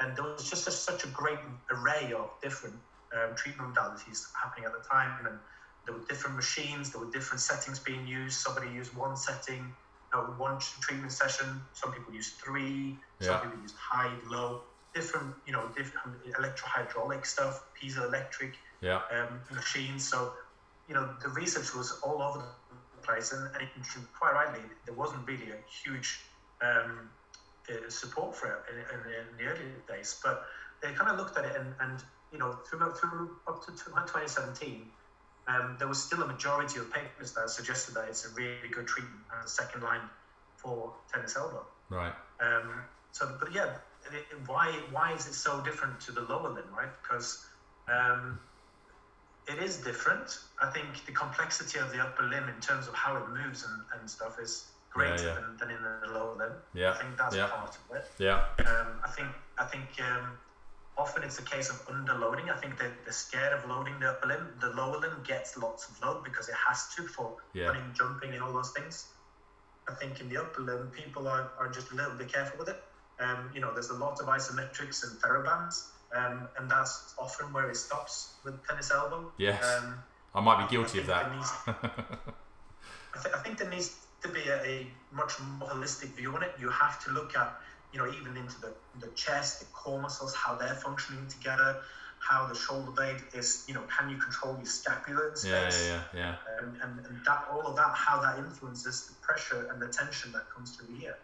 and 0.00 0.16
there 0.16 0.24
was 0.34 0.50
just 0.50 0.68
a, 0.68 0.72
such 0.72 1.04
a 1.04 1.08
great 1.08 1.38
array 1.72 2.12
of 2.16 2.30
different 2.42 2.80
um, 3.16 3.34
treatment 3.36 3.74
modalities 3.74 4.22
happening 4.42 4.66
at 4.66 4.72
the 4.72 4.82
time 4.90 5.26
and 5.26 5.38
there 5.84 5.94
were 5.94 6.04
different 6.08 6.36
machines 6.36 6.90
there 6.92 7.00
were 7.00 7.10
different 7.12 7.40
settings 7.40 7.80
being 7.80 8.06
used 8.06 8.40
somebody 8.40 8.68
used 8.68 8.94
one 8.96 9.16
setting 9.16 9.72
uh, 10.14 10.22
one 10.38 10.58
treatment 10.82 11.12
session 11.12 11.66
some 11.72 11.92
people 11.92 12.14
used 12.14 12.34
three 12.44 12.98
Yeah. 13.20 13.38
some 13.38 13.40
people 13.40 13.58
used 13.58 13.76
high 13.92 14.16
low 14.30 14.60
different 14.94 15.34
you 15.46 15.52
know 15.52 15.70
different 15.76 16.18
electrohydraulic 16.38 17.26
stuff 17.26 17.60
piezoelectric 17.82 18.52
Yeah, 18.82 19.00
um, 19.12 19.42
machines. 19.50 20.08
So, 20.08 20.32
you 20.86 20.94
know, 20.94 21.08
the 21.22 21.28
research 21.30 21.74
was 21.74 21.92
all 22.02 22.22
over 22.22 22.38
the 22.38 22.71
place, 23.02 23.32
and, 23.32 23.48
and 23.56 23.84
quite 24.18 24.32
rightly, 24.32 24.60
there 24.84 24.94
wasn't 24.94 25.26
really 25.26 25.50
a 25.50 25.58
huge 25.68 26.20
um, 26.60 27.10
uh, 27.68 27.88
support 27.88 28.34
for 28.34 28.46
it 28.48 28.58
in, 28.70 28.78
in, 28.78 29.00
in 29.14 29.36
the 29.38 29.44
early 29.52 29.70
days. 29.88 30.20
But 30.22 30.44
they 30.82 30.92
kind 30.92 31.10
of 31.10 31.18
looked 31.18 31.36
at 31.36 31.44
it, 31.44 31.56
and, 31.56 31.74
and 31.80 32.02
you 32.32 32.38
know, 32.38 32.58
through, 32.68 32.92
through 32.92 33.36
up 33.46 33.64
to 33.66 33.72
2017, 33.72 34.86
um, 35.48 35.76
there 35.78 35.88
was 35.88 36.02
still 36.02 36.22
a 36.22 36.26
majority 36.26 36.78
of 36.78 36.90
papers 36.92 37.32
that 37.32 37.50
suggested 37.50 37.94
that 37.94 38.08
it's 38.08 38.24
a 38.24 38.30
really 38.34 38.68
good 38.70 38.86
treatment 38.86 39.22
as 39.38 39.46
a 39.46 39.48
second 39.48 39.82
line 39.82 40.02
for 40.56 40.94
tennis 41.12 41.36
elbow. 41.36 41.66
right. 41.90 42.12
Um, 42.40 42.82
so, 43.10 43.36
but 43.38 43.52
yeah, 43.52 43.74
it, 44.10 44.24
why 44.46 44.72
why 44.90 45.12
is 45.12 45.26
it 45.26 45.34
so 45.34 45.60
different 45.60 46.00
to 46.00 46.12
the 46.12 46.22
lower 46.22 46.48
limb, 46.48 46.64
right? 46.76 46.88
Because 47.02 47.44
um, 47.88 48.38
it 49.48 49.58
is 49.58 49.78
different. 49.78 50.38
I 50.60 50.66
think 50.66 51.04
the 51.04 51.12
complexity 51.12 51.78
of 51.78 51.90
the 51.90 52.00
upper 52.00 52.22
limb 52.22 52.48
in 52.48 52.60
terms 52.60 52.86
of 52.88 52.94
how 52.94 53.16
it 53.16 53.26
moves 53.26 53.64
and, 53.64 53.82
and 53.92 54.08
stuff 54.10 54.38
is 54.38 54.64
greater 54.90 55.28
yeah. 55.28 55.34
Than, 55.34 55.56
than 55.58 55.70
in 55.70 55.82
the 55.82 55.90
lower 55.90 56.18
limb. 56.18 56.40
Yeah, 56.58 56.76
I 56.76 56.78
think 56.80 57.00
that's 57.00 57.18
yeah. 57.18 57.30
part 57.30 57.58
of 57.60 57.70
it. 57.76 57.90
Yeah, 58.02 58.28
Um, 58.50 58.86
I 58.92 58.96
think 58.98 59.24
I 59.58 59.64
think 59.64 59.88
um, 60.00 60.36
often 60.96 61.22
it's 61.22 61.38
a 61.38 61.42
case 61.42 61.70
of 61.70 61.82
underloading. 61.86 62.50
I 62.50 62.54
think 62.54 62.76
that 62.78 62.92
they're 63.04 63.12
scared 63.12 63.52
of 63.52 63.64
loading 63.64 63.98
the 63.98 64.08
upper 64.10 64.26
limb. 64.26 64.52
The 64.60 64.68
lower 64.68 64.98
limb 64.98 65.22
gets 65.22 65.56
lots 65.56 65.88
of 65.88 65.98
load 66.02 66.22
because 66.22 66.48
it 66.48 66.54
has 66.68 66.86
to 66.96 67.06
for 67.06 67.34
Yeah. 67.54 67.66
running, 67.66 67.92
jumping, 67.94 68.34
and 68.34 68.42
all 68.42 68.52
those 68.52 68.70
things. 68.70 69.06
I 69.88 69.92
think 69.94 70.20
in 70.20 70.28
the 70.28 70.36
upper 70.36 70.60
limb, 70.60 70.90
people 70.90 71.26
are, 71.26 71.48
are 71.56 71.68
just 71.68 71.90
a 71.90 71.94
little 71.94 72.14
bit 72.14 72.28
careful 72.32 72.58
with 72.58 72.68
it. 72.68 72.78
Um, 73.18 73.50
you 73.52 73.60
know, 73.60 73.72
there's 73.72 73.90
a 73.90 73.94
lot 73.94 74.20
of 74.20 74.26
isometrics 74.26 75.02
and 75.02 75.18
therabands, 75.18 75.84
um, 76.14 76.48
and 76.58 76.70
that's 76.70 77.14
often 77.18 77.52
where 77.52 77.70
it 77.70 77.76
stops 77.76 78.34
with 78.44 78.66
tennis 78.66 78.90
elbow. 78.90 79.32
Yes. 79.38 79.64
Um, 79.64 79.94
I 80.34 80.40
might 80.40 80.66
be 80.66 80.70
guilty 80.70 80.98
of 81.00 81.06
that. 81.06 81.34
needs- 81.34 81.52
I, 81.66 83.22
th- 83.22 83.34
I 83.34 83.38
think 83.42 83.58
there 83.58 83.68
needs 83.68 83.96
to 84.22 84.28
be 84.28 84.40
a, 84.48 84.62
a 84.64 84.86
much 85.12 85.32
more 85.58 85.68
holistic 85.68 86.14
view 86.14 86.34
on 86.34 86.42
it. 86.42 86.52
You 86.58 86.70
have 86.70 87.02
to 87.04 87.10
look 87.10 87.36
at, 87.36 87.60
you 87.92 87.98
know, 87.98 88.10
even 88.10 88.36
into 88.36 88.58
the, 88.60 88.72
the 89.00 89.08
chest, 89.08 89.60
the 89.60 89.66
core 89.66 90.00
muscles, 90.00 90.34
how 90.34 90.54
they're 90.54 90.74
functioning 90.74 91.26
together, 91.28 91.76
how 92.18 92.46
the 92.46 92.54
shoulder 92.54 92.90
blade 92.90 93.16
is, 93.34 93.64
you 93.68 93.74
know, 93.74 93.82
can 93.94 94.08
you 94.08 94.16
control 94.16 94.56
your 94.56 94.64
scapula 94.64 95.28
in 95.28 95.30
yeah, 95.30 95.68
space? 95.68 95.88
yeah, 95.88 96.00
yeah, 96.14 96.20
yeah. 96.20 96.34
Um, 96.62 96.76
and, 96.82 97.06
and 97.06 97.24
that 97.26 97.46
all 97.52 97.66
of 97.66 97.76
that, 97.76 97.92
how 97.94 98.20
that 98.22 98.38
influences 98.38 99.08
the 99.08 99.14
pressure 99.26 99.68
and 99.70 99.82
the 99.82 99.88
tension 99.88 100.32
that 100.32 100.48
comes 100.54 100.76
through 100.76 100.94
here. 100.94 101.16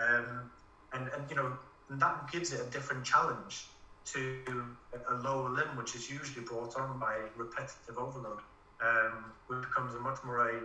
Um, 0.00 0.50
and, 0.92 1.08
and, 1.08 1.28
you 1.28 1.36
know, 1.36 1.52
and 1.90 2.00
that 2.00 2.30
gives 2.32 2.52
it 2.52 2.60
a 2.66 2.70
different 2.70 3.04
challenge 3.04 3.66
to 4.12 4.44
a 4.84 4.94
lower 4.94 5.28
limb, 5.28 5.54
which 5.54 5.74
is 5.76 6.10
usually 6.10 6.24
brought 6.24 6.58
on 6.58 6.82
by 6.82 7.14
repetitive 7.34 7.96
overload, 7.96 8.40
um, 8.80 9.32
which 9.46 9.60
becomes 9.62 9.94
a 9.94 9.98
much 9.98 10.18
more 10.24 10.48
a 10.48 10.60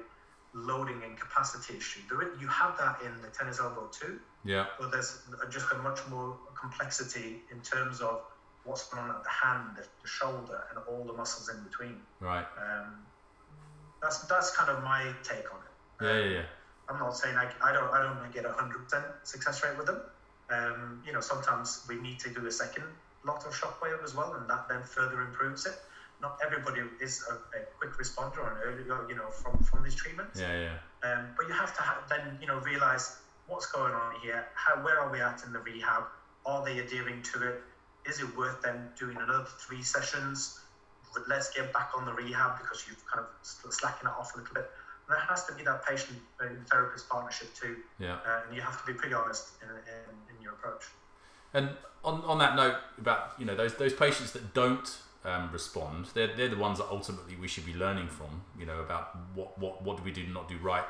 loading 0.54 1.02
and 1.04 1.18
capacity 1.18 1.78
issue. 1.78 2.02
There, 2.10 2.36
you 2.40 2.48
have 2.48 2.78
that 2.78 3.02
in 3.02 3.22
the 3.22 3.30
tennis 3.30 3.60
elbow 3.60 3.88
too, 3.92 4.20
Yeah, 4.44 4.66
but 4.78 4.92
there's 4.92 5.22
just 5.50 5.72
a 5.72 5.78
much 5.78 6.00
more 6.10 6.38
complexity 6.60 7.44
in 7.52 7.62
terms 7.62 8.02
of 8.02 8.22
what's 8.64 8.88
going 8.90 9.04
on 9.04 9.12
at 9.12 9.24
the 9.24 9.30
hand, 9.30 9.76
the, 9.78 9.82
the 10.02 10.08
shoulder, 10.08 10.64
and 10.70 10.80
all 10.88 11.06
the 11.06 11.14
muscles 11.14 11.50
in 11.50 11.64
between. 11.64 12.02
right. 12.20 12.46
Um, 12.58 13.06
that's 14.02 14.20
that's 14.28 14.56
kind 14.56 14.70
of 14.70 14.84
my 14.84 15.14
take 15.24 15.52
on 15.54 15.60
it. 15.62 15.74
Yeah, 16.02 16.12
Um, 16.12 16.18
yeah, 16.20 16.30
yeah. 16.40 16.46
I'm 16.90 17.00
not 17.00 17.16
saying 17.16 17.36
I, 17.38 17.48
I 17.62 17.72
don't 17.72 17.92
I 17.94 18.02
don't 18.02 18.32
get 18.32 18.46
a 18.46 18.52
hundred 18.52 18.84
percent 18.84 19.06
success 19.24 19.64
rate 19.64 19.78
with 19.78 19.88
them. 19.88 20.02
Um, 20.50 21.02
you 21.06 21.12
know, 21.14 21.22
sometimes 21.22 21.86
we 21.88 21.96
need 22.00 22.20
to 22.20 22.30
do 22.30 22.46
a 22.48 22.52
second 22.52 22.86
lot 23.26 23.46
of 23.46 23.54
shockwave 23.54 24.04
as 24.04 24.16
well, 24.16 24.34
and 24.34 24.50
that 24.50 24.68
then 24.70 24.84
further 24.84 25.22
improves 25.22 25.66
it. 25.66 25.78
Not 26.22 26.38
everybody 26.46 26.82
is 27.02 27.24
a, 27.30 27.34
a 27.58 27.62
quick 27.78 27.92
responder 27.92 28.44
on 28.44 28.58
early, 28.64 28.84
you 29.10 29.16
know, 29.16 29.30
from 29.30 29.64
from 29.64 29.84
these 29.84 29.96
treatments. 29.96 30.40
Yeah, 30.40 30.68
yeah. 30.68 31.10
Um, 31.10 31.28
but 31.38 31.48
you 31.48 31.54
have 31.54 31.76
to 31.78 31.82
have, 31.82 32.10
then 32.10 32.38
you 32.42 32.48
know 32.48 32.60
realize 32.60 33.18
what's 33.48 33.68
going 33.72 33.94
on 33.94 34.16
here. 34.22 34.46
How 34.54 34.84
where 34.84 35.00
are 35.00 35.12
we 35.12 35.22
at 35.22 35.44
in 35.46 35.54
the 35.54 35.60
rehab? 35.60 36.04
Are 36.46 36.64
they 36.64 36.80
adhering 36.80 37.22
to 37.34 37.50
it? 37.50 37.62
is 38.10 38.20
it 38.20 38.38
worth 38.38 38.62
then 38.62 38.90
doing 38.98 39.18
another 39.18 39.46
three 39.60 39.84
sessions? 39.84 40.60
Let's 41.28 41.50
get 41.52 41.74
back 41.74 41.92
on 41.96 42.06
the 42.06 42.14
rehab 42.14 42.60
because 42.60 42.86
you've 42.88 43.04
kind 43.06 43.26
of 43.26 43.74
slacking 43.74 44.08
it 44.08 44.14
off 44.18 44.36
a 44.36 44.40
little 44.40 44.54
bit. 44.54 44.70
And 45.08 45.16
there 45.18 45.26
has 45.28 45.46
to 45.46 45.54
be 45.54 45.64
that 45.64 45.86
patient 45.86 46.20
and 46.40 46.68
therapist 46.68 47.10
partnership 47.10 47.54
too. 47.56 47.78
Yeah. 48.00 48.18
Uh, 48.26 48.42
and 48.46 48.56
you 48.56 48.62
have 48.62 48.80
to 48.80 48.86
be 48.86 48.94
pretty 48.94 49.16
honest 49.16 49.50
in, 49.62 49.70
in, 49.70 50.36
in 50.36 50.42
your 50.42 50.54
approach. 50.54 50.84
And 51.54 51.70
on, 52.04 52.22
on 52.22 52.38
that 52.40 52.56
note 52.56 52.76
about 52.98 53.34
you 53.38 53.46
know 53.46 53.56
those 53.56 53.76
those 53.76 53.94
patients 53.94 54.32
that 54.34 54.54
don't 54.54 54.98
um, 55.26 55.50
respond, 55.52 56.08
they're, 56.14 56.36
they're 56.36 56.50
the 56.50 56.58
ones 56.58 56.78
that 56.78 56.88
ultimately 56.90 57.36
we 57.36 57.48
should 57.48 57.66
be 57.66 57.74
learning 57.74 58.08
from. 58.08 58.44
You 58.58 58.66
know 58.66 58.80
about 58.80 59.18
what 59.34 59.58
what 59.60 59.84
what 59.84 59.98
do 59.98 60.04
we 60.04 60.12
do 60.12 60.24
not 60.28 60.48
do 60.48 60.58
right. 60.58 60.84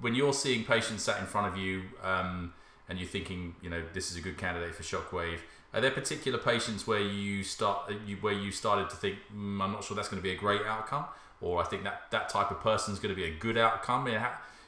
When 0.00 0.14
you're 0.14 0.34
seeing 0.34 0.64
patients 0.64 1.04
sat 1.04 1.18
in 1.18 1.26
front 1.26 1.46
of 1.46 1.56
you 1.56 1.82
um, 2.02 2.52
and 2.88 2.98
you're 2.98 3.08
thinking 3.08 3.54
you 3.62 3.70
know 3.70 3.82
this 3.92 4.10
is 4.10 4.16
a 4.16 4.20
good 4.20 4.36
candidate 4.36 4.74
for 4.74 4.82
shockwave, 4.82 5.38
are 5.72 5.80
there 5.80 5.90
particular 5.90 6.38
patients 6.38 6.86
where 6.86 7.00
you 7.00 7.42
start 7.44 7.92
you, 8.06 8.16
where 8.16 8.34
you 8.34 8.50
started 8.50 8.90
to 8.90 8.96
think 8.96 9.16
mm, 9.34 9.62
I'm 9.62 9.72
not 9.72 9.84
sure 9.84 9.96
that's 9.96 10.08
going 10.08 10.20
to 10.20 10.26
be 10.26 10.32
a 10.32 10.38
great 10.38 10.62
outcome, 10.62 11.04
or 11.40 11.62
I 11.62 11.64
think 11.64 11.84
that 11.84 12.10
that 12.10 12.28
type 12.28 12.50
of 12.50 12.60
person 12.60 12.92
is 12.92 13.00
going 13.00 13.14
to 13.14 13.20
be 13.20 13.28
a 13.28 13.34
good 13.34 13.56
outcome? 13.56 14.08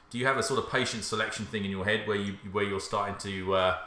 Do 0.09 0.17
you 0.17 0.25
have 0.25 0.37
a 0.37 0.43
sort 0.43 0.59
of 0.59 0.69
patient 0.69 1.05
selection 1.05 1.45
thing 1.45 1.63
in 1.63 1.71
your 1.71 1.85
head 1.85 2.05
where 2.05 2.17
you 2.17 2.33
where 2.51 2.65
you're 2.65 2.81
starting 2.81 3.15
to 3.19 3.55
uh, 3.55 3.77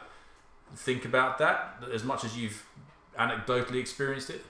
think 0.77 1.05
about 1.05 1.39
that 1.39 1.83
as 1.93 2.05
much 2.05 2.25
as 2.25 2.37
you've 2.37 2.65
anecdotally 3.19 3.81
experienced 3.81 4.31
it? 4.31 4.45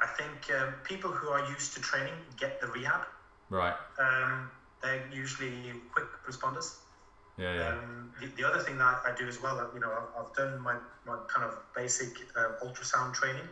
I 0.00 0.06
think 0.06 0.50
um, 0.58 0.74
people 0.84 1.10
who 1.10 1.28
are 1.28 1.46
used 1.50 1.74
to 1.74 1.80
training 1.80 2.14
get 2.38 2.60
the 2.60 2.66
rehab. 2.68 3.02
Right. 3.50 3.74
Um, 3.98 4.50
they're 4.82 5.04
usually 5.12 5.52
quick 5.92 6.06
responders. 6.26 6.76
Yeah, 7.36 7.54
yeah. 7.54 7.68
Um, 7.68 8.12
the, 8.20 8.26
the, 8.36 8.44
other 8.44 8.58
thing 8.58 8.78
that 8.78 9.00
I 9.06 9.14
do 9.16 9.26
as 9.26 9.40
well, 9.42 9.70
you 9.74 9.80
know, 9.80 9.90
I've, 9.90 10.24
I've 10.24 10.34
done 10.34 10.60
my, 10.60 10.76
my 11.06 11.18
kind 11.28 11.46
of 11.46 11.58
basic 11.74 12.16
uh, 12.36 12.64
ultrasound 12.64 13.14
training 13.14 13.48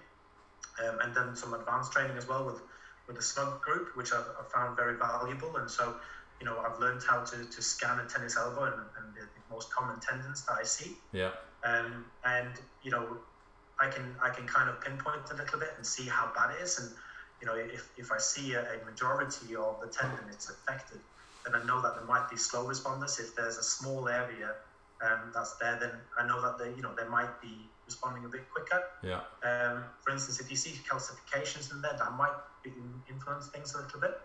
um, 0.85 0.99
and 1.01 1.15
done 1.15 1.35
some 1.37 1.55
advanced 1.55 1.93
training 1.93 2.17
as 2.17 2.29
well 2.29 2.45
with, 2.45 2.61
with 3.07 3.17
the 3.17 3.23
SNUG 3.23 3.61
group, 3.61 3.97
which 3.97 4.13
I've, 4.13 4.27
I've, 4.39 4.51
found 4.53 4.77
very 4.77 4.97
valuable. 4.97 5.57
And 5.57 5.71
so, 5.71 5.95
you 6.41 6.47
know, 6.47 6.59
I've 6.59 6.79
learned 6.79 7.03
how 7.03 7.25
to, 7.25 7.45
to 7.45 7.63
scan 7.63 7.99
a 7.99 8.07
tennis 8.07 8.37
elbow 8.37 8.65
and, 8.65 8.75
and 8.75 9.15
the, 9.15 9.23
the 9.23 9.55
most 9.55 9.73
common 9.73 9.99
tendons 10.01 10.45
that 10.47 10.57
I 10.61 10.65
see. 10.65 10.97
Yeah. 11.13 11.33
Um, 11.65 12.07
and, 12.25 12.53
you 12.83 12.91
know, 12.91 13.19
I 13.81 13.89
can 13.89 14.15
I 14.23 14.31
can 14.31 14.47
kind 14.47 14.69
of 14.69 14.81
pinpoint 14.81 15.31
a 15.31 15.35
little 15.35 15.59
bit 15.59 15.71
and 15.77 15.87
see 15.87 16.07
how 16.07 16.33
bad 16.35 16.55
it 16.55 16.63
is. 16.63 16.79
And, 16.79 16.91
you 17.41 17.47
know, 17.47 17.55
if, 17.55 17.91
if 17.97 18.11
I 18.13 18.19
see 18.19 18.55
a, 18.55 18.61
a 18.61 18.85
majority 18.85 19.55
of 19.55 19.81
the 19.81 19.89
tendon 19.89 20.29
is 20.29 20.51
affected, 20.51 21.01
then 21.45 21.61
I 21.61 21.65
know 21.65 21.81
that 21.83 21.95
there 21.97 22.05
might 22.05 22.29
be 22.29 22.37
slow 22.37 22.67
responders. 22.67 23.19
If 23.21 23.35
there's 23.37 23.59
a 23.59 23.63
small 23.63 24.09
area 24.09 24.55
um, 25.03 25.31
that's 25.33 25.57
there, 25.59 25.79
then 25.81 25.93
I 26.19 26.27
know 26.27 26.43
that 26.43 26.59
they, 26.59 26.75
you 26.75 26.83
know, 26.83 26.95
they 26.97 27.09
might 27.09 27.41
be 27.41 27.71
responding 27.87 28.25
a 28.25 28.29
bit 28.29 28.51
quicker. 28.51 28.83
Yeah. 29.03 29.21
Um, 29.49 29.85
for 30.05 30.13
instance, 30.13 30.41
if 30.41 30.51
you 30.51 30.57
see 30.57 30.79
calcifications 30.89 31.73
in 31.73 31.81
there, 31.81 31.97
that 31.99 32.13
might 32.17 32.35
influence 33.09 33.49
things 33.49 33.75
a 33.75 33.83
little 33.83 34.01
bit. 34.01 34.19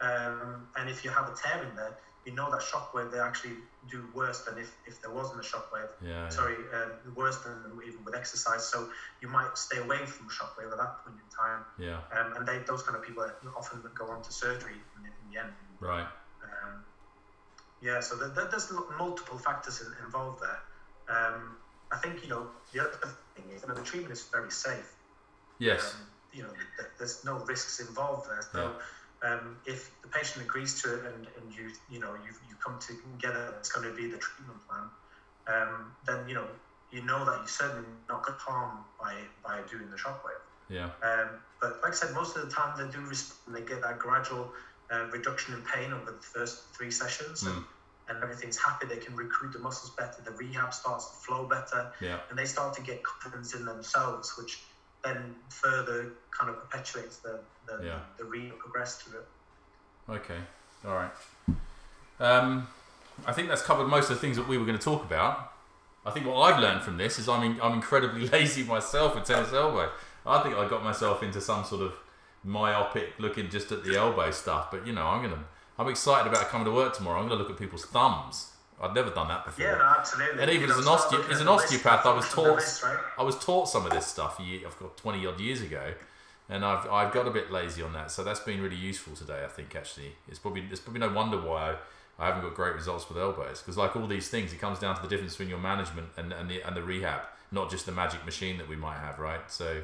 Um, 0.00 0.66
and 0.76 0.88
if 0.88 1.04
you 1.04 1.10
have 1.10 1.28
a 1.28 1.34
tear 1.34 1.62
in 1.62 1.76
there, 1.76 1.96
you 2.24 2.32
know 2.32 2.50
that 2.50 2.60
shockwave 2.60 3.10
they 3.10 3.18
actually 3.18 3.56
do 3.90 4.04
worse 4.14 4.40
than 4.40 4.58
if, 4.58 4.76
if 4.86 5.00
there 5.00 5.10
wasn't 5.10 5.40
a 5.40 5.42
shockwave. 5.42 5.88
Yeah. 6.04 6.28
Sorry, 6.28 6.56
uh, 6.74 6.88
worse 7.14 7.38
than 7.38 7.54
even 7.86 8.04
with 8.04 8.14
exercise. 8.14 8.64
So 8.64 8.88
you 9.22 9.28
might 9.28 9.56
stay 9.56 9.78
away 9.78 10.04
from 10.06 10.28
shockwave 10.28 10.70
at 10.70 10.78
that 10.78 11.04
point 11.04 11.16
in 11.16 11.28
time. 11.36 11.64
Yeah. 11.78 12.00
Um, 12.18 12.36
and 12.36 12.46
they, 12.46 12.58
those 12.66 12.82
kind 12.82 12.96
of 12.96 13.02
people 13.02 13.26
often 13.56 13.82
go 13.94 14.06
on 14.08 14.22
to 14.22 14.32
surgery 14.32 14.74
in, 14.98 15.06
in 15.06 15.32
the 15.32 15.40
end. 15.40 15.52
Right. 15.80 16.06
Um, 16.42 16.84
yeah, 17.82 18.00
so 18.00 18.16
there, 18.16 18.48
there's 18.50 18.70
multiple 18.98 19.38
factors 19.38 19.80
in, 19.80 20.04
involved 20.04 20.42
there. 20.42 20.58
Um, 21.08 21.56
I 21.90 21.96
think 21.96 22.22
you 22.22 22.28
know 22.28 22.48
the 22.72 22.80
other 22.80 22.92
thing 23.34 23.44
is 23.54 23.62
you 23.62 23.68
know, 23.68 23.74
the 23.74 23.82
treatment 23.82 24.12
is 24.12 24.22
very 24.24 24.50
safe. 24.50 24.92
Yes. 25.58 25.94
Um, 25.94 26.06
you 26.32 26.42
know, 26.42 26.50
there's 26.98 27.24
no 27.24 27.38
risks 27.44 27.80
involved 27.80 28.28
there. 28.28 28.42
So 28.52 28.62
yeah. 28.62 28.82
Um, 29.22 29.56
if 29.66 29.90
the 30.02 30.08
patient 30.08 30.44
agrees 30.44 30.80
to 30.82 30.94
it 30.94 31.04
and, 31.04 31.26
and 31.36 31.54
you 31.54 31.70
you 31.90 32.00
know 32.00 32.14
you 32.24 32.32
you 32.48 32.56
come 32.64 32.78
together, 32.78 33.54
it's 33.58 33.70
going 33.70 33.88
to 33.88 33.94
be 33.94 34.08
the 34.08 34.18
treatment 34.18 34.58
plan. 34.68 34.84
Um, 35.46 35.92
then 36.06 36.28
you 36.28 36.34
know 36.34 36.46
you 36.90 37.02
know 37.02 37.24
that 37.24 37.38
you're 37.38 37.46
certainly 37.46 37.88
not 38.08 38.24
going 38.24 38.38
to 38.38 38.44
harm 38.44 38.78
by 39.00 39.14
by 39.44 39.60
doing 39.70 39.90
the 39.90 39.96
shockwave. 39.96 40.40
Yeah. 40.68 40.90
Um, 41.02 41.28
but 41.60 41.80
like 41.82 41.92
I 41.92 41.94
said, 41.94 42.14
most 42.14 42.36
of 42.36 42.48
the 42.48 42.54
time 42.54 42.78
they 42.78 42.90
do 42.90 43.04
respond. 43.04 43.56
They 43.56 43.62
get 43.62 43.82
that 43.82 43.98
gradual 43.98 44.52
uh, 44.90 45.06
reduction 45.12 45.54
in 45.54 45.62
pain 45.62 45.92
over 45.92 46.12
the 46.12 46.18
first 46.18 46.74
three 46.76 46.90
sessions. 46.90 47.42
Mm. 47.42 47.56
And, 47.56 47.64
and 48.10 48.22
everything's 48.22 48.56
happy, 48.56 48.86
they 48.86 48.96
can 48.96 49.14
recruit 49.14 49.52
the 49.52 49.60
muscles 49.60 49.92
better, 49.94 50.20
the 50.24 50.32
rehab 50.32 50.74
starts 50.74 51.06
to 51.10 51.16
flow 51.16 51.44
better, 51.46 51.92
yeah. 52.00 52.18
and 52.28 52.36
they 52.36 52.44
start 52.44 52.74
to 52.74 52.82
get 52.82 53.04
confidence 53.04 53.54
in 53.54 53.64
themselves, 53.64 54.36
which 54.36 54.58
then 55.02 55.34
further 55.48 56.12
kind 56.30 56.50
of 56.50 56.60
perpetuates 56.60 57.18
the 57.18 57.40
the, 57.66 57.84
yeah. 57.84 57.98
the, 58.18 58.24
rehab 58.24 58.58
progress 58.58 59.02
to 59.04 59.10
it. 59.18 59.26
Okay, 60.08 60.38
all 60.86 60.94
right. 60.94 61.10
Um, 62.18 62.66
I 63.26 63.32
think 63.32 63.48
that's 63.48 63.62
covered 63.62 63.86
most 63.86 64.10
of 64.10 64.16
the 64.16 64.20
things 64.20 64.36
that 64.36 64.48
we 64.48 64.58
were 64.58 64.64
going 64.64 64.78
to 64.78 64.84
talk 64.84 65.04
about. 65.04 65.52
I 66.04 66.10
think 66.10 66.26
what 66.26 66.36
I've 66.40 66.60
learned 66.60 66.82
from 66.82 66.96
this 66.96 67.18
is 67.18 67.28
I'm 67.28 67.42
in, 67.42 67.60
I'm 67.60 67.74
incredibly 67.74 68.26
lazy 68.32 68.64
myself 68.64 69.14
with 69.14 69.24
tennis 69.24 69.52
elbow. 69.52 69.90
I 70.26 70.42
think 70.42 70.56
I 70.56 70.68
got 70.68 70.82
myself 70.82 71.22
into 71.22 71.40
some 71.40 71.64
sort 71.64 71.82
of 71.82 71.92
myopic 72.42 73.18
looking 73.18 73.50
just 73.50 73.70
at 73.72 73.84
the 73.84 73.96
elbow 73.96 74.30
stuff. 74.30 74.70
But 74.70 74.86
you 74.86 74.92
know, 74.92 75.06
I'm 75.06 75.22
gonna 75.22 75.44
I'm 75.78 75.88
excited 75.88 76.28
about 76.28 76.48
coming 76.48 76.66
to 76.66 76.72
work 76.72 76.94
tomorrow. 76.94 77.20
I'm 77.20 77.28
gonna 77.28 77.40
look 77.40 77.50
at 77.50 77.58
people's 77.58 77.84
thumbs. 77.84 78.52
I've 78.80 78.94
never 78.94 79.10
done 79.10 79.28
that 79.28 79.44
before. 79.44 79.64
Yeah, 79.64 79.74
no, 79.76 79.94
absolutely. 79.98 80.42
And 80.42 80.50
even 80.50 80.68
you 80.68 80.74
as 80.74 80.78
an, 80.78 80.84
osteo- 80.84 81.30
as 81.30 81.40
an 81.40 81.48
osteopath, 81.48 82.06
I 82.06 82.14
was 82.14 82.28
taught 82.30 82.56
wrist, 82.56 82.82
right? 82.82 82.98
I 83.18 83.22
was 83.22 83.38
taught 83.38 83.68
some 83.68 83.84
of 83.84 83.92
this 83.92 84.06
stuff. 84.06 84.40
I've 84.40 84.78
got 84.78 84.96
20 84.96 85.26
odd 85.26 85.38
years 85.38 85.60
ago, 85.60 85.92
and 86.48 86.64
I've 86.64 86.88
I've 86.88 87.12
got 87.12 87.26
a 87.26 87.30
bit 87.30 87.52
lazy 87.52 87.82
on 87.82 87.92
that. 87.92 88.10
So 88.10 88.24
that's 88.24 88.40
been 88.40 88.62
really 88.62 88.76
useful 88.76 89.14
today. 89.14 89.42
I 89.44 89.48
think 89.48 89.76
actually, 89.76 90.12
it's 90.28 90.38
probably 90.38 90.64
it's 90.70 90.80
probably 90.80 91.00
no 91.00 91.10
wonder 91.10 91.38
why. 91.38 91.72
I, 91.72 91.76
I 92.18 92.26
haven't 92.26 92.42
got 92.42 92.54
great 92.54 92.74
results 92.74 93.08
with 93.08 93.16
elbows 93.16 93.60
because, 93.60 93.78
like 93.78 93.96
all 93.96 94.06
these 94.06 94.28
things, 94.28 94.52
it 94.52 94.60
comes 94.60 94.78
down 94.78 94.94
to 94.94 95.02
the 95.02 95.08
difference 95.08 95.32
between 95.32 95.48
your 95.48 95.58
management 95.58 96.08
and, 96.16 96.32
and 96.32 96.50
the 96.50 96.62
and 96.62 96.76
the 96.76 96.82
rehab, 96.82 97.20
not 97.50 97.70
just 97.70 97.86
the 97.86 97.92
magic 97.92 98.24
machine 98.24 98.58
that 98.58 98.68
we 98.68 98.76
might 98.76 98.98
have, 98.98 99.18
right? 99.18 99.40
So, 99.50 99.82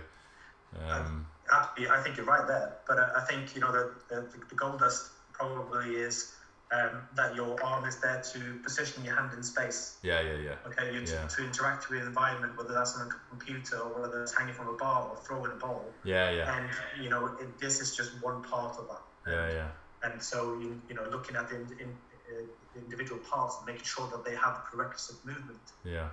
um, 0.89 1.27
I 1.51 2.03
think 2.03 2.17
you're 2.17 2.27
right 2.27 2.47
there, 2.47 2.77
but 2.87 2.99
uh, 2.99 3.09
I 3.17 3.21
think 3.23 3.55
you 3.55 3.61
know 3.61 3.73
the, 3.73 3.93
the, 4.09 4.27
the 4.49 4.55
gold 4.55 4.81
dust 4.81 5.11
probably 5.33 5.97
is 5.97 6.35
um, 6.73 7.03
that 7.15 7.37
your 7.37 7.63
arm 7.63 7.85
is 7.85 7.97
there 8.01 8.23
to 8.33 8.59
position 8.63 9.05
your 9.05 9.15
hand 9.15 9.31
in 9.37 9.43
space. 9.43 9.99
Yeah, 10.03 10.21
yeah, 10.21 10.37
yeah. 10.39 10.55
Okay, 10.67 10.93
you 10.93 11.01
yeah. 11.01 11.27
to, 11.27 11.45
interact 11.45 11.89
with 11.89 12.01
the 12.01 12.07
environment, 12.07 12.57
whether 12.57 12.75
that's 12.75 12.97
on 12.97 13.07
a 13.07 13.11
computer 13.31 13.79
or 13.79 14.03
whether 14.03 14.23
it's 14.23 14.37
hanging 14.37 14.55
from 14.55 14.69
a 14.69 14.73
bar 14.73 15.09
or 15.09 15.17
throwing 15.17 15.53
a 15.53 15.55
ball. 15.55 15.85
Yeah, 16.05 16.31
yeah. 16.31 16.59
And 16.59 16.69
you 17.03 17.09
know, 17.09 17.27
it, 17.41 17.59
this 17.59 17.81
is 17.81 17.97
just 17.97 18.23
one 18.23 18.43
part 18.43 18.77
of 18.79 18.89
that. 18.89 19.31
Yeah, 19.31 19.53
yeah. 19.53 19.69
And 20.11 20.23
so 20.23 20.59
you, 20.61 20.81
you 20.89 20.95
know, 20.95 21.07
looking 21.11 21.37
at 21.37 21.49
the, 21.49 21.57
in, 21.57 21.67
in, 21.81 21.89
uh, 22.31 22.43
individual 22.77 23.21
parts 23.21 23.57
and 23.59 23.67
making 23.67 23.85
sure 23.85 24.09
that 24.11 24.25
they 24.25 24.35
have 24.35 24.55
the 24.55 24.61
prerequisite 24.71 25.25
movement. 25.25 25.61
Yeah. 25.85 26.09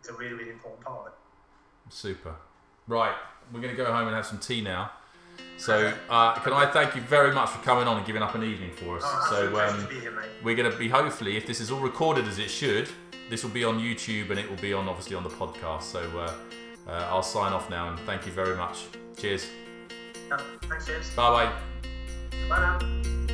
It's 0.00 0.08
a 0.08 0.14
really, 0.14 0.34
really 0.34 0.50
important 0.50 0.82
part 0.84 1.00
of 1.00 1.06
it. 1.08 1.12
Super. 1.90 2.34
Right, 2.88 3.14
we're 3.52 3.60
going 3.60 3.74
to 3.74 3.80
go 3.80 3.92
home 3.92 4.08
and 4.08 4.16
have 4.16 4.26
some 4.26 4.38
tea 4.38 4.60
now. 4.60 4.90
So, 5.56 5.92
uh, 6.10 6.34
can 6.40 6.52
I 6.52 6.66
thank 6.66 6.96
you 6.96 7.02
very 7.02 7.32
much 7.32 7.50
for 7.50 7.62
coming 7.62 7.86
on 7.86 7.96
and 7.96 8.04
giving 8.04 8.22
up 8.22 8.34
an 8.34 8.42
evening 8.42 8.72
for 8.72 8.96
us? 8.96 9.02
Oh, 9.06 9.26
so, 9.30 9.60
um, 9.60 9.88
here, 9.90 10.12
we're 10.42 10.56
going 10.56 10.70
to 10.70 10.76
be 10.76 10.88
hopefully, 10.88 11.36
if 11.36 11.46
this 11.46 11.60
is 11.60 11.70
all 11.70 11.80
recorded 11.80 12.26
as 12.26 12.38
it 12.38 12.50
should, 12.50 12.88
this 13.30 13.44
will 13.44 13.50
be 13.50 13.64
on 13.64 13.78
YouTube 13.78 14.30
and 14.30 14.40
it 14.40 14.48
will 14.50 14.56
be 14.56 14.72
on 14.72 14.88
obviously 14.88 15.14
on 15.14 15.22
the 15.22 15.30
podcast. 15.30 15.82
So, 15.82 16.00
uh, 16.18 16.34
uh, 16.88 17.06
I'll 17.10 17.22
sign 17.22 17.52
off 17.52 17.70
now 17.70 17.90
and 17.90 17.98
thank 18.00 18.26
you 18.26 18.32
very 18.32 18.56
much. 18.56 18.86
Cheers. 19.16 19.46
Yeah, 20.28 20.38
thanks, 20.68 20.86
James. 20.86 21.10
Bye 21.10 21.46
bye. 21.46 21.52
Bye 22.48 22.78
now. 22.80 23.31